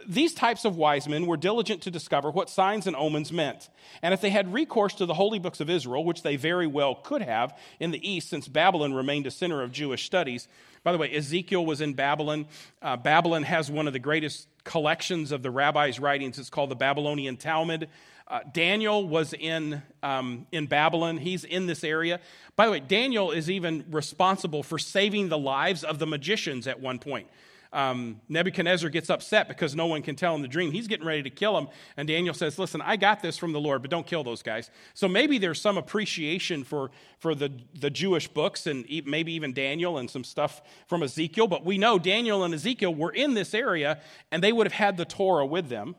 These 0.07 0.35
types 0.35 0.65
of 0.65 0.77
wise 0.77 1.07
men 1.07 1.25
were 1.25 1.37
diligent 1.37 1.81
to 1.81 1.91
discover 1.91 2.29
what 2.29 2.49
signs 2.49 2.85
and 2.85 2.95
omens 2.95 3.31
meant. 3.31 3.69
And 4.03 4.13
if 4.13 4.21
they 4.21 4.29
had 4.29 4.53
recourse 4.53 4.93
to 4.95 5.07
the 5.07 5.15
holy 5.15 5.39
books 5.39 5.61
of 5.61 5.69
Israel, 5.69 6.05
which 6.05 6.21
they 6.21 6.35
very 6.35 6.67
well 6.67 6.93
could 6.93 7.23
have 7.23 7.57
in 7.79 7.89
the 7.89 8.07
east, 8.09 8.29
since 8.29 8.47
Babylon 8.47 8.93
remained 8.93 9.25
a 9.25 9.31
center 9.31 9.63
of 9.63 9.71
Jewish 9.71 10.05
studies. 10.05 10.47
By 10.83 10.91
the 10.91 10.99
way, 10.99 11.13
Ezekiel 11.13 11.65
was 11.65 11.81
in 11.81 11.95
Babylon. 11.95 12.45
Uh, 12.81 12.97
Babylon 12.97 13.43
has 13.43 13.71
one 13.71 13.87
of 13.87 13.93
the 13.93 13.99
greatest 13.99 14.47
collections 14.63 15.31
of 15.31 15.41
the 15.41 15.49
rabbis' 15.49 15.99
writings. 15.99 16.37
It's 16.37 16.51
called 16.51 16.69
the 16.69 16.75
Babylonian 16.75 17.37
Talmud. 17.37 17.89
Uh, 18.29 18.41
Daniel 18.53 19.07
was 19.07 19.33
in, 19.33 19.81
um, 20.03 20.45
in 20.51 20.67
Babylon. 20.67 21.17
He's 21.17 21.43
in 21.43 21.65
this 21.65 21.83
area. 21.83 22.19
By 22.55 22.67
the 22.67 22.73
way, 22.73 22.79
Daniel 22.79 23.31
is 23.31 23.49
even 23.49 23.85
responsible 23.89 24.61
for 24.61 24.77
saving 24.77 25.29
the 25.29 25.37
lives 25.37 25.83
of 25.83 25.97
the 25.97 26.05
magicians 26.05 26.67
at 26.67 26.79
one 26.79 26.99
point. 26.99 27.27
Um, 27.71 28.19
Nebuchadnezzar 28.29 28.89
gets 28.89 29.11
upset 29.11 29.47
because 29.47 29.75
no 29.75 29.85
one 29.85 30.01
can 30.01 30.15
tell 30.15 30.33
him 30.33 30.41
the 30.41 30.47
dream. 30.47 30.71
He's 30.71 30.87
getting 30.87 31.05
ready 31.05 31.21
to 31.23 31.29
kill 31.29 31.55
him. 31.57 31.67
And 31.97 32.07
Daniel 32.07 32.33
says, 32.33 32.57
Listen, 32.57 32.81
I 32.81 32.97
got 32.97 33.21
this 33.21 33.37
from 33.37 33.51
the 33.51 33.59
Lord, 33.59 33.83
but 33.83 33.91
don't 33.91 34.07
kill 34.07 34.23
those 34.23 34.41
guys. 34.41 34.71
So 34.95 35.07
maybe 35.07 35.37
there's 35.37 35.61
some 35.61 35.77
appreciation 35.77 36.63
for, 36.63 36.89
for 37.19 37.35
the, 37.35 37.51
the 37.79 37.91
Jewish 37.91 38.27
books 38.27 38.65
and 38.65 38.85
maybe 39.05 39.33
even 39.33 39.53
Daniel 39.53 39.99
and 39.99 40.09
some 40.09 40.23
stuff 40.23 40.61
from 40.87 41.03
Ezekiel. 41.03 41.47
But 41.47 41.63
we 41.63 41.77
know 41.77 41.99
Daniel 41.99 42.43
and 42.43 42.53
Ezekiel 42.55 42.93
were 42.93 43.11
in 43.11 43.35
this 43.35 43.53
area 43.53 44.01
and 44.31 44.43
they 44.43 44.51
would 44.51 44.65
have 44.65 44.73
had 44.73 44.97
the 44.97 45.05
Torah 45.05 45.45
with 45.45 45.69
them. 45.69 45.95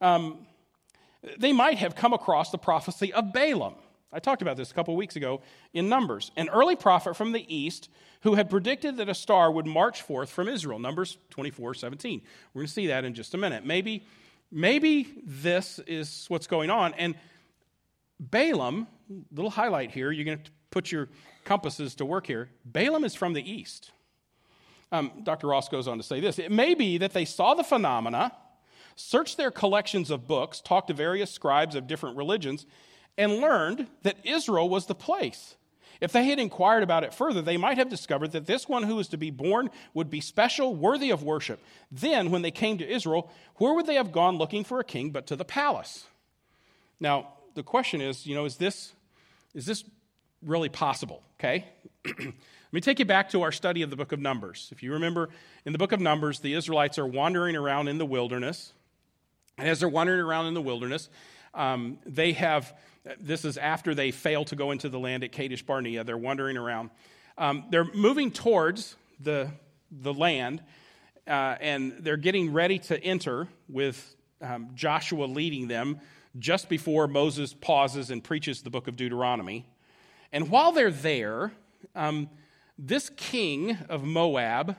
Um, 0.00 0.46
they 1.38 1.52
might 1.52 1.78
have 1.78 1.94
come 1.94 2.12
across 2.12 2.50
the 2.50 2.58
prophecy 2.58 3.12
of 3.12 3.32
Balaam. 3.32 3.74
I 4.12 4.18
talked 4.18 4.42
about 4.42 4.56
this 4.56 4.70
a 4.70 4.74
couple 4.74 4.96
weeks 4.96 5.16
ago 5.16 5.42
in 5.74 5.88
Numbers, 5.88 6.30
an 6.36 6.48
early 6.48 6.76
prophet 6.76 7.16
from 7.16 7.32
the 7.32 7.54
east 7.54 7.90
who 8.22 8.34
had 8.34 8.48
predicted 8.48 8.96
that 8.96 9.08
a 9.08 9.14
star 9.14 9.50
would 9.50 9.66
march 9.66 10.02
forth 10.02 10.30
from 10.30 10.48
Israel. 10.48 10.78
Numbers 10.78 11.18
24 11.30 11.74
17. 11.74 12.22
We're 12.54 12.60
going 12.60 12.66
to 12.66 12.72
see 12.72 12.86
that 12.86 13.04
in 13.04 13.14
just 13.14 13.34
a 13.34 13.38
minute. 13.38 13.64
Maybe, 13.64 14.06
maybe 14.50 15.08
this 15.24 15.80
is 15.86 16.26
what's 16.28 16.46
going 16.46 16.70
on. 16.70 16.94
And 16.94 17.14
Balaam, 18.18 18.86
little 19.32 19.50
highlight 19.50 19.90
here, 19.90 20.10
you're 20.10 20.24
going 20.24 20.42
to 20.42 20.50
put 20.70 20.90
your 20.90 21.08
compasses 21.44 21.94
to 21.96 22.04
work 22.04 22.26
here. 22.26 22.48
Balaam 22.64 23.04
is 23.04 23.14
from 23.14 23.32
the 23.32 23.50
east. 23.50 23.90
Um, 24.92 25.10
Dr. 25.24 25.48
Ross 25.48 25.68
goes 25.68 25.88
on 25.88 25.98
to 25.98 26.02
say 26.02 26.20
this 26.20 26.38
It 26.38 26.52
may 26.52 26.74
be 26.74 26.98
that 26.98 27.12
they 27.12 27.24
saw 27.24 27.54
the 27.54 27.64
phenomena 27.64 28.32
searched 28.96 29.36
their 29.36 29.50
collections 29.50 30.10
of 30.10 30.26
books, 30.26 30.60
talked 30.60 30.88
to 30.88 30.94
various 30.94 31.30
scribes 31.30 31.74
of 31.74 31.86
different 31.86 32.16
religions, 32.16 32.66
and 33.16 33.40
learned 33.40 33.86
that 34.02 34.16
Israel 34.24 34.68
was 34.68 34.86
the 34.86 34.94
place. 34.94 35.54
If 36.00 36.12
they 36.12 36.24
had 36.24 36.38
inquired 36.38 36.82
about 36.82 37.04
it 37.04 37.14
further, 37.14 37.40
they 37.40 37.56
might 37.56 37.78
have 37.78 37.88
discovered 37.88 38.32
that 38.32 38.46
this 38.46 38.68
one 38.68 38.82
who 38.82 38.96
was 38.96 39.08
to 39.08 39.16
be 39.16 39.30
born 39.30 39.70
would 39.94 40.10
be 40.10 40.20
special, 40.20 40.74
worthy 40.74 41.10
of 41.10 41.22
worship. 41.22 41.62
Then, 41.90 42.30
when 42.30 42.42
they 42.42 42.50
came 42.50 42.78
to 42.78 42.88
Israel, 42.88 43.30
where 43.56 43.74
would 43.74 43.86
they 43.86 43.94
have 43.94 44.12
gone 44.12 44.36
looking 44.36 44.64
for 44.64 44.78
a 44.78 44.84
king 44.84 45.10
but 45.10 45.26
to 45.28 45.36
the 45.36 45.44
palace? 45.44 46.06
Now, 47.00 47.28
the 47.54 47.62
question 47.62 48.00
is, 48.00 48.26
you 48.26 48.34
know, 48.34 48.44
is 48.44 48.56
this, 48.56 48.92
is 49.54 49.64
this 49.64 49.84
really 50.42 50.68
possible? 50.68 51.22
Okay? 51.40 51.64
Let 52.04 52.34
me 52.72 52.80
take 52.80 52.98
you 52.98 53.04
back 53.04 53.30
to 53.30 53.42
our 53.42 53.52
study 53.52 53.82
of 53.82 53.90
the 53.90 53.96
book 53.96 54.12
of 54.12 54.20
Numbers. 54.20 54.68
If 54.72 54.82
you 54.82 54.92
remember, 54.92 55.30
in 55.64 55.72
the 55.72 55.78
book 55.78 55.92
of 55.92 56.00
Numbers, 56.00 56.40
the 56.40 56.52
Israelites 56.52 56.98
are 56.98 57.06
wandering 57.06 57.56
around 57.56 57.88
in 57.88 57.96
the 57.96 58.04
wilderness. 58.04 58.74
And 59.58 59.68
as 59.68 59.80
they're 59.80 59.88
wandering 59.88 60.20
around 60.20 60.46
in 60.46 60.54
the 60.54 60.60
wilderness, 60.60 61.08
um, 61.54 61.98
they 62.04 62.32
have, 62.32 62.76
this 63.18 63.44
is 63.44 63.56
after 63.56 63.94
they 63.94 64.10
fail 64.10 64.44
to 64.46 64.56
go 64.56 64.70
into 64.70 64.88
the 64.90 64.98
land 64.98 65.24
at 65.24 65.32
Kadesh 65.32 65.62
Barnea, 65.62 66.04
they're 66.04 66.18
wandering 66.18 66.58
around. 66.58 66.90
Um, 67.38 67.64
they're 67.70 67.90
moving 67.94 68.30
towards 68.30 68.96
the, 69.18 69.50
the 69.90 70.12
land, 70.12 70.62
uh, 71.26 71.56
and 71.60 71.94
they're 72.00 72.18
getting 72.18 72.52
ready 72.52 72.78
to 72.80 73.02
enter 73.02 73.48
with 73.68 74.14
um, 74.42 74.70
Joshua 74.74 75.24
leading 75.24 75.68
them 75.68 76.00
just 76.38 76.68
before 76.68 77.08
Moses 77.08 77.54
pauses 77.54 78.10
and 78.10 78.22
preaches 78.22 78.60
the 78.60 78.68
book 78.68 78.88
of 78.88 78.96
Deuteronomy. 78.96 79.66
And 80.32 80.50
while 80.50 80.72
they're 80.72 80.90
there, 80.90 81.52
um, 81.94 82.28
this 82.78 83.10
king 83.16 83.78
of 83.88 84.04
Moab, 84.04 84.76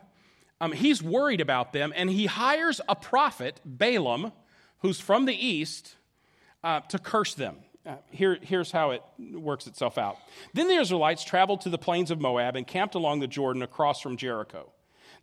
um, 0.61 0.71
he's 0.71 1.01
worried 1.01 1.41
about 1.41 1.73
them, 1.73 1.91
and 1.95 2.11
he 2.11 2.27
hires 2.27 2.79
a 2.87 2.95
prophet, 2.95 3.59
Balaam, 3.65 4.31
who's 4.79 4.99
from 4.99 5.25
the 5.25 5.33
east, 5.33 5.95
uh, 6.63 6.81
to 6.81 6.99
curse 6.99 7.33
them. 7.33 7.57
Uh, 7.85 7.95
here, 8.11 8.37
here's 8.41 8.71
how 8.71 8.91
it 8.91 9.01
works 9.17 9.65
itself 9.65 9.97
out. 9.97 10.17
Then 10.53 10.67
the 10.67 10.75
Israelites 10.75 11.23
traveled 11.23 11.61
to 11.61 11.69
the 11.69 11.77
plains 11.77 12.11
of 12.11 12.19
Moab 12.19 12.55
and 12.55 12.67
camped 12.67 12.95
along 12.95 13.21
the 13.21 13.27
Jordan 13.27 13.61
across 13.61 14.01
from 14.01 14.17
Jericho. 14.17 14.71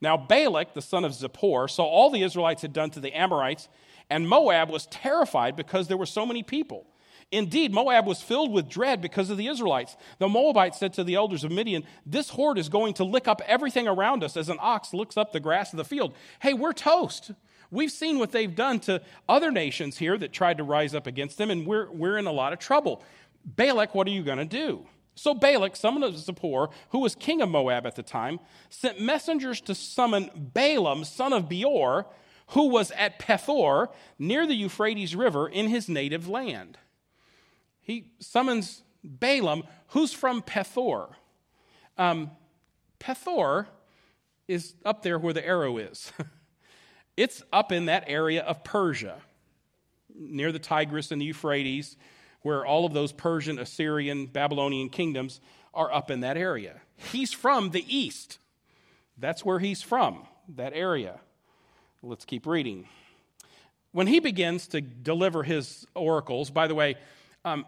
Now, 0.00 0.16
Balak, 0.16 0.74
the 0.74 0.82
son 0.82 1.04
of 1.04 1.12
Zippor, 1.12 1.68
saw 1.68 1.84
all 1.84 2.10
the 2.10 2.22
Israelites 2.22 2.62
had 2.62 2.72
done 2.72 2.90
to 2.90 3.00
the 3.00 3.12
Amorites, 3.16 3.68
and 4.10 4.28
Moab 4.28 4.70
was 4.70 4.86
terrified 4.86 5.56
because 5.56 5.88
there 5.88 5.96
were 5.96 6.06
so 6.06 6.24
many 6.24 6.42
people. 6.42 6.86
Indeed, 7.30 7.72
Moab 7.72 8.06
was 8.06 8.22
filled 8.22 8.52
with 8.52 8.68
dread 8.68 9.00
because 9.00 9.30
of 9.30 9.36
the 9.36 9.46
Israelites. 9.46 9.96
The 10.18 10.28
Moabites 10.28 10.78
said 10.78 10.92
to 10.94 11.04
the 11.04 11.14
elders 11.14 11.42
of 11.42 11.50
Midian, 11.50 11.84
This 12.06 12.30
horde 12.30 12.58
is 12.58 12.68
going 12.68 12.94
to 12.94 13.04
lick 13.04 13.26
up 13.26 13.42
everything 13.46 13.88
around 13.88 14.22
us 14.22 14.36
as 14.36 14.48
an 14.48 14.58
ox 14.60 14.94
licks 14.94 15.16
up 15.16 15.32
the 15.32 15.40
grass 15.40 15.72
of 15.72 15.78
the 15.78 15.84
field. 15.84 16.14
Hey, 16.40 16.54
we're 16.54 16.72
toast. 16.72 17.32
We've 17.70 17.90
seen 17.90 18.18
what 18.18 18.32
they've 18.32 18.54
done 18.54 18.80
to 18.80 19.02
other 19.28 19.50
nations 19.50 19.98
here 19.98 20.16
that 20.18 20.32
tried 20.32 20.58
to 20.58 20.64
rise 20.64 20.94
up 20.94 21.06
against 21.06 21.38
them, 21.38 21.50
and 21.50 21.66
we're, 21.66 21.90
we're 21.90 22.18
in 22.18 22.26
a 22.26 22.32
lot 22.32 22.52
of 22.52 22.58
trouble. 22.58 23.02
Balak, 23.44 23.94
what 23.94 24.06
are 24.06 24.10
you 24.10 24.22
going 24.22 24.38
to 24.38 24.44
do? 24.44 24.86
So 25.14 25.34
Balak, 25.34 25.76
son 25.76 26.02
of 26.02 26.14
Zippor, 26.14 26.72
who 26.90 26.98
was 26.98 27.14
king 27.14 27.40
of 27.40 27.48
Moab 27.48 27.86
at 27.86 27.94
the 27.94 28.02
time, 28.02 28.40
sent 28.68 29.00
messengers 29.00 29.60
to 29.62 29.74
summon 29.74 30.30
Balaam, 30.34 31.04
son 31.04 31.32
of 31.32 31.48
Beor, 31.48 32.06
who 32.48 32.68
was 32.68 32.90
at 32.92 33.18
Pethor, 33.18 33.88
near 34.18 34.46
the 34.46 34.54
Euphrates 34.54 35.14
River, 35.14 35.48
in 35.48 35.68
his 35.68 35.88
native 35.88 36.28
land. 36.28 36.78
He 37.80 38.10
summons 38.18 38.82
Balaam, 39.02 39.64
who's 39.88 40.12
from 40.12 40.42
Pethor. 40.42 41.14
Um, 41.96 42.30
Pethor 42.98 43.66
is 44.48 44.74
up 44.84 45.02
there 45.02 45.18
where 45.18 45.32
the 45.32 45.46
arrow 45.46 45.78
is. 45.78 46.12
it's 47.16 47.42
up 47.52 47.72
in 47.72 47.86
that 47.86 48.04
area 48.06 48.42
of 48.42 48.64
Persia, 48.64 49.16
near 50.14 50.52
the 50.52 50.58
Tigris 50.58 51.10
and 51.10 51.20
the 51.20 51.26
Euphrates 51.26 51.96
where 52.44 52.64
all 52.64 52.84
of 52.84 52.92
those 52.92 53.10
Persian, 53.10 53.58
Assyrian, 53.58 54.26
Babylonian 54.26 54.90
kingdoms 54.90 55.40
are 55.72 55.92
up 55.92 56.10
in 56.10 56.20
that 56.20 56.36
area. 56.36 56.74
He's 56.96 57.32
from 57.32 57.70
the 57.70 57.84
east. 57.88 58.38
That's 59.16 59.44
where 59.44 59.58
he's 59.58 59.80
from, 59.80 60.26
that 60.56 60.74
area. 60.74 61.20
Let's 62.02 62.26
keep 62.26 62.46
reading. 62.46 62.86
When 63.92 64.06
he 64.06 64.20
begins 64.20 64.68
to 64.68 64.82
deliver 64.82 65.42
his 65.42 65.86
oracles, 65.94 66.50
by 66.50 66.66
the 66.66 66.74
way, 66.74 66.96
um, 67.46 67.64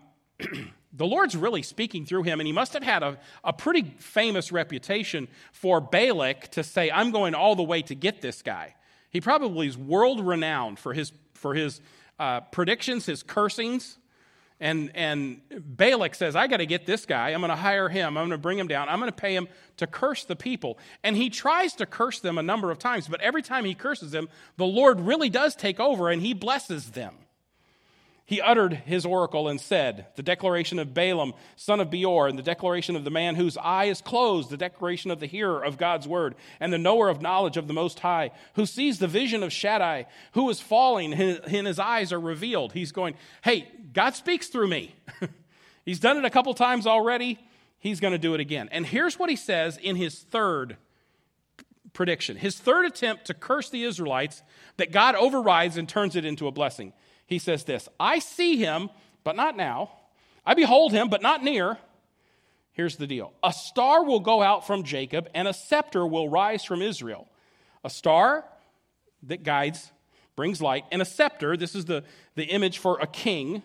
the 0.93 1.07
Lord's 1.07 1.35
really 1.35 1.63
speaking 1.63 2.05
through 2.05 2.25
him, 2.25 2.39
and 2.39 2.47
he 2.47 2.53
must 2.53 2.75
have 2.75 2.83
had 2.83 3.03
a, 3.03 3.19
a 3.45 3.55
pretty 3.55 3.95
famous 3.99 4.53
reputation 4.53 5.27
for 5.53 5.81
Balak 5.81 6.49
to 6.51 6.63
say, 6.63 6.91
I'm 6.91 7.13
going 7.13 7.35
all 7.35 7.57
the 7.57 7.63
way 7.63 7.81
to 7.81 7.95
get 7.95 8.21
this 8.21 8.43
guy. 8.43 8.75
He 9.17 9.21
probably 9.23 9.67
is 9.67 9.79
world 9.79 10.21
renowned 10.21 10.79
for 10.79 10.93
his, 10.93 11.11
for 11.33 11.55
his 11.55 11.81
uh, 12.19 12.43
predictions, 12.43 13.07
his 13.07 13.23
cursings. 13.23 13.97
And, 14.61 14.91
and 14.95 15.41
Balak 15.59 16.15
says, 16.15 16.37
I 16.37 16.49
got 16.49 16.59
to 16.59 16.67
get 16.67 16.85
this 16.85 17.07
guy. 17.07 17.31
I'm 17.31 17.41
going 17.41 17.49
to 17.49 17.57
hire 17.57 17.89
him. 17.89 18.19
I'm 18.19 18.29
going 18.29 18.31
to 18.33 18.37
bring 18.37 18.59
him 18.59 18.69
down. 18.69 18.91
I'm 18.91 18.99
going 18.99 19.11
to 19.11 19.17
pay 19.17 19.35
him 19.35 19.49
to 19.79 19.87
curse 19.87 20.25
the 20.25 20.37
people. 20.37 20.79
And 21.03 21.17
he 21.17 21.31
tries 21.31 21.73
to 21.77 21.87
curse 21.87 22.21
them 22.21 22.37
a 22.37 22.43
number 22.43 22.71
of 22.71 22.79
times, 22.79 23.09
but 23.09 23.23
every 23.23 23.41
time 23.41 23.65
he 23.65 23.73
curses 23.73 24.11
them, 24.11 24.29
the 24.59 24.67
Lord 24.67 25.01
really 25.01 25.31
does 25.31 25.57
take 25.57 25.81
over 25.81 26.11
and 26.11 26.21
he 26.21 26.35
blesses 26.35 26.91
them 26.91 27.15
he 28.27 28.41
uttered 28.41 28.75
his 28.75 29.07
oracle 29.07 29.47
and 29.47 29.61
said, 29.61 30.07
The 30.17 30.23
declaration 30.23 30.81
of 30.81 30.93
Balaam, 30.93 31.33
son 31.55 31.79
of 31.79 31.91
Beor, 31.91 32.27
and 32.27 32.37
the 32.37 32.43
declaration 32.43 32.97
of 32.97 33.05
the 33.05 33.11
man 33.11 33.37
whose 33.37 33.57
eye 33.57 33.85
is 33.85 34.01
closed, 34.01 34.51
the 34.51 34.57
declaration 34.57 35.13
of 35.13 35.21
the 35.21 35.27
hearer 35.27 35.65
of 35.65 35.79
God's 35.79 36.09
word, 36.09 36.35
and 36.59 36.73
the 36.73 36.79
knower 36.79 37.09
of 37.09 37.23
knowledge 37.23 37.57
of 37.57 37.69
the 37.69 37.73
Most 37.73 38.01
High, 38.01 38.33
who 38.55 38.67
sees 38.67 38.99
the 38.99 39.07
vision 39.07 39.45
of 39.45 39.53
Shaddai, 39.53 40.07
who 40.33 40.51
is 40.51 40.61
falling, 40.61 41.15
and 41.15 41.67
his 41.69 41.79
eyes 41.79 42.13
are 42.13 42.19
revealed. 42.19 42.73
He's 42.73 42.91
going, 42.91 43.15
Hey, 43.43 43.69
God 43.93 44.17
speaks 44.17 44.49
through 44.49 44.69
me. 44.69 44.97
He's 45.85 46.01
done 46.01 46.17
it 46.17 46.25
a 46.25 46.31
couple 46.31 46.53
times 46.53 46.85
already. 46.85 47.39
He's 47.79 48.01
going 48.01 48.13
to 48.13 48.19
do 48.19 48.35
it 48.35 48.41
again. 48.41 48.69
And 48.73 48.85
here's 48.85 49.21
what 49.21 49.31
he 49.31 49.37
says 49.37 49.77
in 49.77 49.95
his 49.95 50.19
third 50.19 50.77
prediction 51.93 52.37
his 52.37 52.59
third 52.59 52.85
attempt 52.85 53.27
to 53.27 53.35
curse 53.35 53.71
the 53.71 53.85
Israelites 53.85 54.43
that 54.77 54.93
God 54.93 55.15
overrides 55.15 55.79
and 55.79 55.89
turns 55.89 56.17
it 56.17 56.25
into 56.25 56.49
a 56.49 56.53
blessing 56.53 56.93
he 57.27 57.39
says 57.39 57.65
this 57.65 57.89
I 58.01 58.21
see 58.21 58.57
him, 58.57 58.91
but 59.25 59.37
not 59.37 59.57
now. 59.57 59.91
I 60.45 60.55
behold 60.55 60.93
him, 60.93 61.09
but 61.09 61.23
not 61.23 61.43
near. 61.43 61.77
Here's 62.73 62.97
the 62.97 63.07
deal 63.07 63.33
a 63.43 63.53
star 63.53 64.05
will 64.05 64.21
go 64.21 64.43
out 64.43 64.67
from 64.67 64.85
Jacob, 64.85 65.29
and 65.35 65.49
a 65.49 65.53
scepter 65.53 66.07
will 66.07 66.29
rise 66.29 66.65
from 66.65 66.83
Israel. 66.83 67.29
A 67.85 67.91
star 67.91 68.45
that 69.25 69.43
guides, 69.43 69.91
brings 70.37 70.61
light, 70.61 70.85
and 70.93 71.01
a 71.01 71.05
scepter, 71.05 71.57
this 71.57 71.75
is 71.75 71.87
the, 71.87 72.05
the 72.35 72.45
image 72.45 72.79
for 72.79 72.99
a 73.01 73.07
king. 73.07 73.63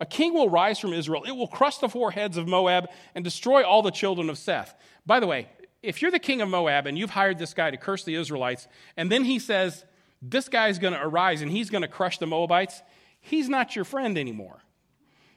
A 0.00 0.06
king 0.06 0.32
will 0.32 0.48
rise 0.48 0.78
from 0.78 0.94
Israel. 0.94 1.24
It 1.24 1.32
will 1.32 1.46
crush 1.46 1.76
the 1.78 1.88
foreheads 1.88 2.38
of 2.38 2.48
Moab 2.48 2.88
and 3.14 3.22
destroy 3.22 3.62
all 3.64 3.82
the 3.82 3.90
children 3.90 4.30
of 4.30 4.38
Seth. 4.38 4.74
By 5.04 5.20
the 5.20 5.26
way, 5.26 5.48
if 5.82 6.00
you're 6.00 6.10
the 6.10 6.18
king 6.18 6.40
of 6.40 6.48
Moab 6.48 6.86
and 6.86 6.98
you've 6.98 7.10
hired 7.10 7.38
this 7.38 7.54
guy 7.54 7.70
to 7.70 7.76
curse 7.76 8.04
the 8.04 8.14
Israelites, 8.14 8.66
and 8.96 9.12
then 9.12 9.24
he 9.24 9.38
says, 9.38 9.84
this 10.22 10.48
guy's 10.48 10.78
going 10.78 10.94
to 10.94 11.02
arise 11.02 11.42
and 11.42 11.50
he's 11.50 11.70
going 11.70 11.82
to 11.82 11.88
crush 11.88 12.18
the 12.18 12.26
Moabites, 12.26 12.82
he's 13.20 13.48
not 13.48 13.74
your 13.74 13.84
friend 13.84 14.18
anymore. 14.18 14.58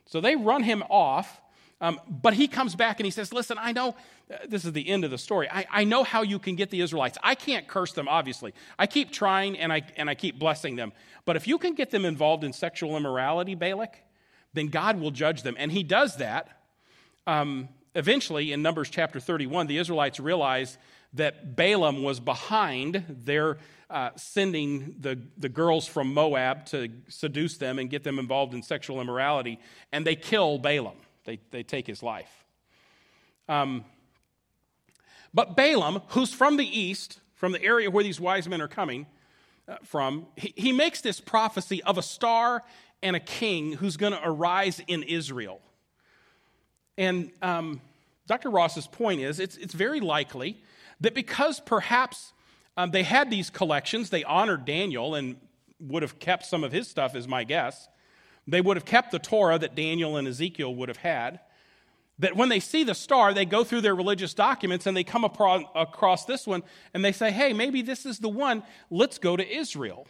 So 0.05 0.21
they 0.21 0.35
run 0.35 0.63
him 0.63 0.83
off, 0.89 1.41
um, 1.79 1.99
but 2.07 2.33
he 2.33 2.47
comes 2.47 2.75
back 2.75 2.99
and 2.99 3.05
he 3.05 3.11
says, 3.11 3.33
Listen, 3.33 3.57
I 3.59 3.71
know 3.71 3.95
uh, 4.31 4.37
this 4.47 4.65
is 4.65 4.73
the 4.73 4.87
end 4.87 5.03
of 5.03 5.11
the 5.11 5.17
story. 5.17 5.49
I, 5.49 5.65
I 5.71 5.83
know 5.83 6.03
how 6.03 6.21
you 6.21 6.39
can 6.39 6.55
get 6.55 6.69
the 6.69 6.81
Israelites. 6.81 7.17
I 7.23 7.35
can't 7.35 7.67
curse 7.67 7.93
them, 7.93 8.07
obviously. 8.07 8.53
I 8.77 8.87
keep 8.87 9.11
trying 9.11 9.57
and 9.57 9.71
I, 9.71 9.83
and 9.97 10.09
I 10.09 10.15
keep 10.15 10.39
blessing 10.39 10.75
them. 10.75 10.93
But 11.25 11.35
if 11.35 11.47
you 11.47 11.57
can 11.57 11.73
get 11.73 11.91
them 11.91 12.05
involved 12.05 12.43
in 12.43 12.53
sexual 12.53 12.95
immorality, 12.97 13.55
Balak, 13.55 13.97
then 14.53 14.67
God 14.67 14.99
will 14.99 15.11
judge 15.11 15.43
them. 15.43 15.55
And 15.57 15.71
he 15.71 15.83
does 15.83 16.17
that. 16.17 16.61
Um, 17.25 17.69
eventually, 17.95 18.51
in 18.51 18.61
Numbers 18.61 18.89
chapter 18.89 19.19
31, 19.19 19.67
the 19.67 19.77
Israelites 19.77 20.19
realize 20.19 20.77
that 21.13 21.55
Balaam 21.55 22.03
was 22.03 22.19
behind 22.19 23.03
their 23.07 23.57
uh, 23.93 24.09
sending 24.15 24.95
the, 24.99 25.19
the 25.37 25.47
girls 25.47 25.87
from 25.87 26.13
Moab 26.13 26.65
to 26.65 26.89
seduce 27.07 27.57
them 27.57 27.77
and 27.77 27.91
get 27.91 28.03
them 28.03 28.17
involved 28.17 28.55
in 28.55 28.63
sexual 28.63 28.99
immorality, 28.99 29.59
and 29.91 30.05
they 30.05 30.15
kill 30.15 30.57
Balaam. 30.57 30.97
They, 31.25 31.39
they 31.51 31.61
take 31.61 31.85
his 31.85 32.01
life. 32.01 32.43
Um, 33.47 33.85
but 35.33 35.55
Balaam, 35.55 36.01
who's 36.09 36.33
from 36.33 36.57
the 36.57 36.65
east, 36.65 37.19
from 37.35 37.51
the 37.51 37.61
area 37.63 37.91
where 37.91 38.03
these 38.03 38.19
wise 38.19 38.49
men 38.49 38.61
are 38.61 38.67
coming 38.67 39.05
uh, 39.67 39.77
from, 39.83 40.25
he, 40.35 40.53
he 40.57 40.71
makes 40.71 41.01
this 41.01 41.21
prophecy 41.21 41.81
of 41.83 41.97
a 41.99 42.03
star 42.03 42.63
and 43.03 43.15
a 43.15 43.19
king 43.19 43.73
who's 43.73 43.95
going 43.95 44.13
to 44.13 44.21
arise 44.23 44.81
in 44.87 45.03
Israel. 45.03 45.61
And 46.97 47.31
um, 47.43 47.79
Dr. 48.25 48.49
Ross's 48.49 48.87
point 48.87 49.21
is 49.21 49.39
it's, 49.39 49.57
it's 49.57 49.73
very 49.73 49.99
likely 49.99 50.57
that 51.01 51.13
because 51.13 51.59
perhaps 51.59 52.32
um, 52.77 52.91
they 52.91 53.03
had 53.03 53.29
these 53.29 53.49
collections, 53.49 54.09
they 54.09 54.23
honored 54.23 54.65
Daniel 54.65 55.15
and 55.15 55.35
would 55.79 56.01
have 56.01 56.19
kept 56.19 56.45
some 56.45 56.63
of 56.63 56.71
his 56.71 56.87
stuff, 56.87 57.15
is 57.15 57.27
my 57.27 57.43
guess. 57.43 57.87
They 58.47 58.61
would 58.61 58.77
have 58.77 58.85
kept 58.85 59.11
the 59.11 59.19
Torah 59.19 59.59
that 59.59 59.75
Daniel 59.75 60.17
and 60.17 60.27
Ezekiel 60.27 60.73
would 60.75 60.89
have 60.89 60.97
had. 60.97 61.39
That 62.19 62.35
when 62.35 62.49
they 62.49 62.59
see 62.59 62.83
the 62.83 62.93
star, 62.93 63.33
they 63.33 63.45
go 63.45 63.63
through 63.63 63.81
their 63.81 63.95
religious 63.95 64.33
documents 64.33 64.85
and 64.85 64.95
they 64.95 65.03
come 65.03 65.23
across 65.23 66.25
this 66.25 66.45
one 66.45 66.63
and 66.93 67.03
they 67.03 67.11
say, 67.11 67.31
hey, 67.31 67.53
maybe 67.53 67.81
this 67.81 68.05
is 68.05 68.19
the 68.19 68.29
one. 68.29 68.63
Let's 68.89 69.17
go 69.17 69.35
to 69.35 69.47
Israel. 69.47 70.07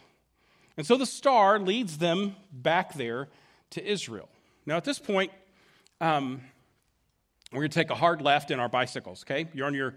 And 0.76 0.86
so 0.86 0.96
the 0.96 1.06
star 1.06 1.58
leads 1.58 1.98
them 1.98 2.36
back 2.52 2.94
there 2.94 3.28
to 3.70 3.84
Israel. 3.84 4.28
Now, 4.66 4.76
at 4.76 4.84
this 4.84 4.98
point, 4.98 5.32
um, 6.00 6.40
we're 7.52 7.60
going 7.60 7.70
to 7.70 7.78
take 7.78 7.90
a 7.90 7.94
hard 7.94 8.20
left 8.20 8.50
in 8.50 8.60
our 8.60 8.68
bicycles, 8.68 9.24
okay? 9.24 9.48
You're 9.54 9.66
on 9.66 9.74
your 9.74 9.94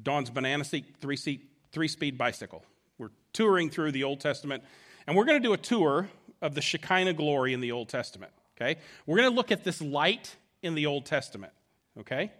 Dawn's 0.00 0.30
banana 0.30 0.64
seat, 0.64 0.96
three 1.00 1.16
seat, 1.16 1.48
three 1.76 1.88
speed 1.88 2.16
bicycle. 2.16 2.64
We're 2.96 3.10
touring 3.34 3.68
through 3.68 3.92
the 3.92 4.04
Old 4.04 4.18
Testament, 4.18 4.64
and 5.06 5.14
we're 5.14 5.26
going 5.26 5.42
to 5.42 5.46
do 5.46 5.52
a 5.52 5.58
tour 5.58 6.08
of 6.40 6.54
the 6.54 6.62
Shekinah 6.62 7.12
glory 7.12 7.52
in 7.52 7.60
the 7.60 7.72
Old 7.72 7.90
Testament. 7.90 8.32
Okay? 8.56 8.80
We're 9.04 9.18
going 9.18 9.28
to 9.28 9.36
look 9.36 9.52
at 9.52 9.62
this 9.62 9.82
light 9.82 10.36
in 10.62 10.74
the 10.74 10.86
Old 10.86 11.04
Testament. 11.04 11.52
Okay? 12.00 12.32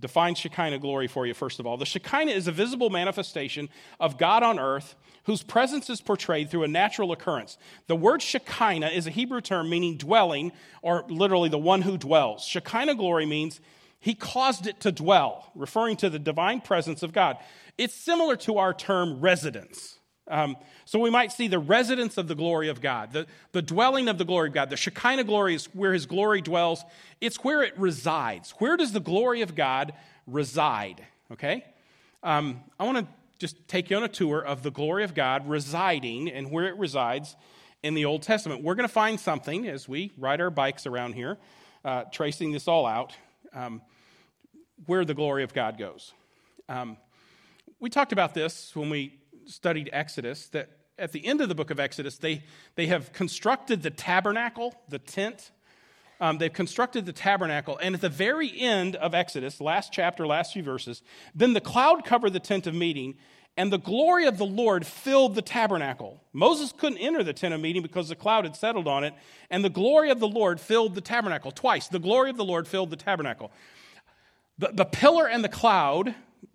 Define 0.00 0.34
Shekinah 0.34 0.80
glory 0.80 1.06
for 1.06 1.28
you, 1.28 1.32
first 1.32 1.60
of 1.60 1.66
all. 1.66 1.76
The 1.76 1.86
Shekinah 1.86 2.32
is 2.32 2.48
a 2.48 2.50
visible 2.50 2.90
manifestation 2.90 3.68
of 4.00 4.18
God 4.18 4.42
on 4.42 4.58
earth 4.58 4.96
whose 5.26 5.44
presence 5.44 5.88
is 5.88 6.00
portrayed 6.00 6.50
through 6.50 6.64
a 6.64 6.68
natural 6.68 7.12
occurrence. 7.12 7.58
The 7.86 7.94
word 7.94 8.20
Shekinah 8.20 8.88
is 8.88 9.06
a 9.06 9.10
Hebrew 9.10 9.42
term 9.42 9.70
meaning 9.70 9.96
dwelling, 9.96 10.50
or 10.82 11.04
literally 11.08 11.50
the 11.50 11.56
one 11.56 11.82
who 11.82 11.96
dwells. 11.96 12.42
Shekinah 12.42 12.96
glory 12.96 13.26
means 13.26 13.60
he 14.02 14.14
caused 14.14 14.66
it 14.66 14.80
to 14.80 14.90
dwell, 14.90 15.52
referring 15.54 15.96
to 15.98 16.10
the 16.10 16.18
divine 16.18 16.60
presence 16.60 17.04
of 17.04 17.12
God. 17.12 17.38
It's 17.78 17.94
similar 17.94 18.34
to 18.36 18.58
our 18.58 18.74
term 18.74 19.20
residence. 19.20 20.00
Um, 20.26 20.56
so 20.84 20.98
we 20.98 21.08
might 21.08 21.30
see 21.30 21.46
the 21.46 21.60
residence 21.60 22.18
of 22.18 22.26
the 22.26 22.34
glory 22.34 22.68
of 22.68 22.80
God, 22.80 23.12
the, 23.12 23.26
the 23.52 23.62
dwelling 23.62 24.08
of 24.08 24.18
the 24.18 24.24
glory 24.24 24.48
of 24.48 24.54
God. 24.54 24.70
The 24.70 24.76
Shekinah 24.76 25.22
glory 25.22 25.54
is 25.54 25.66
where 25.66 25.92
his 25.92 26.06
glory 26.06 26.40
dwells, 26.40 26.84
it's 27.20 27.36
where 27.44 27.62
it 27.62 27.78
resides. 27.78 28.50
Where 28.58 28.76
does 28.76 28.92
the 28.92 29.00
glory 29.00 29.40
of 29.42 29.54
God 29.54 29.92
reside? 30.26 31.06
Okay? 31.30 31.64
Um, 32.24 32.60
I 32.80 32.84
want 32.84 32.98
to 32.98 33.06
just 33.38 33.68
take 33.68 33.88
you 33.88 33.96
on 33.96 34.02
a 34.02 34.08
tour 34.08 34.40
of 34.40 34.64
the 34.64 34.72
glory 34.72 35.04
of 35.04 35.14
God 35.14 35.48
residing 35.48 36.28
and 36.28 36.50
where 36.50 36.66
it 36.66 36.76
resides 36.76 37.36
in 37.84 37.94
the 37.94 38.04
Old 38.04 38.22
Testament. 38.22 38.64
We're 38.64 38.74
going 38.74 38.88
to 38.88 38.92
find 38.92 39.20
something 39.20 39.68
as 39.68 39.88
we 39.88 40.10
ride 40.18 40.40
our 40.40 40.50
bikes 40.50 40.86
around 40.86 41.14
here, 41.14 41.38
uh, 41.84 42.02
tracing 42.10 42.50
this 42.50 42.66
all 42.66 42.84
out, 42.84 43.12
um, 43.54 43.80
where 44.86 45.04
the 45.04 45.14
glory 45.14 45.44
of 45.44 45.52
God 45.54 45.78
goes. 45.78 46.12
Um, 46.68 46.96
we 47.80 47.90
talked 47.90 48.12
about 48.12 48.34
this 48.34 48.74
when 48.74 48.90
we 48.90 49.18
studied 49.46 49.90
Exodus, 49.92 50.48
that 50.48 50.70
at 50.98 51.12
the 51.12 51.24
end 51.26 51.40
of 51.40 51.48
the 51.48 51.54
book 51.54 51.70
of 51.70 51.80
Exodus, 51.80 52.18
they, 52.18 52.44
they 52.74 52.86
have 52.86 53.12
constructed 53.12 53.82
the 53.82 53.90
tabernacle, 53.90 54.74
the 54.88 54.98
tent. 54.98 55.50
Um, 56.20 56.38
they've 56.38 56.52
constructed 56.52 57.06
the 57.06 57.12
tabernacle. 57.12 57.78
And 57.78 57.94
at 57.94 58.00
the 58.00 58.08
very 58.08 58.52
end 58.60 58.94
of 58.96 59.14
Exodus, 59.14 59.60
last 59.60 59.92
chapter, 59.92 60.26
last 60.26 60.52
few 60.52 60.62
verses, 60.62 61.02
then 61.34 61.52
the 61.52 61.60
cloud 61.60 62.04
covered 62.04 62.32
the 62.32 62.40
tent 62.40 62.66
of 62.66 62.74
meeting, 62.74 63.16
and 63.56 63.72
the 63.72 63.78
glory 63.78 64.26
of 64.26 64.38
the 64.38 64.46
Lord 64.46 64.86
filled 64.86 65.34
the 65.34 65.42
tabernacle. 65.42 66.22
Moses 66.32 66.72
couldn't 66.72 66.98
enter 66.98 67.22
the 67.22 67.32
tent 67.32 67.52
of 67.52 67.60
meeting 67.60 67.82
because 67.82 68.08
the 68.08 68.16
cloud 68.16 68.44
had 68.44 68.56
settled 68.56 68.86
on 68.86 69.04
it, 69.04 69.14
and 69.50 69.64
the 69.64 69.70
glory 69.70 70.10
of 70.10 70.20
the 70.20 70.28
Lord 70.28 70.60
filled 70.60 70.94
the 70.94 71.00
tabernacle. 71.00 71.50
Twice, 71.50 71.88
the 71.88 71.98
glory 71.98 72.30
of 72.30 72.36
the 72.36 72.44
Lord 72.44 72.68
filled 72.68 72.90
the 72.90 72.96
tabernacle. 72.96 73.50
The, 74.62 74.70
the 74.72 74.84
pillar 74.84 75.28
and 75.28 75.42
the 75.42 75.48
cloud 75.48 76.14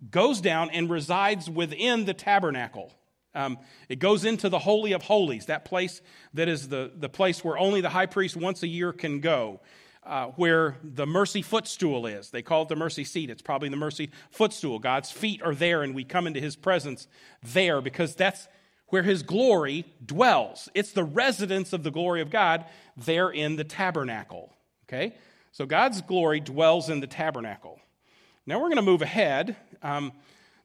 goes 0.10 0.40
down 0.40 0.70
and 0.70 0.90
resides 0.90 1.50
within 1.50 2.06
the 2.06 2.14
tabernacle. 2.14 2.94
Um, 3.36 3.58
it 3.90 4.00
goes 4.00 4.24
into 4.24 4.48
the 4.48 4.60
Holy 4.60 4.94
of 4.94 5.02
Holies, 5.04 5.48
that 5.48 5.66
place 5.66 6.02
that 6.34 6.48
is 6.48 6.70
the, 6.70 6.90
the 6.96 7.10
place 7.10 7.44
where 7.44 7.58
only 7.58 7.82
the 7.82 7.90
high 7.90 8.06
priest 8.06 8.38
once 8.38 8.64
a 8.64 8.68
year 8.68 8.94
can 8.94 9.20
go, 9.20 9.60
uh, 10.06 10.28
where 10.38 10.78
the 10.82 11.06
mercy 11.06 11.42
footstool 11.42 12.06
is. 12.06 12.30
They 12.30 12.42
call 12.42 12.62
it 12.62 12.70
the 12.70 12.78
mercy 12.78 13.04
seat. 13.04 13.30
It's 13.30 13.42
probably 13.42 13.68
the 13.68 13.76
mercy 13.76 14.10
footstool. 14.32 14.80
God's 14.80 15.12
feet 15.12 15.42
are 15.42 15.54
there, 15.54 15.84
and 15.84 15.94
we 15.94 16.06
come 16.06 16.28
into 16.28 16.40
his 16.40 16.56
presence 16.56 17.10
there 17.44 17.82
because 17.82 18.16
that's 18.16 18.48
where 18.86 19.04
his 19.04 19.22
glory 19.22 19.84
dwells. 20.06 20.70
It's 20.74 20.94
the 20.94 21.04
residence 21.04 21.74
of 21.74 21.84
the 21.84 21.92
glory 21.92 22.22
of 22.22 22.30
God 22.30 22.64
there 22.96 23.30
in 23.30 23.58
the 23.58 23.66
tabernacle. 23.66 24.54
Okay? 24.88 25.14
So 25.52 25.66
God's 25.66 26.02
glory 26.02 26.40
dwells 26.40 26.90
in 26.90 27.02
the 27.02 27.08
tabernacle. 27.08 27.82
Now 28.48 28.60
we're 28.60 28.70
going 28.70 28.78
to 28.78 28.82
move 28.82 29.02
ahead 29.02 29.58
um, 29.84 30.14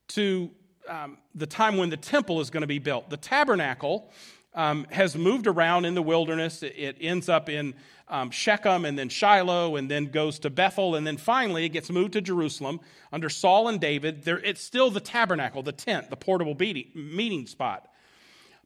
to 0.08 0.52
um, 0.88 1.18
the 1.34 1.48
time 1.48 1.76
when 1.76 1.90
the 1.90 1.96
temple 1.96 2.40
is 2.40 2.48
going 2.48 2.60
to 2.60 2.68
be 2.68 2.78
built. 2.78 3.10
The 3.10 3.16
tabernacle 3.16 4.08
um, 4.54 4.86
has 4.92 5.16
moved 5.16 5.48
around 5.48 5.84
in 5.84 5.96
the 5.96 6.02
wilderness. 6.02 6.62
It, 6.62 6.74
it 6.76 6.96
ends 7.00 7.28
up 7.28 7.48
in 7.48 7.74
um, 8.06 8.30
Shechem 8.30 8.84
and 8.84 8.96
then 8.96 9.08
Shiloh 9.08 9.74
and 9.74 9.90
then 9.90 10.12
goes 10.12 10.38
to 10.40 10.50
Bethel 10.50 10.94
and 10.94 11.04
then 11.04 11.16
finally 11.16 11.64
it 11.64 11.70
gets 11.70 11.90
moved 11.90 12.12
to 12.12 12.20
Jerusalem 12.20 12.78
under 13.12 13.28
Saul 13.28 13.66
and 13.66 13.80
David. 13.80 14.22
There, 14.22 14.38
it's 14.38 14.62
still 14.62 14.92
the 14.92 15.00
tabernacle, 15.00 15.64
the 15.64 15.72
tent, 15.72 16.08
the 16.08 16.16
portable 16.16 16.54
meeting, 16.54 16.86
meeting 16.94 17.48
spot. 17.48 17.88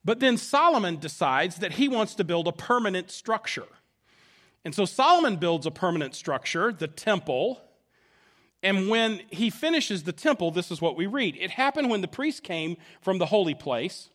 But 0.04 0.20
then 0.20 0.36
Solomon 0.36 0.98
decides 0.98 1.56
that 1.56 1.72
he 1.72 1.88
wants 1.88 2.16
to 2.16 2.24
build 2.24 2.48
a 2.48 2.52
permanent 2.52 3.10
structure. 3.10 3.68
And 4.62 4.74
so 4.74 4.84
Solomon 4.84 5.36
builds 5.36 5.64
a 5.64 5.70
permanent 5.70 6.14
structure, 6.14 6.70
the 6.70 6.88
temple, 6.88 7.62
and 8.66 8.88
when 8.88 9.20
he 9.30 9.48
finishes 9.48 10.02
the 10.02 10.12
temple, 10.12 10.50
this 10.50 10.72
is 10.72 10.80
what 10.80 10.96
we 10.96 11.06
read. 11.06 11.36
It 11.36 11.52
happened 11.52 11.88
when 11.88 12.00
the 12.00 12.08
priest 12.08 12.42
came 12.42 12.76
from 13.00 13.18
the 13.18 13.26
holy 13.26 13.54
place. 13.54 14.08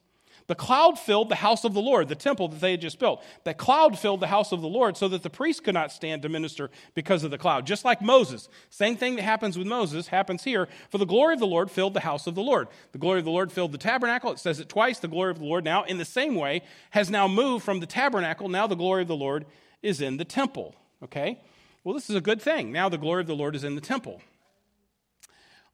The 0.48 0.56
cloud 0.56 1.00
filled 1.00 1.30
the 1.30 1.36
house 1.36 1.64
of 1.64 1.74
the 1.74 1.80
Lord, 1.80 2.10
the 2.10 2.16
temple 2.16 2.50
that 2.50 2.60
they 2.60 2.72
had 2.72 2.82
just 2.82 3.00
built. 3.00 3.24
The 3.46 3.54
cloud 3.54 3.98
filled 3.98 4.20
the 4.20 4.28
house 4.28 4.52
of 4.52 4.60
the 4.60 4.68
Lord 4.68 4.98
so 4.98 5.08
that 5.08 5.24
the 5.24 5.30
priest 5.30 5.64
could 5.64 5.74
not 5.74 5.94
stand 5.94 6.24
to 6.24 6.30
minister 6.30 6.70
because 6.96 7.24
of 7.24 7.32
the 7.32 7.38
cloud. 7.38 7.66
Just 7.66 7.86
like 7.86 8.02
Moses. 8.02 8.50
Same 8.70 8.98
thing 8.98 9.16
that 9.16 9.22
happens 9.22 9.58
with 9.58 9.68
Moses 9.68 10.08
happens 10.08 10.44
here. 10.44 10.68
For 10.90 10.98
the 10.98 11.06
glory 11.06 11.36
of 11.36 11.40
the 11.40 11.48
Lord 11.48 11.72
filled 11.72 11.94
the 11.94 12.02
house 12.02 12.28
of 12.28 12.36
the 12.36 12.44
Lord. 12.44 12.68
The 12.92 12.98
glory 12.98 13.20
of 13.20 13.26
the 13.26 13.32
Lord 13.32 13.54
filled 13.54 13.72
the 13.72 13.78
tabernacle. 13.78 14.34
It 14.34 14.40
says 14.40 14.60
it 14.60 14.68
twice. 14.68 15.00
The 15.00 15.08
glory 15.08 15.32
of 15.32 15.40
the 15.40 15.46
Lord 15.46 15.64
now, 15.64 15.86
in 15.86 15.98
the 15.98 16.04
same 16.04 16.36
way, 16.36 16.64
has 16.90 17.10
now 17.10 17.30
moved 17.30 17.64
from 17.64 17.80
the 17.80 17.86
tabernacle. 17.86 18.50
Now 18.50 18.68
the 18.68 18.76
glory 18.76 19.04
of 19.04 19.08
the 19.08 19.16
Lord 19.16 19.46
is 19.82 20.02
in 20.02 20.18
the 20.18 20.26
temple. 20.26 20.76
Okay? 21.02 21.40
Well, 21.86 21.96
this 21.96 22.10
is 22.10 22.18
a 22.18 22.22
good 22.22 22.42
thing. 22.42 22.74
Now 22.74 22.90
the 22.90 22.98
glory 22.98 23.22
of 23.22 23.28
the 23.28 23.36
Lord 23.36 23.56
is 23.56 23.64
in 23.64 23.76
the 23.76 23.82
temple 23.82 24.22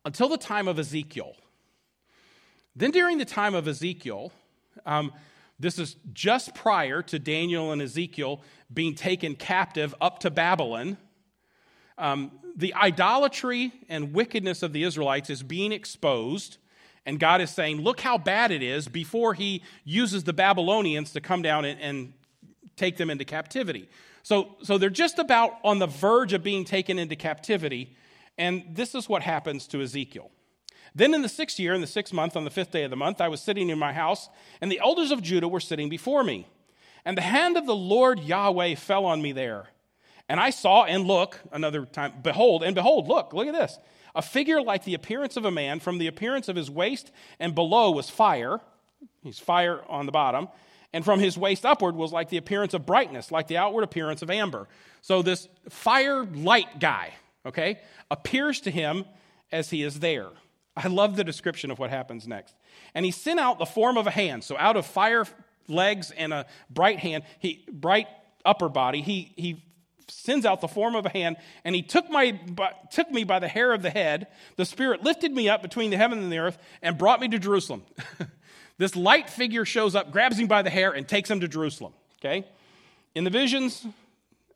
until 0.08 0.30
the 0.30 0.38
time 0.38 0.70
of 0.70 0.80
Ezekiel. 0.80 1.36
Then, 2.78 2.92
during 2.92 3.18
the 3.18 3.26
time 3.26 3.54
of 3.54 3.68
Ezekiel, 3.68 4.32
um, 4.86 5.12
this 5.60 5.78
is 5.78 5.98
just 6.14 6.56
prior 6.56 7.02
to 7.02 7.20
Daniel 7.20 7.74
and 7.74 7.82
Ezekiel 7.82 8.42
being 8.74 8.96
taken 8.96 9.36
captive 9.36 9.94
up 10.00 10.20
to 10.20 10.32
Babylon. 10.32 10.96
Um, 11.98 12.32
the 12.56 12.74
idolatry 12.74 13.74
and 13.90 14.14
wickedness 14.14 14.64
of 14.64 14.72
the 14.72 14.84
Israelites 14.84 15.30
is 15.30 15.44
being 15.44 15.74
exposed, 15.74 16.58
and 17.06 17.20
God 17.20 17.42
is 17.42 17.50
saying, 17.50 17.82
Look 17.82 18.00
how 18.00 18.18
bad 18.18 18.52
it 18.52 18.64
is 18.64 18.88
before 18.88 19.34
He 19.34 19.62
uses 19.84 20.24
the 20.24 20.32
Babylonians 20.32 21.12
to 21.14 21.20
come 21.20 21.42
down 21.42 21.66
and, 21.66 21.82
and 21.82 22.14
take 22.78 22.96
them 22.96 23.10
into 23.10 23.26
captivity. 23.26 23.90
So, 24.24 24.56
so 24.64 24.78
they're 24.78 24.90
just 24.90 25.20
about 25.20 25.56
on 25.66 25.80
the 25.80 25.88
verge 25.88 26.32
of 26.32 26.44
being 26.44 26.64
taken 26.64 26.98
into 26.98 27.18
captivity 27.18 27.98
and 28.38 28.64
this 28.70 28.96
is 28.96 29.10
what 29.10 29.24
happens 29.24 29.68
to 29.68 29.82
Ezekiel. 29.82 30.32
Then 30.96 31.14
in 31.14 31.22
the 31.22 31.30
sixth 31.30 31.60
year, 31.60 31.74
in 31.74 31.82
the 31.82 31.88
sixth 31.88 32.14
month, 32.14 32.36
on 32.36 32.44
the 32.44 32.50
fifth 32.50 32.72
day 32.72 32.84
of 32.84 32.90
the 32.90 32.96
month, 32.96 33.22
I 33.22 33.28
was 33.28 33.42
sitting 33.42 33.70
in 33.70 33.78
my 33.78 33.94
house, 33.94 34.30
and 34.62 34.72
the 34.72 34.80
elders 34.80 35.12
of 35.12 35.22
Judah 35.22 35.48
were 35.48 35.60
sitting 35.60 35.90
before 35.90 36.24
me. 36.24 36.48
And 37.06 37.18
the 37.18 37.22
hand 37.22 37.56
of 37.56 37.66
the 37.66 37.76
Lord 37.76 38.20
Yahweh 38.20 38.76
fell 38.76 39.06
on 39.06 39.22
me 39.22 39.32
there. 39.32 39.68
And 40.30 40.40
I 40.40 40.50
saw 40.50 40.84
and 40.84 41.06
look, 41.06 41.40
another 41.52 41.86
time, 41.86 42.14
behold, 42.22 42.64
and 42.64 42.76
behold, 42.76 43.08
look, 43.08 43.32
look 43.34 43.48
at 43.48 43.54
this. 43.54 43.78
A 44.16 44.22
figure 44.22 44.62
like 44.62 44.84
the 44.84 44.94
appearance 44.94 45.38
of 45.38 45.46
a 45.46 45.52
man, 45.52 45.80
from 45.80 46.00
the 46.00 46.08
appearance 46.08 46.48
of 46.48 46.56
his 46.56 46.70
waist 46.70 47.12
and 47.40 47.54
below 47.54 47.92
was 47.92 48.10
fire. 48.10 48.60
He's 49.22 49.40
fire 49.40 49.82
on 49.88 50.06
the 50.06 50.12
bottom. 50.12 50.50
And 50.92 51.06
from 51.06 51.20
his 51.20 51.38
waist 51.38 51.66
upward 51.66 51.96
was 51.96 52.12
like 52.12 52.30
the 52.30 52.38
appearance 52.38 52.74
of 52.74 52.86
brightness, 52.86 53.32
like 53.32 53.48
the 53.48 53.58
outward 53.58 53.84
appearance 53.84 54.22
of 54.22 54.32
amber. 54.32 54.68
So 55.02 55.22
this 55.22 55.48
fire 55.70 56.24
light 56.24 56.80
guy, 56.80 57.14
okay, 57.48 57.80
appears 58.12 58.62
to 58.62 58.72
him 58.72 59.06
as 59.52 59.70
he 59.70 59.84
is 59.84 60.00
there. 60.00 60.30
I 60.76 60.88
love 60.88 61.16
the 61.16 61.24
description 61.24 61.72
of 61.72 61.80
what 61.80 61.90
happens 61.90 62.28
next. 62.28 62.56
And 62.94 63.04
he 63.04 63.12
sent 63.12 63.40
out 63.40 63.58
the 63.58 63.66
form 63.66 63.98
of 63.98 64.06
a 64.06 64.12
hand. 64.12 64.44
So 64.44 64.56
out 64.58 64.78
of 64.78 64.86
fire 64.86 65.26
legs 65.68 66.12
and 66.12 66.32
a 66.32 66.46
bright 66.70 67.00
hand, 67.00 67.24
he 67.40 67.66
bright 67.72 68.08
upper 68.46 68.70
body, 68.70 69.02
he 69.02 69.34
he 69.36 69.64
sends 70.10 70.46
out 70.46 70.62
the 70.62 70.68
form 70.68 70.96
of 70.96 71.06
a 71.06 71.10
hand, 71.10 71.38
and 71.64 71.76
he 71.76 71.82
took 71.82 72.10
my 72.10 72.40
took 72.92 73.12
me 73.12 73.24
by 73.24 73.40
the 73.40 73.48
hair 73.48 73.74
of 73.74 73.82
the 73.82 73.90
head. 73.90 74.28
The 74.56 74.66
Spirit 74.66 75.04
lifted 75.04 75.32
me 75.32 75.50
up 75.50 75.62
between 75.62 75.92
the 75.92 75.98
heaven 75.98 76.20
and 76.20 76.32
the 76.32 76.38
earth 76.38 76.58
and 76.82 76.98
brought 76.98 77.20
me 77.20 77.28
to 77.30 77.40
Jerusalem. 77.40 77.84
this 78.78 78.96
light 78.96 79.30
figure 79.30 79.66
shows 79.66 79.96
up, 79.96 80.12
grabs 80.12 80.40
him 80.40 80.48
by 80.48 80.62
the 80.62 80.70
hair, 80.70 80.92
and 80.92 81.08
takes 81.08 81.30
him 81.30 81.40
to 81.42 81.48
Jerusalem. 81.48 81.94
Okay, 82.20 82.48
in 83.16 83.24
the 83.24 83.30
visions 83.30 83.86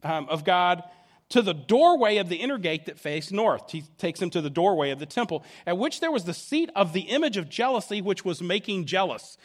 um, 0.03 0.27
of 0.29 0.43
God, 0.43 0.83
to 1.31 1.41
the 1.41 1.53
doorway 1.53 2.17
of 2.17 2.29
the 2.29 2.37
inner 2.37 2.57
gate 2.57 2.85
that 2.85 2.99
faced 2.99 3.31
north. 3.31 3.71
He 3.71 3.83
takes 3.97 4.21
him 4.21 4.29
to 4.31 4.41
the 4.41 4.49
doorway 4.49 4.91
of 4.91 4.99
the 4.99 5.05
temple, 5.05 5.43
at 5.65 5.77
which 5.77 5.99
there 5.99 6.11
was 6.11 6.25
the 6.25 6.33
seat 6.33 6.69
of 6.75 6.93
the 6.93 7.01
image 7.01 7.37
of 7.37 7.49
jealousy, 7.49 8.01
which 8.01 8.23
was 8.23 8.41
making 8.41 8.85
jealous. 8.85 9.37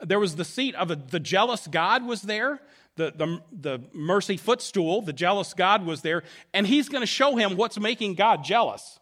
There 0.00 0.18
was 0.18 0.36
the 0.36 0.44
seat 0.44 0.74
of 0.74 0.90
a, 0.90 0.96
the 0.96 1.20
jealous 1.20 1.66
God 1.66 2.04
was 2.04 2.22
there. 2.22 2.60
The, 2.96 3.12
the, 3.16 3.40
the 3.52 3.82
mercy 3.92 4.36
footstool, 4.36 5.02
the 5.02 5.12
jealous 5.12 5.52
God 5.52 5.84
was 5.84 6.02
there, 6.02 6.22
and 6.52 6.64
he's 6.64 6.88
going 6.88 7.00
to 7.00 7.08
show 7.08 7.34
him 7.34 7.56
what's 7.56 7.78
making 7.78 8.14
God 8.14 8.44
jealous. 8.44 9.00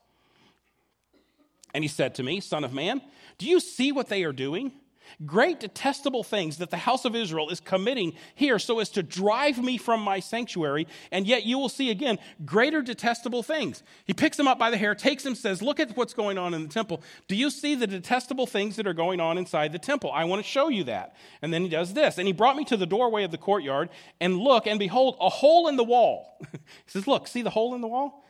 And 1.74 1.84
he 1.84 1.88
said 1.88 2.14
to 2.14 2.22
me, 2.22 2.40
Son 2.40 2.64
of 2.64 2.72
man, 2.72 3.02
do 3.36 3.46
you 3.46 3.60
see 3.60 3.92
what 3.92 4.08
they 4.08 4.24
are 4.24 4.32
doing? 4.32 4.72
Great 5.24 5.60
detestable 5.60 6.24
things 6.24 6.58
that 6.58 6.70
the 6.70 6.76
house 6.76 7.04
of 7.04 7.14
Israel 7.14 7.50
is 7.50 7.60
committing 7.60 8.14
here 8.34 8.58
so 8.58 8.78
as 8.80 8.88
to 8.90 9.02
drive 9.02 9.62
me 9.62 9.76
from 9.76 10.00
my 10.00 10.20
sanctuary, 10.20 10.86
and 11.10 11.26
yet 11.26 11.44
you 11.44 11.58
will 11.58 11.68
see 11.68 11.90
again 11.90 12.18
greater 12.44 12.82
detestable 12.82 13.42
things. 13.42 13.82
He 14.04 14.12
picks 14.12 14.38
him 14.38 14.48
up 14.48 14.58
by 14.58 14.70
the 14.70 14.76
hair, 14.76 14.94
takes 14.94 15.24
him, 15.24 15.34
says, 15.34 15.62
Look 15.62 15.80
at 15.80 15.96
what's 15.96 16.14
going 16.14 16.38
on 16.38 16.54
in 16.54 16.62
the 16.62 16.68
temple. 16.68 17.02
Do 17.28 17.36
you 17.36 17.50
see 17.50 17.74
the 17.74 17.86
detestable 17.86 18.46
things 18.46 18.76
that 18.76 18.86
are 18.86 18.94
going 18.94 19.20
on 19.20 19.38
inside 19.38 19.72
the 19.72 19.78
temple? 19.78 20.10
I 20.12 20.24
want 20.24 20.42
to 20.42 20.48
show 20.48 20.68
you 20.68 20.84
that. 20.84 21.16
And 21.40 21.52
then 21.52 21.62
he 21.62 21.68
does 21.68 21.94
this. 21.94 22.18
And 22.18 22.26
he 22.26 22.32
brought 22.32 22.56
me 22.56 22.64
to 22.66 22.76
the 22.76 22.86
doorway 22.86 23.24
of 23.24 23.30
the 23.30 23.38
courtyard, 23.38 23.88
and 24.20 24.38
look, 24.38 24.66
and 24.66 24.78
behold, 24.78 25.16
a 25.20 25.28
hole 25.28 25.68
in 25.68 25.76
the 25.76 25.84
wall. 25.84 26.38
he 26.52 26.58
says, 26.86 27.06
Look, 27.06 27.28
see 27.28 27.42
the 27.42 27.50
hole 27.50 27.74
in 27.74 27.80
the 27.80 27.88
wall? 27.88 28.24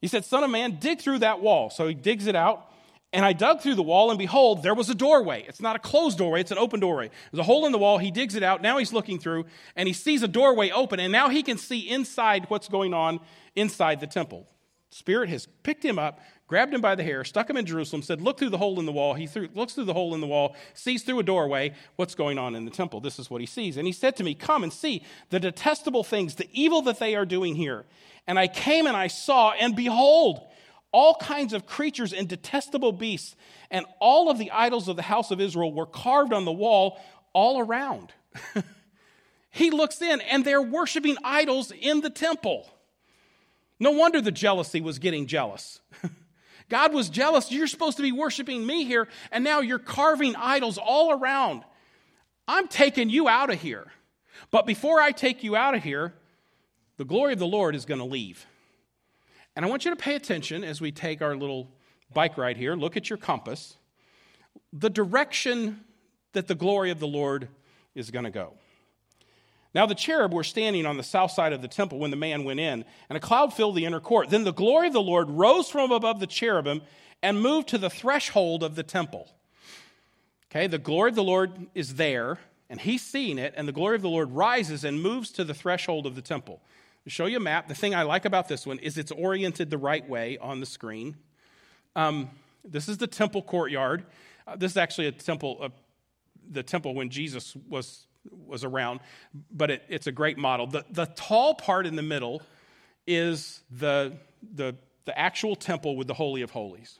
He 0.00 0.08
said, 0.08 0.24
Son 0.24 0.42
of 0.42 0.50
man, 0.50 0.78
dig 0.80 1.00
through 1.00 1.20
that 1.20 1.40
wall. 1.40 1.70
So 1.70 1.86
he 1.86 1.94
digs 1.94 2.26
it 2.26 2.34
out. 2.34 2.71
And 3.12 3.26
I 3.26 3.34
dug 3.34 3.60
through 3.60 3.74
the 3.74 3.82
wall, 3.82 4.10
and 4.10 4.18
behold, 4.18 4.62
there 4.62 4.74
was 4.74 4.88
a 4.88 4.94
doorway. 4.94 5.44
It's 5.46 5.60
not 5.60 5.76
a 5.76 5.78
closed 5.78 6.16
doorway, 6.16 6.40
it's 6.40 6.50
an 6.50 6.58
open 6.58 6.80
doorway. 6.80 7.10
There's 7.30 7.40
a 7.40 7.44
hole 7.44 7.66
in 7.66 7.72
the 7.72 7.78
wall. 7.78 7.98
He 7.98 8.10
digs 8.10 8.34
it 8.34 8.42
out. 8.42 8.62
Now 8.62 8.78
he's 8.78 8.92
looking 8.92 9.18
through, 9.18 9.44
and 9.76 9.86
he 9.86 9.92
sees 9.92 10.22
a 10.22 10.28
doorway 10.28 10.70
open, 10.70 10.98
and 10.98 11.12
now 11.12 11.28
he 11.28 11.42
can 11.42 11.58
see 11.58 11.80
inside 11.90 12.46
what's 12.48 12.68
going 12.68 12.94
on 12.94 13.20
inside 13.54 14.00
the 14.00 14.06
temple. 14.06 14.48
Spirit 14.88 15.30
has 15.30 15.46
picked 15.62 15.84
him 15.84 15.98
up, 15.98 16.20
grabbed 16.46 16.72
him 16.72 16.82
by 16.82 16.94
the 16.94 17.02
hair, 17.02 17.24
stuck 17.24 17.48
him 17.48 17.56
in 17.56 17.64
Jerusalem, 17.64 18.02
said, 18.02 18.20
Look 18.20 18.38
through 18.38 18.50
the 18.50 18.58
hole 18.58 18.78
in 18.78 18.84
the 18.84 18.92
wall. 18.92 19.14
He 19.14 19.26
threw, 19.26 19.48
looks 19.54 19.72
through 19.72 19.84
the 19.84 19.94
hole 19.94 20.14
in 20.14 20.20
the 20.20 20.26
wall, 20.26 20.54
sees 20.74 21.02
through 21.02 21.18
a 21.18 21.22
doorway 21.22 21.72
what's 21.96 22.14
going 22.14 22.38
on 22.38 22.54
in 22.54 22.66
the 22.66 22.70
temple. 22.70 23.00
This 23.00 23.18
is 23.18 23.30
what 23.30 23.40
he 23.40 23.46
sees. 23.46 23.78
And 23.78 23.86
he 23.86 23.92
said 23.92 24.16
to 24.16 24.24
me, 24.24 24.34
Come 24.34 24.62
and 24.62 24.72
see 24.72 25.02
the 25.30 25.40
detestable 25.40 26.04
things, 26.04 26.34
the 26.34 26.48
evil 26.52 26.82
that 26.82 26.98
they 26.98 27.14
are 27.14 27.24
doing 27.24 27.54
here. 27.54 27.84
And 28.26 28.38
I 28.38 28.48
came 28.48 28.86
and 28.86 28.96
I 28.96 29.06
saw, 29.06 29.52
and 29.52 29.74
behold, 29.74 30.46
all 30.92 31.14
kinds 31.14 31.52
of 31.52 31.66
creatures 31.66 32.12
and 32.12 32.28
detestable 32.28 32.92
beasts, 32.92 33.34
and 33.70 33.86
all 33.98 34.30
of 34.30 34.38
the 34.38 34.50
idols 34.50 34.88
of 34.88 34.96
the 34.96 35.02
house 35.02 35.30
of 35.30 35.40
Israel 35.40 35.72
were 35.72 35.86
carved 35.86 36.32
on 36.32 36.44
the 36.44 36.52
wall 36.52 37.00
all 37.32 37.58
around. 37.58 38.12
he 39.50 39.70
looks 39.70 40.00
in, 40.02 40.20
and 40.20 40.44
they're 40.44 40.62
worshiping 40.62 41.16
idols 41.24 41.72
in 41.72 42.02
the 42.02 42.10
temple. 42.10 42.68
No 43.80 43.90
wonder 43.90 44.20
the 44.20 44.30
jealousy 44.30 44.80
was 44.80 44.98
getting 44.98 45.26
jealous. 45.26 45.80
God 46.68 46.94
was 46.94 47.08
jealous. 47.08 47.50
You're 47.50 47.66
supposed 47.66 47.96
to 47.96 48.02
be 48.02 48.12
worshiping 48.12 48.64
me 48.64 48.84
here, 48.84 49.08
and 49.30 49.42
now 49.42 49.60
you're 49.60 49.78
carving 49.78 50.36
idols 50.36 50.78
all 50.78 51.12
around. 51.12 51.64
I'm 52.46 52.68
taking 52.68 53.10
you 53.10 53.28
out 53.28 53.50
of 53.50 53.60
here. 53.60 53.90
But 54.50 54.66
before 54.66 55.00
I 55.00 55.12
take 55.12 55.42
you 55.42 55.56
out 55.56 55.74
of 55.74 55.82
here, 55.82 56.14
the 56.98 57.04
glory 57.04 57.32
of 57.32 57.38
the 57.38 57.46
Lord 57.46 57.74
is 57.74 57.84
going 57.84 58.00
to 58.00 58.06
leave. 58.06 58.46
And 59.54 59.64
I 59.64 59.68
want 59.68 59.84
you 59.84 59.90
to 59.90 59.96
pay 59.96 60.14
attention 60.14 60.64
as 60.64 60.80
we 60.80 60.92
take 60.92 61.20
our 61.22 61.36
little 61.36 61.70
bike 62.12 62.38
ride 62.38 62.56
here. 62.56 62.74
Look 62.74 62.96
at 62.96 63.10
your 63.10 63.18
compass. 63.18 63.76
The 64.72 64.90
direction 64.90 65.80
that 66.32 66.48
the 66.48 66.54
glory 66.54 66.90
of 66.90 66.98
the 66.98 67.06
Lord 67.06 67.48
is 67.94 68.10
going 68.10 68.24
to 68.24 68.30
go. 68.30 68.54
Now 69.74 69.86
the 69.86 69.94
cherub 69.94 70.34
were 70.34 70.44
standing 70.44 70.84
on 70.84 70.96
the 70.96 71.02
south 71.02 71.30
side 71.30 71.52
of 71.52 71.62
the 71.62 71.68
temple 71.68 71.98
when 71.98 72.10
the 72.10 72.16
man 72.16 72.44
went 72.44 72.60
in, 72.60 72.84
and 73.08 73.16
a 73.16 73.20
cloud 73.20 73.54
filled 73.54 73.74
the 73.74 73.86
inner 73.86 74.00
court. 74.00 74.28
Then 74.28 74.44
the 74.44 74.52
glory 74.52 74.88
of 74.88 74.92
the 74.92 75.02
Lord 75.02 75.30
rose 75.30 75.68
from 75.68 75.92
above 75.92 76.20
the 76.20 76.26
cherubim 76.26 76.82
and 77.22 77.40
moved 77.40 77.68
to 77.68 77.78
the 77.78 77.90
threshold 77.90 78.62
of 78.62 78.74
the 78.74 78.82
temple. 78.82 79.30
Okay, 80.50 80.66
the 80.66 80.78
glory 80.78 81.10
of 81.10 81.14
the 81.14 81.22
Lord 81.22 81.68
is 81.74 81.94
there, 81.94 82.38
and 82.68 82.80
he's 82.80 83.02
seeing 83.02 83.38
it, 83.38 83.54
and 83.56 83.66
the 83.66 83.72
glory 83.72 83.96
of 83.96 84.02
the 84.02 84.10
Lord 84.10 84.32
rises 84.32 84.84
and 84.84 85.00
moves 85.00 85.30
to 85.32 85.44
the 85.44 85.54
threshold 85.54 86.06
of 86.06 86.14
the 86.14 86.22
temple. 86.22 86.60
Show 87.06 87.26
you 87.26 87.38
a 87.38 87.40
map, 87.40 87.68
the 87.68 87.74
thing 87.74 87.94
I 87.94 88.04
like 88.04 88.24
about 88.24 88.48
this 88.48 88.66
one 88.66 88.78
is 88.78 88.96
it's 88.96 89.10
oriented 89.10 89.70
the 89.70 89.78
right 89.78 90.08
way 90.08 90.38
on 90.38 90.60
the 90.60 90.66
screen. 90.66 91.16
Um, 91.96 92.30
this 92.64 92.88
is 92.88 92.98
the 92.98 93.08
temple 93.08 93.42
courtyard. 93.42 94.04
Uh, 94.46 94.56
this 94.56 94.72
is 94.72 94.76
actually 94.76 95.08
a 95.08 95.12
temple, 95.12 95.58
uh, 95.60 95.68
the 96.48 96.62
temple 96.62 96.94
when 96.94 97.10
Jesus 97.10 97.56
was 97.68 98.06
was 98.30 98.64
around, 98.64 99.00
but 99.50 99.70
it, 99.70 99.82
it's 99.88 100.06
a 100.06 100.12
great 100.12 100.38
model. 100.38 100.66
The, 100.66 100.84
the 100.90 101.06
tall 101.06 101.54
part 101.54 101.86
in 101.86 101.96
the 101.96 102.02
middle 102.02 102.42
is 103.06 103.62
the, 103.70 104.16
the, 104.54 104.76
the 105.04 105.18
actual 105.18 105.56
temple 105.56 105.96
with 105.96 106.06
the 106.06 106.14
Holy 106.14 106.42
of 106.42 106.50
Holies. 106.50 106.98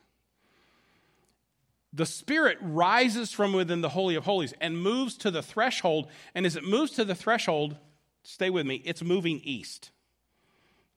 The 1.93 2.07
Spirit 2.07 2.59
rises 2.61 3.33
from 3.33 3.53
within 3.53 3.83
the 3.83 3.91
Holy 3.91 4.15
of 4.15 4.25
Holies 4.25 4.55
and 4.61 4.81
moves 4.81 5.17
to 5.19 5.31
the 5.31 5.43
threshold. 5.43 6.09
And 6.35 6.47
as 6.47 6.57
it 6.57 6.65
moves 6.65 6.93
to 6.93 7.05
the 7.05 7.15
threshold, 7.15 7.77
stay 8.23 8.51
with 8.51 8.67
me, 8.67 8.83
it's 8.85 9.03
moving 9.03 9.41
east. 9.45 9.91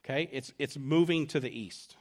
Okay? 0.03 0.29
It's, 0.31 0.53
it's 0.59 0.77
moving 0.77 1.27
to 1.27 1.39
the 1.39 1.49
east. 1.49 1.95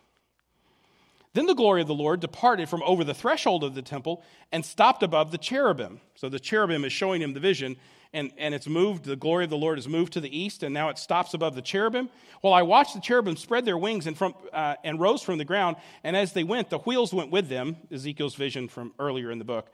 Then 1.32 1.46
the 1.46 1.54
glory 1.54 1.82
of 1.82 1.88
the 1.88 1.94
Lord 1.94 2.20
departed 2.20 2.68
from 2.68 2.82
over 2.84 3.02
the 3.02 3.14
threshold 3.14 3.64
of 3.64 3.74
the 3.74 3.82
temple 3.82 4.22
and 4.52 4.64
stopped 4.64 5.02
above 5.02 5.32
the 5.32 5.38
cherubim. 5.38 6.00
So 6.14 6.28
the 6.28 6.38
cherubim 6.38 6.84
is 6.84 6.92
showing 6.92 7.20
him 7.20 7.34
the 7.34 7.40
vision, 7.40 7.76
and, 8.12 8.30
and 8.38 8.54
it's 8.54 8.68
moved, 8.68 9.04
the 9.04 9.16
glory 9.16 9.42
of 9.42 9.50
the 9.50 9.56
Lord 9.56 9.76
has 9.76 9.88
moved 9.88 10.12
to 10.12 10.20
the 10.20 10.38
east, 10.38 10.62
and 10.62 10.72
now 10.72 10.90
it 10.90 10.98
stops 10.98 11.34
above 11.34 11.56
the 11.56 11.62
cherubim. 11.62 12.08
Well, 12.40 12.52
I 12.52 12.62
watched 12.62 12.94
the 12.94 13.00
cherubim 13.00 13.36
spread 13.36 13.64
their 13.64 13.76
wings 13.76 14.06
and, 14.06 14.16
from, 14.16 14.34
uh, 14.52 14.76
and 14.84 15.00
rose 15.00 15.22
from 15.22 15.38
the 15.38 15.44
ground, 15.44 15.76
and 16.04 16.16
as 16.16 16.32
they 16.34 16.44
went, 16.44 16.70
the 16.70 16.78
wheels 16.78 17.12
went 17.12 17.32
with 17.32 17.48
them, 17.48 17.78
Ezekiel's 17.90 18.36
vision 18.36 18.68
from 18.68 18.94
earlier 19.00 19.32
in 19.32 19.40
the 19.40 19.44
book. 19.44 19.72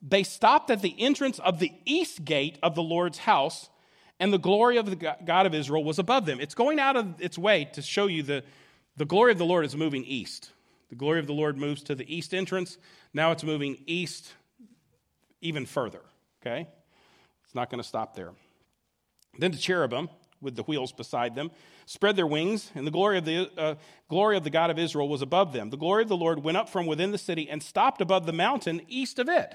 They 0.00 0.22
stopped 0.22 0.70
at 0.70 0.80
the 0.80 0.94
entrance 0.98 1.38
of 1.40 1.58
the 1.58 1.72
east 1.84 2.24
gate 2.24 2.58
of 2.62 2.74
the 2.74 2.82
Lord's 2.82 3.18
house, 3.18 3.68
and 4.22 4.32
the 4.32 4.38
glory 4.38 4.76
of 4.76 4.86
the 4.86 5.16
God 5.24 5.46
of 5.46 5.52
Israel 5.52 5.82
was 5.82 5.98
above 5.98 6.26
them. 6.26 6.38
It's 6.38 6.54
going 6.54 6.78
out 6.78 6.94
of 6.94 7.20
its 7.20 7.36
way 7.36 7.64
to 7.72 7.82
show 7.82 8.06
you 8.06 8.22
the, 8.22 8.44
the 8.96 9.04
glory 9.04 9.32
of 9.32 9.38
the 9.38 9.44
Lord 9.44 9.64
is 9.64 9.74
moving 9.74 10.04
east. 10.04 10.50
The 10.90 10.94
glory 10.94 11.18
of 11.18 11.26
the 11.26 11.32
Lord 11.32 11.58
moves 11.58 11.82
to 11.84 11.96
the 11.96 12.06
east 12.14 12.32
entrance. 12.32 12.78
Now 13.12 13.32
it's 13.32 13.42
moving 13.42 13.82
east 13.84 14.32
even 15.40 15.66
further, 15.66 16.02
okay? 16.40 16.68
It's 17.44 17.54
not 17.56 17.68
going 17.68 17.82
to 17.82 17.88
stop 17.88 18.14
there. 18.14 18.30
Then 19.40 19.50
the 19.50 19.58
cherubim, 19.58 20.08
with 20.40 20.54
the 20.54 20.62
wheels 20.62 20.92
beside 20.92 21.34
them, 21.34 21.50
spread 21.86 22.14
their 22.14 22.26
wings, 22.26 22.70
and 22.76 22.86
the 22.86 22.92
glory 22.92 23.18
of 23.18 23.24
the, 23.24 23.50
uh, 23.58 23.74
glory 24.08 24.36
of 24.36 24.44
the 24.44 24.50
God 24.50 24.70
of 24.70 24.78
Israel 24.78 25.08
was 25.08 25.22
above 25.22 25.52
them. 25.52 25.70
The 25.70 25.76
glory 25.76 26.04
of 26.04 26.08
the 26.08 26.16
Lord 26.16 26.44
went 26.44 26.56
up 26.56 26.68
from 26.68 26.86
within 26.86 27.10
the 27.10 27.18
city 27.18 27.50
and 27.50 27.60
stopped 27.60 28.00
above 28.00 28.26
the 28.26 28.32
mountain 28.32 28.82
east 28.86 29.18
of 29.18 29.28
it. 29.28 29.52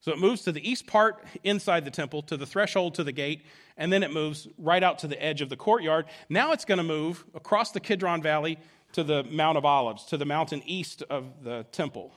So 0.00 0.12
it 0.12 0.18
moves 0.18 0.42
to 0.42 0.52
the 0.52 0.68
east 0.68 0.86
part 0.86 1.24
inside 1.42 1.84
the 1.84 1.90
temple, 1.90 2.22
to 2.22 2.36
the 2.36 2.46
threshold 2.46 2.94
to 2.94 3.04
the 3.04 3.12
gate, 3.12 3.44
and 3.76 3.92
then 3.92 4.02
it 4.02 4.12
moves 4.12 4.46
right 4.56 4.82
out 4.82 5.00
to 5.00 5.08
the 5.08 5.20
edge 5.22 5.40
of 5.40 5.48
the 5.48 5.56
courtyard. 5.56 6.06
Now 6.28 6.52
it's 6.52 6.64
going 6.64 6.78
to 6.78 6.84
move 6.84 7.24
across 7.34 7.72
the 7.72 7.80
Kidron 7.80 8.22
Valley 8.22 8.58
to 8.92 9.02
the 9.02 9.24
Mount 9.24 9.58
of 9.58 9.64
Olives, 9.64 10.04
to 10.06 10.16
the 10.16 10.24
mountain 10.24 10.62
east 10.64 11.02
of 11.10 11.42
the 11.42 11.66
temple. 11.72 12.12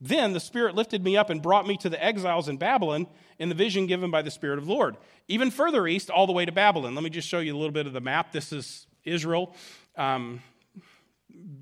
Then 0.00 0.32
the 0.32 0.40
Spirit 0.40 0.74
lifted 0.74 1.02
me 1.02 1.16
up 1.16 1.30
and 1.30 1.40
brought 1.40 1.66
me 1.66 1.76
to 1.78 1.88
the 1.88 2.02
exiles 2.02 2.48
in 2.48 2.58
Babylon 2.58 3.06
in 3.38 3.48
the 3.48 3.54
vision 3.54 3.86
given 3.86 4.10
by 4.10 4.22
the 4.22 4.30
Spirit 4.30 4.58
of 4.58 4.66
the 4.66 4.72
Lord. 4.72 4.96
Even 5.28 5.50
further 5.50 5.86
east, 5.86 6.10
all 6.10 6.26
the 6.26 6.32
way 6.32 6.44
to 6.44 6.52
Babylon. 6.52 6.94
Let 6.94 7.04
me 7.04 7.10
just 7.10 7.28
show 7.28 7.38
you 7.38 7.54
a 7.54 7.58
little 7.58 7.72
bit 7.72 7.86
of 7.86 7.92
the 7.92 8.00
map. 8.00 8.32
This 8.32 8.52
is 8.52 8.86
Israel. 9.04 9.54
Um, 9.96 10.42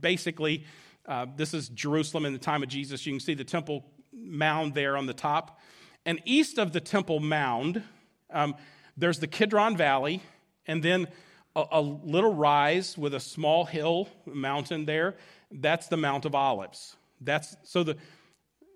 basically, 0.00 0.64
uh, 1.06 1.26
this 1.36 1.54
is 1.54 1.68
Jerusalem 1.68 2.26
in 2.26 2.32
the 2.32 2.38
time 2.38 2.62
of 2.62 2.68
Jesus. 2.68 3.06
You 3.06 3.12
can 3.12 3.20
see 3.20 3.34
the 3.34 3.44
temple 3.44 3.84
mound 4.12 4.74
there 4.74 4.96
on 4.96 5.06
the 5.06 5.14
top. 5.14 5.60
And 6.04 6.20
east 6.24 6.58
of 6.58 6.72
the 6.72 6.80
temple 6.80 7.20
mound, 7.20 7.82
um, 8.30 8.56
there's 8.96 9.18
the 9.18 9.26
Kidron 9.26 9.76
Valley, 9.76 10.22
and 10.66 10.82
then 10.82 11.08
a, 11.54 11.64
a 11.72 11.80
little 11.80 12.34
rise 12.34 12.98
with 12.98 13.14
a 13.14 13.20
small 13.20 13.64
hill 13.64 14.08
mountain 14.26 14.84
there. 14.84 15.16
That's 15.50 15.88
the 15.88 15.96
Mount 15.96 16.24
of 16.24 16.34
Olives. 16.34 16.96
That's 17.20 17.56
so 17.62 17.84
the 17.84 17.96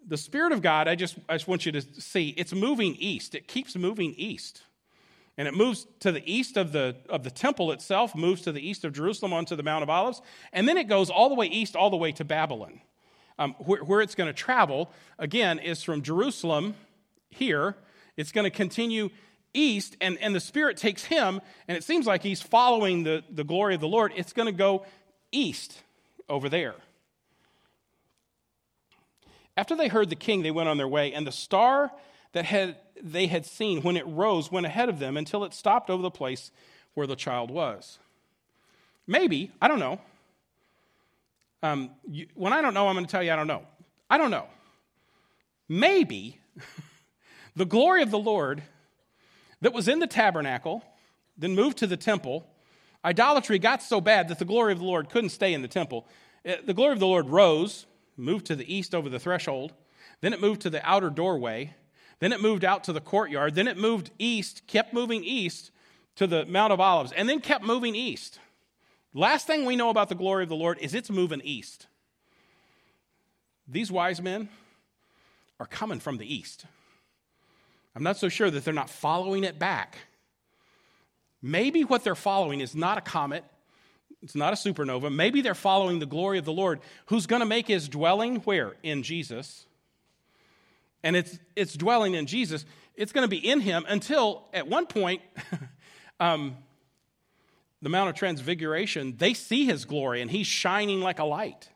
the 0.06 0.16
Spirit 0.16 0.52
of 0.52 0.62
God, 0.62 0.86
I 0.88 0.94
just, 0.94 1.18
I 1.28 1.34
just 1.34 1.48
want 1.48 1.66
you 1.66 1.72
to 1.72 1.82
see, 1.82 2.28
it's 2.36 2.52
moving 2.52 2.94
east. 2.96 3.34
It 3.34 3.48
keeps 3.48 3.76
moving 3.76 4.14
east. 4.16 4.62
And 5.36 5.46
it 5.46 5.54
moves 5.54 5.86
to 6.00 6.12
the 6.12 6.22
east 6.32 6.56
of 6.56 6.72
the, 6.72 6.96
of 7.10 7.24
the 7.24 7.30
temple 7.30 7.72
itself, 7.72 8.14
moves 8.14 8.42
to 8.42 8.52
the 8.52 8.66
east 8.66 8.84
of 8.84 8.92
Jerusalem 8.92 9.32
onto 9.32 9.56
the 9.56 9.62
Mount 9.62 9.82
of 9.82 9.90
Olives, 9.90 10.22
and 10.52 10.66
then 10.66 10.78
it 10.78 10.84
goes 10.84 11.10
all 11.10 11.28
the 11.28 11.34
way 11.34 11.46
east, 11.46 11.76
all 11.76 11.90
the 11.90 11.96
way 11.96 12.12
to 12.12 12.24
Babylon. 12.24 12.80
Um, 13.38 13.54
where, 13.58 13.84
where 13.84 14.00
it's 14.00 14.14
going 14.14 14.28
to 14.28 14.32
travel, 14.32 14.90
again, 15.18 15.58
is 15.58 15.82
from 15.82 16.02
Jerusalem 16.02 16.74
here. 17.28 17.76
It's 18.16 18.32
going 18.32 18.44
to 18.44 18.50
continue 18.50 19.10
east, 19.52 19.96
and, 20.00 20.16
and 20.18 20.34
the 20.34 20.40
Spirit 20.40 20.76
takes 20.76 21.04
him, 21.04 21.40
and 21.68 21.76
it 21.76 21.84
seems 21.84 22.06
like 22.06 22.22
he's 22.22 22.40
following 22.40 23.02
the, 23.02 23.22
the 23.30 23.44
glory 23.44 23.74
of 23.74 23.80
the 23.80 23.88
Lord. 23.88 24.12
It's 24.16 24.32
going 24.32 24.46
to 24.46 24.52
go 24.52 24.86
east 25.32 25.82
over 26.28 26.48
there. 26.48 26.74
After 29.56 29.74
they 29.74 29.88
heard 29.88 30.10
the 30.10 30.16
king, 30.16 30.42
they 30.42 30.50
went 30.50 30.68
on 30.68 30.76
their 30.76 30.88
way, 30.88 31.12
and 31.12 31.26
the 31.26 31.32
star 31.32 31.90
that 32.32 32.44
had, 32.44 32.76
they 33.02 33.26
had 33.26 33.46
seen 33.46 33.82
when 33.82 33.96
it 33.96 34.06
rose 34.06 34.52
went 34.52 34.66
ahead 34.66 34.88
of 34.88 34.98
them 34.98 35.16
until 35.16 35.44
it 35.44 35.54
stopped 35.54 35.88
over 35.88 36.02
the 36.02 36.10
place 36.10 36.50
where 36.94 37.06
the 37.06 37.16
child 37.16 37.50
was. 37.50 37.98
Maybe, 39.06 39.52
I 39.60 39.68
don't 39.68 39.78
know. 39.78 40.00
Um, 41.66 41.90
you, 42.08 42.26
when 42.34 42.52
I 42.52 42.62
don't 42.62 42.74
know, 42.74 42.86
I'm 42.88 42.94
going 42.94 43.06
to 43.06 43.10
tell 43.10 43.22
you 43.22 43.32
I 43.32 43.36
don't 43.36 43.46
know. 43.46 43.62
I 44.08 44.18
don't 44.18 44.30
know. 44.30 44.46
Maybe 45.68 46.38
the 47.56 47.64
glory 47.64 48.02
of 48.02 48.10
the 48.10 48.18
Lord 48.18 48.62
that 49.62 49.72
was 49.72 49.88
in 49.88 49.98
the 49.98 50.06
tabernacle, 50.06 50.84
then 51.36 51.54
moved 51.54 51.78
to 51.78 51.86
the 51.86 51.96
temple, 51.96 52.46
idolatry 53.04 53.58
got 53.58 53.82
so 53.82 54.00
bad 54.00 54.28
that 54.28 54.38
the 54.38 54.44
glory 54.44 54.72
of 54.72 54.78
the 54.78 54.84
Lord 54.84 55.08
couldn't 55.08 55.30
stay 55.30 55.54
in 55.54 55.62
the 55.62 55.68
temple. 55.68 56.06
Uh, 56.46 56.54
the 56.64 56.74
glory 56.74 56.92
of 56.92 57.00
the 57.00 57.06
Lord 57.06 57.28
rose 57.28 57.86
moved 58.16 58.46
to 58.46 58.56
the 58.56 58.72
east 58.72 58.94
over 58.94 59.08
the 59.08 59.18
threshold. 59.18 59.72
Then 60.20 60.32
it 60.32 60.40
moved 60.40 60.62
to 60.62 60.70
the 60.70 60.88
outer 60.88 61.10
doorway. 61.10 61.74
Then 62.20 62.32
it 62.32 62.40
moved 62.40 62.64
out 62.64 62.84
to 62.84 62.92
the 62.92 63.00
courtyard. 63.00 63.54
Then 63.54 63.68
it 63.68 63.76
moved 63.76 64.10
east, 64.18 64.66
kept 64.66 64.94
moving 64.94 65.24
east 65.24 65.70
to 66.14 66.26
the 66.26 66.46
Mount 66.46 66.72
of 66.72 66.80
Olives, 66.80 67.12
and 67.12 67.28
then 67.28 67.40
kept 67.40 67.64
moving 67.64 67.94
east. 67.94 68.38
Last 69.16 69.46
thing 69.46 69.64
we 69.64 69.76
know 69.76 69.88
about 69.88 70.10
the 70.10 70.14
glory 70.14 70.42
of 70.42 70.50
the 70.50 70.56
Lord 70.56 70.76
is 70.78 70.92
it's 70.92 71.08
moving 71.08 71.40
east. 71.42 71.86
These 73.66 73.90
wise 73.90 74.20
men 74.20 74.50
are 75.58 75.64
coming 75.64 76.00
from 76.00 76.18
the 76.18 76.34
east. 76.34 76.66
I'm 77.94 78.02
not 78.02 78.18
so 78.18 78.28
sure 78.28 78.50
that 78.50 78.62
they're 78.62 78.74
not 78.74 78.90
following 78.90 79.42
it 79.42 79.58
back. 79.58 79.96
Maybe 81.40 81.82
what 81.82 82.04
they're 82.04 82.14
following 82.14 82.60
is 82.60 82.74
not 82.74 82.98
a 82.98 83.00
comet, 83.00 83.42
it's 84.20 84.34
not 84.34 84.52
a 84.52 84.56
supernova. 84.56 85.10
Maybe 85.10 85.40
they're 85.40 85.54
following 85.54 85.98
the 85.98 86.04
glory 86.04 86.38
of 86.38 86.44
the 86.44 86.52
Lord, 86.52 86.80
who's 87.06 87.26
going 87.26 87.40
to 87.40 87.46
make 87.46 87.68
his 87.68 87.88
dwelling 87.88 88.36
where? 88.40 88.74
In 88.82 89.02
Jesus. 89.02 89.64
And 91.02 91.16
it's, 91.16 91.38
it's 91.56 91.72
dwelling 91.72 92.12
in 92.12 92.26
Jesus. 92.26 92.66
It's 92.94 93.12
going 93.12 93.24
to 93.24 93.28
be 93.28 93.38
in 93.38 93.60
him 93.60 93.86
until 93.88 94.44
at 94.52 94.68
one 94.68 94.84
point, 94.84 95.22
um, 96.20 96.58
the 97.82 97.88
Mount 97.88 98.08
of 98.08 98.14
Transfiguration, 98.16 99.16
they 99.18 99.34
see 99.34 99.64
his 99.64 99.84
glory 99.84 100.22
and 100.22 100.30
he's 100.30 100.46
shining 100.46 101.00
like 101.00 101.18
a 101.18 101.24
light. 101.24 101.68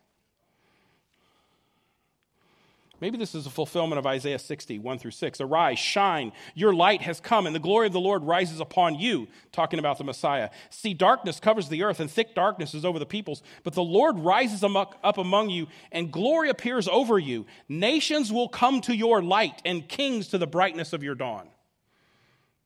Maybe 3.01 3.17
this 3.17 3.33
is 3.33 3.47
a 3.47 3.49
fulfillment 3.49 3.97
of 3.97 4.05
Isaiah 4.05 4.37
60, 4.37 4.77
1 4.77 4.99
through 4.99 5.11
6. 5.11 5.41
Arise, 5.41 5.79
shine, 5.79 6.31
your 6.53 6.71
light 6.71 7.01
has 7.01 7.19
come, 7.19 7.47
and 7.47 7.55
the 7.55 7.59
glory 7.59 7.87
of 7.87 7.93
the 7.93 7.99
Lord 7.99 8.23
rises 8.23 8.59
upon 8.59 8.93
you, 8.93 9.27
talking 9.51 9.79
about 9.79 9.97
the 9.97 10.03
Messiah. 10.03 10.51
See, 10.69 10.93
darkness 10.93 11.39
covers 11.39 11.67
the 11.67 11.81
earth, 11.81 11.99
and 11.99 12.11
thick 12.11 12.35
darkness 12.35 12.75
is 12.75 12.85
over 12.85 12.99
the 12.99 13.07
peoples, 13.07 13.41
but 13.63 13.73
the 13.73 13.81
Lord 13.81 14.19
rises 14.19 14.63
up 14.63 15.17
among 15.17 15.49
you, 15.49 15.65
and 15.91 16.11
glory 16.11 16.49
appears 16.49 16.87
over 16.87 17.17
you. 17.17 17.47
Nations 17.67 18.31
will 18.31 18.47
come 18.47 18.81
to 18.81 18.95
your 18.95 19.23
light, 19.23 19.63
and 19.65 19.89
kings 19.89 20.27
to 20.27 20.37
the 20.37 20.45
brightness 20.45 20.93
of 20.93 21.01
your 21.01 21.15
dawn. 21.15 21.47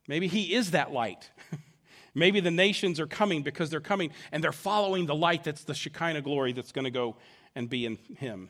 Maybe 0.06 0.28
he 0.28 0.54
is 0.54 0.72
that 0.72 0.92
light. 0.92 1.32
Maybe 2.16 2.40
the 2.40 2.52
nations 2.52 3.00
are 3.00 3.08
coming 3.08 3.44
because 3.44 3.70
they're 3.70 3.80
coming 3.80 4.12
and 4.32 4.44
they're 4.44 4.52
following 4.52 5.06
the 5.06 5.16
light 5.16 5.44
that's 5.44 5.66
the 5.66 5.76
Shekinah 5.76 6.22
glory 6.22 6.54
that's 6.54 6.72
going 6.72 6.86
to 6.86 6.92
go 6.92 7.18
and 7.54 7.70
be 7.70 7.86
in 7.86 7.98
him. 8.18 8.50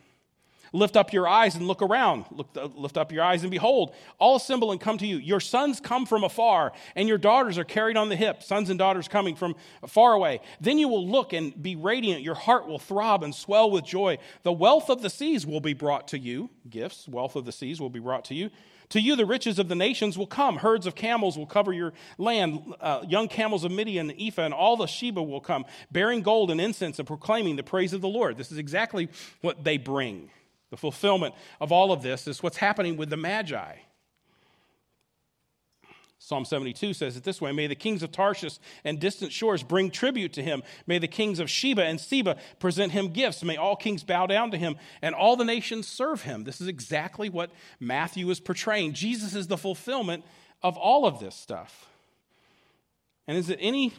Lift 0.74 0.98
up 0.98 1.14
your 1.14 1.28
eyes 1.28 1.56
and 1.56 1.68
look 1.68 1.82
around. 1.82 2.26
Look, 2.32 2.50
uh, 2.58 2.66
lift 2.76 2.98
up 2.98 3.12
your 3.12 3.24
eyes 3.24 3.44
and 3.44 3.52
behold, 3.52 3.94
all 4.20 4.36
assemble 4.36 4.72
and 4.72 4.82
come 4.82 4.98
to 4.98 5.08
you. 5.08 5.18
Your 5.18 5.40
sons 5.40 5.80
come 5.80 6.06
from 6.06 6.24
afar, 6.24 6.74
and 6.96 7.08
your 7.08 7.18
daughters 7.18 7.58
are 7.58 7.64
carried 7.64 7.96
on 7.96 8.10
the 8.10 8.16
hip, 8.16 8.44
sons 8.44 8.70
and 8.70 8.78
daughters 8.78 9.08
coming 9.08 9.36
from 9.36 9.56
far 9.88 10.14
away. 10.14 10.42
Then 10.60 10.78
you 10.78 10.90
will 10.90 11.08
look 11.08 11.34
and 11.34 11.62
be 11.62 11.76
radiant. 11.76 12.24
Your 12.24 12.36
heart 12.36 12.68
will 12.68 12.80
throb 12.80 13.24
and 13.24 13.34
swell 13.34 13.72
with 13.72 13.86
joy. 13.86 14.18
The 14.44 14.52
wealth 14.52 14.90
of 14.90 15.02
the 15.02 15.10
seas 15.10 15.46
will 15.46 15.62
be 15.62 15.74
brought 15.74 16.10
to 16.10 16.20
you. 16.20 16.50
Gifts, 16.70 17.08
wealth 17.08 17.36
of 17.36 17.46
the 17.46 17.52
seas 17.52 17.80
will 17.80 17.90
be 17.90 18.00
brought 18.00 18.26
to 18.26 18.36
you. 18.36 18.50
To 18.90 19.02
you, 19.02 19.16
the 19.16 19.26
riches 19.26 19.60
of 19.60 19.68
the 19.68 19.76
nations 19.76 20.18
will 20.18 20.28
come. 20.28 20.58
Herds 20.58 20.86
of 20.86 20.96
camels 20.96 21.38
will 21.38 21.46
cover 21.46 21.74
your 21.74 21.94
land. 22.18 22.74
Uh, 22.80 23.04
young 23.08 23.28
camels 23.28 23.64
of 23.64 23.72
Midian, 23.72 24.10
and 24.10 24.22
Ephah, 24.22 24.44
and 24.44 24.54
all 24.54 24.78
the 24.78 24.86
Sheba 24.86 25.22
will 25.22 25.42
come, 25.42 25.66
bearing 25.92 26.22
gold 26.22 26.52
and 26.52 26.62
incense 26.62 27.00
and 27.00 27.08
proclaiming 27.08 27.56
the 27.56 27.64
praise 27.64 27.94
of 27.94 28.02
the 28.02 28.08
Lord. 28.08 28.38
This 28.38 28.52
is 28.52 28.58
exactly 28.58 29.10
what 29.42 29.64
they 29.64 29.78
bring. 29.78 30.30
The 30.70 30.78
fulfillment 30.78 31.36
of 31.60 31.72
all 31.72 31.92
of 31.92 32.02
this 32.02 32.28
is 32.28 32.44
what's 32.44 32.58
happening 32.58 32.98
with 32.98 33.10
the 33.10 33.18
Magi. 33.18 33.76
Psalm 36.26 36.44
72 36.44 36.94
says 36.96 37.16
it 37.16 37.24
this 37.24 37.40
way 37.40 37.52
May 37.52 37.68
the 37.68 37.76
kings 37.76 38.02
of 38.02 38.12
Tarshish 38.12 38.58
and 38.84 39.00
distant 39.00 39.32
shores 39.32 39.62
bring 39.62 39.92
tribute 39.92 40.34
to 40.34 40.42
him. 40.42 40.64
May 40.88 40.98
the 40.98 41.08
kings 41.08 41.38
of 41.40 41.52
Sheba 41.52 41.84
and 41.84 42.02
Seba 42.02 42.38
present 42.58 42.94
him 42.94 43.10
gifts. 43.10 43.44
May 43.44 43.58
all 43.58 43.76
kings 43.76 44.04
bow 44.04 44.26
down 44.26 44.50
to 44.50 44.58
him 44.58 44.78
and 45.04 45.14
all 45.14 45.36
the 45.36 45.46
nations 45.46 45.88
serve 45.88 46.24
him. 46.24 46.44
This 46.44 46.62
is 46.62 46.68
exactly 46.68 47.30
what 47.30 47.52
Matthew 47.80 48.28
is 48.32 48.40
portraying. 48.40 48.94
Jesus 48.94 49.36
is 49.36 49.46
the 49.46 49.58
fulfillment 49.58 50.26
of 50.64 50.78
all 50.78 51.06
of 51.06 51.20
this 51.20 51.36
stuff. 51.36 51.88
And 53.28 53.38
is 53.38 53.52
it 53.52 53.60
any 53.62 53.94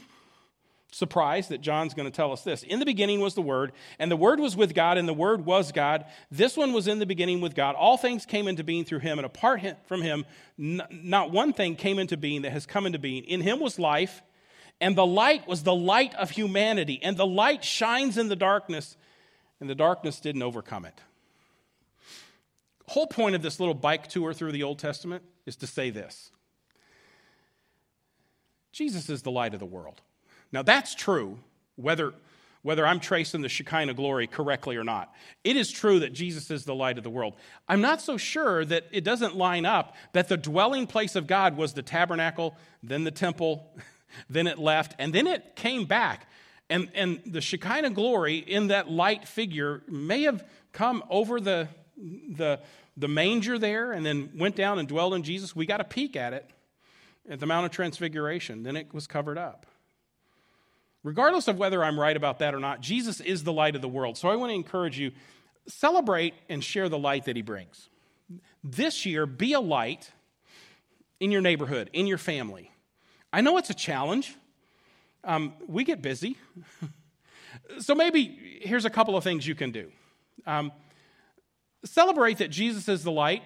surprised 0.96 1.50
that 1.50 1.60
John's 1.60 1.92
going 1.92 2.10
to 2.10 2.14
tell 2.14 2.32
us 2.32 2.42
this. 2.42 2.62
In 2.62 2.78
the 2.78 2.86
beginning 2.86 3.20
was 3.20 3.34
the 3.34 3.42
Word, 3.42 3.72
and 3.98 4.10
the 4.10 4.16
Word 4.16 4.40
was 4.40 4.56
with 4.56 4.74
God, 4.74 4.96
and 4.96 5.06
the 5.06 5.14
Word 5.14 5.44
was 5.44 5.70
God. 5.70 6.06
This 6.30 6.56
one 6.56 6.72
was 6.72 6.88
in 6.88 6.98
the 6.98 7.06
beginning 7.06 7.42
with 7.42 7.54
God. 7.54 7.74
All 7.74 7.98
things 7.98 8.24
came 8.24 8.48
into 8.48 8.64
being 8.64 8.84
through 8.84 9.00
him, 9.00 9.18
and 9.18 9.26
apart 9.26 9.60
from 9.86 10.00
him, 10.00 10.24
not 10.56 11.30
one 11.30 11.52
thing 11.52 11.76
came 11.76 11.98
into 11.98 12.16
being 12.16 12.42
that 12.42 12.52
has 12.52 12.64
come 12.64 12.86
into 12.86 12.98
being. 12.98 13.24
In 13.24 13.42
him 13.42 13.60
was 13.60 13.78
life, 13.78 14.22
and 14.80 14.96
the 14.96 15.06
light 15.06 15.46
was 15.46 15.64
the 15.64 15.74
light 15.74 16.14
of 16.14 16.30
humanity, 16.30 16.98
and 17.02 17.16
the 17.16 17.26
light 17.26 17.62
shines 17.62 18.16
in 18.16 18.28
the 18.28 18.36
darkness, 18.36 18.96
and 19.60 19.68
the 19.68 19.74
darkness 19.74 20.18
didn't 20.18 20.42
overcome 20.42 20.86
it. 20.86 20.98
whole 22.88 23.06
point 23.06 23.34
of 23.34 23.42
this 23.42 23.60
little 23.60 23.74
bike 23.74 24.06
tour 24.06 24.32
through 24.32 24.52
the 24.52 24.62
Old 24.62 24.78
Testament 24.78 25.24
is 25.44 25.56
to 25.56 25.66
say 25.66 25.90
this 25.90 26.30
Jesus 28.72 29.10
is 29.10 29.20
the 29.20 29.30
light 29.30 29.52
of 29.52 29.60
the 29.60 29.66
world. 29.66 30.00
Now, 30.52 30.62
that's 30.62 30.94
true, 30.94 31.38
whether, 31.76 32.14
whether 32.62 32.86
I'm 32.86 33.00
tracing 33.00 33.42
the 33.42 33.48
Shekinah 33.48 33.94
glory 33.94 34.26
correctly 34.26 34.76
or 34.76 34.84
not. 34.84 35.12
It 35.44 35.56
is 35.56 35.70
true 35.70 36.00
that 36.00 36.12
Jesus 36.12 36.50
is 36.50 36.64
the 36.64 36.74
light 36.74 36.98
of 36.98 37.04
the 37.04 37.10
world. 37.10 37.34
I'm 37.68 37.80
not 37.80 38.00
so 38.00 38.16
sure 38.16 38.64
that 38.64 38.86
it 38.92 39.04
doesn't 39.04 39.36
line 39.36 39.64
up 39.64 39.94
that 40.12 40.28
the 40.28 40.36
dwelling 40.36 40.86
place 40.86 41.16
of 41.16 41.26
God 41.26 41.56
was 41.56 41.72
the 41.72 41.82
tabernacle, 41.82 42.56
then 42.82 43.04
the 43.04 43.10
temple, 43.10 43.70
then 44.30 44.46
it 44.46 44.58
left, 44.58 44.94
and 44.98 45.12
then 45.12 45.26
it 45.26 45.56
came 45.56 45.84
back. 45.84 46.28
And, 46.68 46.88
and 46.94 47.20
the 47.24 47.40
Shekinah 47.40 47.90
glory 47.90 48.38
in 48.38 48.68
that 48.68 48.90
light 48.90 49.28
figure 49.28 49.82
may 49.88 50.22
have 50.22 50.44
come 50.72 51.04
over 51.08 51.40
the, 51.40 51.68
the, 51.96 52.60
the 52.96 53.08
manger 53.08 53.58
there 53.58 53.92
and 53.92 54.04
then 54.04 54.30
went 54.36 54.56
down 54.56 54.78
and 54.78 54.88
dwelled 54.88 55.14
in 55.14 55.22
Jesus. 55.22 55.54
We 55.54 55.66
got 55.66 55.80
a 55.80 55.84
peek 55.84 56.16
at 56.16 56.32
it 56.32 56.50
at 57.28 57.40
the 57.40 57.46
Mount 57.46 57.66
of 57.66 57.72
Transfiguration. 57.72 58.62
Then 58.62 58.76
it 58.76 58.92
was 58.92 59.06
covered 59.06 59.38
up. 59.38 59.66
Regardless 61.06 61.46
of 61.46 61.56
whether 61.56 61.84
I'm 61.84 62.00
right 62.00 62.16
about 62.16 62.40
that 62.40 62.52
or 62.52 62.58
not, 62.58 62.80
Jesus 62.80 63.20
is 63.20 63.44
the 63.44 63.52
light 63.52 63.76
of 63.76 63.80
the 63.80 63.86
world. 63.88 64.18
So 64.18 64.28
I 64.28 64.34
want 64.34 64.50
to 64.50 64.54
encourage 64.56 64.98
you 64.98 65.12
celebrate 65.68 66.34
and 66.48 66.64
share 66.64 66.88
the 66.88 66.98
light 66.98 67.26
that 67.26 67.36
he 67.36 67.42
brings. 67.42 67.88
This 68.64 69.06
year, 69.06 69.24
be 69.24 69.52
a 69.52 69.60
light 69.60 70.10
in 71.20 71.30
your 71.30 71.42
neighborhood, 71.42 71.90
in 71.92 72.08
your 72.08 72.18
family. 72.18 72.72
I 73.32 73.40
know 73.40 73.56
it's 73.56 73.70
a 73.70 73.74
challenge. 73.74 74.34
Um, 75.22 75.54
we 75.68 75.84
get 75.84 76.02
busy. 76.02 76.38
so 77.78 77.94
maybe 77.94 78.58
here's 78.62 78.84
a 78.84 78.90
couple 78.90 79.16
of 79.16 79.22
things 79.22 79.46
you 79.46 79.54
can 79.54 79.70
do. 79.70 79.92
Um, 80.44 80.72
celebrate 81.84 82.38
that 82.38 82.50
Jesus 82.50 82.88
is 82.88 83.04
the 83.04 83.12
light, 83.12 83.44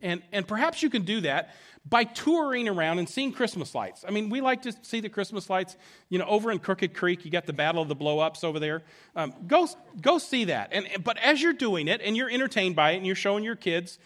and, 0.00 0.22
and 0.32 0.48
perhaps 0.48 0.82
you 0.82 0.88
can 0.88 1.02
do 1.02 1.20
that 1.20 1.54
by 1.84 2.04
touring 2.04 2.68
around 2.68 2.98
and 2.98 3.08
seeing 3.08 3.32
Christmas 3.32 3.74
lights. 3.74 4.04
I 4.06 4.12
mean, 4.12 4.30
we 4.30 4.40
like 4.40 4.62
to 4.62 4.72
see 4.82 5.00
the 5.00 5.08
Christmas 5.08 5.50
lights. 5.50 5.76
You 6.08 6.18
know, 6.18 6.26
over 6.26 6.52
in 6.52 6.58
Crooked 6.58 6.94
Creek, 6.94 7.24
you 7.24 7.30
got 7.30 7.46
the 7.46 7.52
Battle 7.52 7.82
of 7.82 7.88
the 7.88 7.94
Blow 7.94 8.20
Ups 8.20 8.44
over 8.44 8.60
there. 8.60 8.82
Um, 9.16 9.34
go, 9.46 9.68
go 10.00 10.18
see 10.18 10.44
that. 10.44 10.68
And, 10.72 10.86
but 11.02 11.18
as 11.18 11.42
you're 11.42 11.52
doing 11.52 11.88
it 11.88 12.00
and 12.02 12.16
you're 12.16 12.30
entertained 12.30 12.76
by 12.76 12.92
it 12.92 12.98
and 12.98 13.06
you're 13.06 13.16
showing 13.16 13.42
your 13.42 13.56
kids 13.56 13.98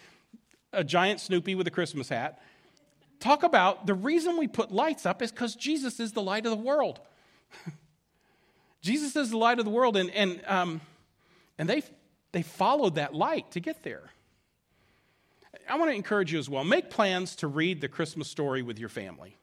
a 0.72 0.82
giant 0.82 1.20
Snoopy 1.20 1.54
with 1.54 1.66
a 1.66 1.70
Christmas 1.70 2.08
hat, 2.08 2.40
talk 3.20 3.42
about 3.42 3.86
the 3.86 3.94
reason 3.94 4.38
we 4.38 4.48
put 4.48 4.72
lights 4.72 5.04
up 5.04 5.20
is 5.20 5.30
because 5.30 5.54
Jesus 5.54 6.00
is 6.00 6.12
the 6.12 6.22
light 6.22 6.46
of 6.46 6.50
the 6.50 6.64
world. 6.64 7.00
Jesus 8.80 9.16
is 9.16 9.30
the 9.30 9.36
light 9.36 9.58
of 9.58 9.64
the 9.64 9.70
world, 9.70 9.96
and, 9.96 10.10
and, 10.10 10.40
um, 10.46 10.80
and 11.58 11.68
they, 11.68 11.82
they 12.32 12.42
followed 12.42 12.94
that 12.94 13.14
light 13.14 13.50
to 13.50 13.60
get 13.60 13.82
there. 13.82 14.10
I 15.68 15.76
want 15.76 15.90
to 15.90 15.94
encourage 15.94 16.32
you 16.32 16.38
as 16.38 16.48
well. 16.48 16.64
Make 16.64 16.90
plans 16.90 17.36
to 17.36 17.46
read 17.46 17.80
the 17.80 17.88
Christmas 17.88 18.28
story 18.28 18.62
with 18.62 18.78
your 18.78 18.88
family. 18.88 19.36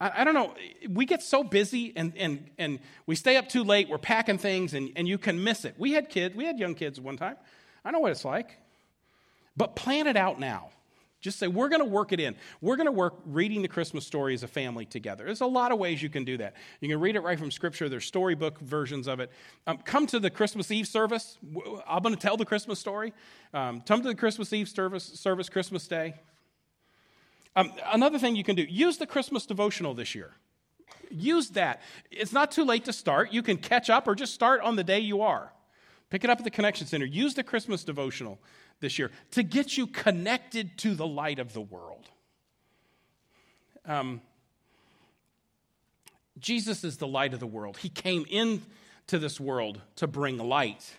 I, 0.00 0.22
I 0.22 0.24
don't 0.24 0.34
know, 0.34 0.54
we 0.88 1.06
get 1.06 1.22
so 1.22 1.42
busy 1.42 1.92
and, 1.96 2.12
and, 2.16 2.50
and 2.58 2.78
we 3.06 3.14
stay 3.14 3.36
up 3.36 3.48
too 3.48 3.64
late, 3.64 3.88
we're 3.88 3.98
packing 3.98 4.38
things, 4.38 4.74
and, 4.74 4.90
and 4.96 5.08
you 5.08 5.18
can 5.18 5.42
miss 5.42 5.64
it. 5.64 5.74
We 5.78 5.92
had 5.92 6.08
kids, 6.08 6.34
we 6.34 6.44
had 6.44 6.58
young 6.58 6.74
kids 6.74 7.00
one 7.00 7.16
time. 7.16 7.36
I 7.84 7.90
know 7.90 8.00
what 8.00 8.12
it's 8.12 8.24
like. 8.24 8.58
But 9.56 9.74
plan 9.74 10.06
it 10.06 10.16
out 10.16 10.38
now. 10.38 10.70
Just 11.20 11.40
say, 11.40 11.48
we're 11.48 11.68
going 11.68 11.80
to 11.80 11.88
work 11.88 12.12
it 12.12 12.20
in. 12.20 12.36
We're 12.60 12.76
going 12.76 12.86
to 12.86 12.92
work 12.92 13.16
reading 13.26 13.62
the 13.62 13.68
Christmas 13.68 14.06
story 14.06 14.34
as 14.34 14.44
a 14.44 14.48
family 14.48 14.84
together. 14.84 15.24
There's 15.24 15.40
a 15.40 15.46
lot 15.46 15.72
of 15.72 15.78
ways 15.78 16.00
you 16.00 16.08
can 16.08 16.24
do 16.24 16.36
that. 16.36 16.54
You 16.80 16.88
can 16.88 17.00
read 17.00 17.16
it 17.16 17.20
right 17.20 17.38
from 17.38 17.50
Scripture, 17.50 17.88
there's 17.88 18.04
storybook 18.04 18.60
versions 18.60 19.08
of 19.08 19.18
it. 19.18 19.32
Um, 19.66 19.78
come 19.78 20.06
to 20.08 20.20
the 20.20 20.30
Christmas 20.30 20.70
Eve 20.70 20.86
service. 20.86 21.36
I'm 21.88 22.02
going 22.02 22.14
to 22.14 22.20
tell 22.20 22.36
the 22.36 22.44
Christmas 22.44 22.78
story. 22.78 23.12
Um, 23.52 23.80
come 23.80 24.00
to 24.02 24.08
the 24.08 24.14
Christmas 24.14 24.52
Eve 24.52 24.68
service, 24.68 25.04
service 25.04 25.48
Christmas 25.48 25.88
Day. 25.88 26.14
Um, 27.56 27.72
another 27.86 28.20
thing 28.20 28.36
you 28.36 28.44
can 28.44 28.54
do 28.54 28.62
use 28.62 28.98
the 28.98 29.06
Christmas 29.06 29.44
devotional 29.44 29.94
this 29.94 30.14
year. 30.14 30.34
Use 31.10 31.50
that. 31.50 31.82
It's 32.10 32.32
not 32.32 32.52
too 32.52 32.64
late 32.64 32.84
to 32.84 32.92
start. 32.92 33.32
You 33.32 33.42
can 33.42 33.56
catch 33.56 33.90
up 33.90 34.06
or 34.06 34.14
just 34.14 34.34
start 34.34 34.60
on 34.60 34.76
the 34.76 34.84
day 34.84 35.00
you 35.00 35.22
are. 35.22 35.52
Pick 36.10 36.24
it 36.24 36.30
up 36.30 36.38
at 36.38 36.44
the 36.44 36.50
Connection 36.50 36.86
Center. 36.86 37.04
Use 37.04 37.34
the 37.34 37.42
Christmas 37.42 37.84
devotional 37.84 38.38
this 38.80 38.98
year 38.98 39.10
to 39.32 39.42
get 39.42 39.76
you 39.76 39.86
connected 39.86 40.78
to 40.78 40.94
the 40.94 41.06
light 41.06 41.38
of 41.38 41.52
the 41.52 41.60
world. 41.60 42.08
Um, 43.84 44.20
Jesus 46.38 46.84
is 46.84 46.98
the 46.98 47.06
light 47.06 47.34
of 47.34 47.40
the 47.40 47.46
world. 47.46 47.78
He 47.78 47.88
came 47.88 48.24
into 48.28 49.18
this 49.18 49.40
world 49.40 49.80
to 49.96 50.06
bring 50.06 50.38
light. 50.38 50.94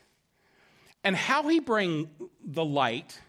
And 1.04 1.16
how 1.16 1.48
he 1.48 1.60
bring 1.60 2.10
the 2.44 2.66
light 2.66 3.20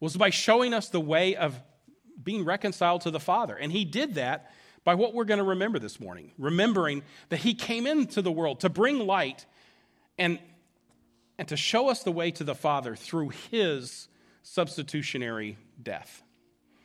was 0.00 0.16
by 0.16 0.30
showing 0.30 0.72
us 0.72 0.88
the 0.88 1.00
way 1.00 1.34
of 1.34 1.60
being 2.22 2.44
reconciled 2.44 3.00
to 3.02 3.10
the 3.10 3.20
Father. 3.20 3.56
And 3.56 3.72
he 3.72 3.84
did 3.84 4.14
that 4.14 4.52
by 4.84 4.94
what 4.94 5.12
we're 5.12 5.24
going 5.24 5.38
to 5.38 5.44
remember 5.44 5.78
this 5.78 5.98
morning, 5.98 6.32
remembering 6.38 7.02
that 7.30 7.38
he 7.38 7.54
came 7.54 7.86
into 7.86 8.22
the 8.22 8.30
world 8.30 8.60
to 8.60 8.68
bring 8.68 9.00
light 9.00 9.44
and 10.18 10.38
and 11.38 11.46
to 11.48 11.56
show 11.56 11.88
us 11.88 12.02
the 12.02 12.12
way 12.12 12.30
to 12.32 12.44
the 12.44 12.54
Father 12.54 12.96
through 12.96 13.30
his 13.50 14.08
substitutionary 14.42 15.56
death. 15.82 16.22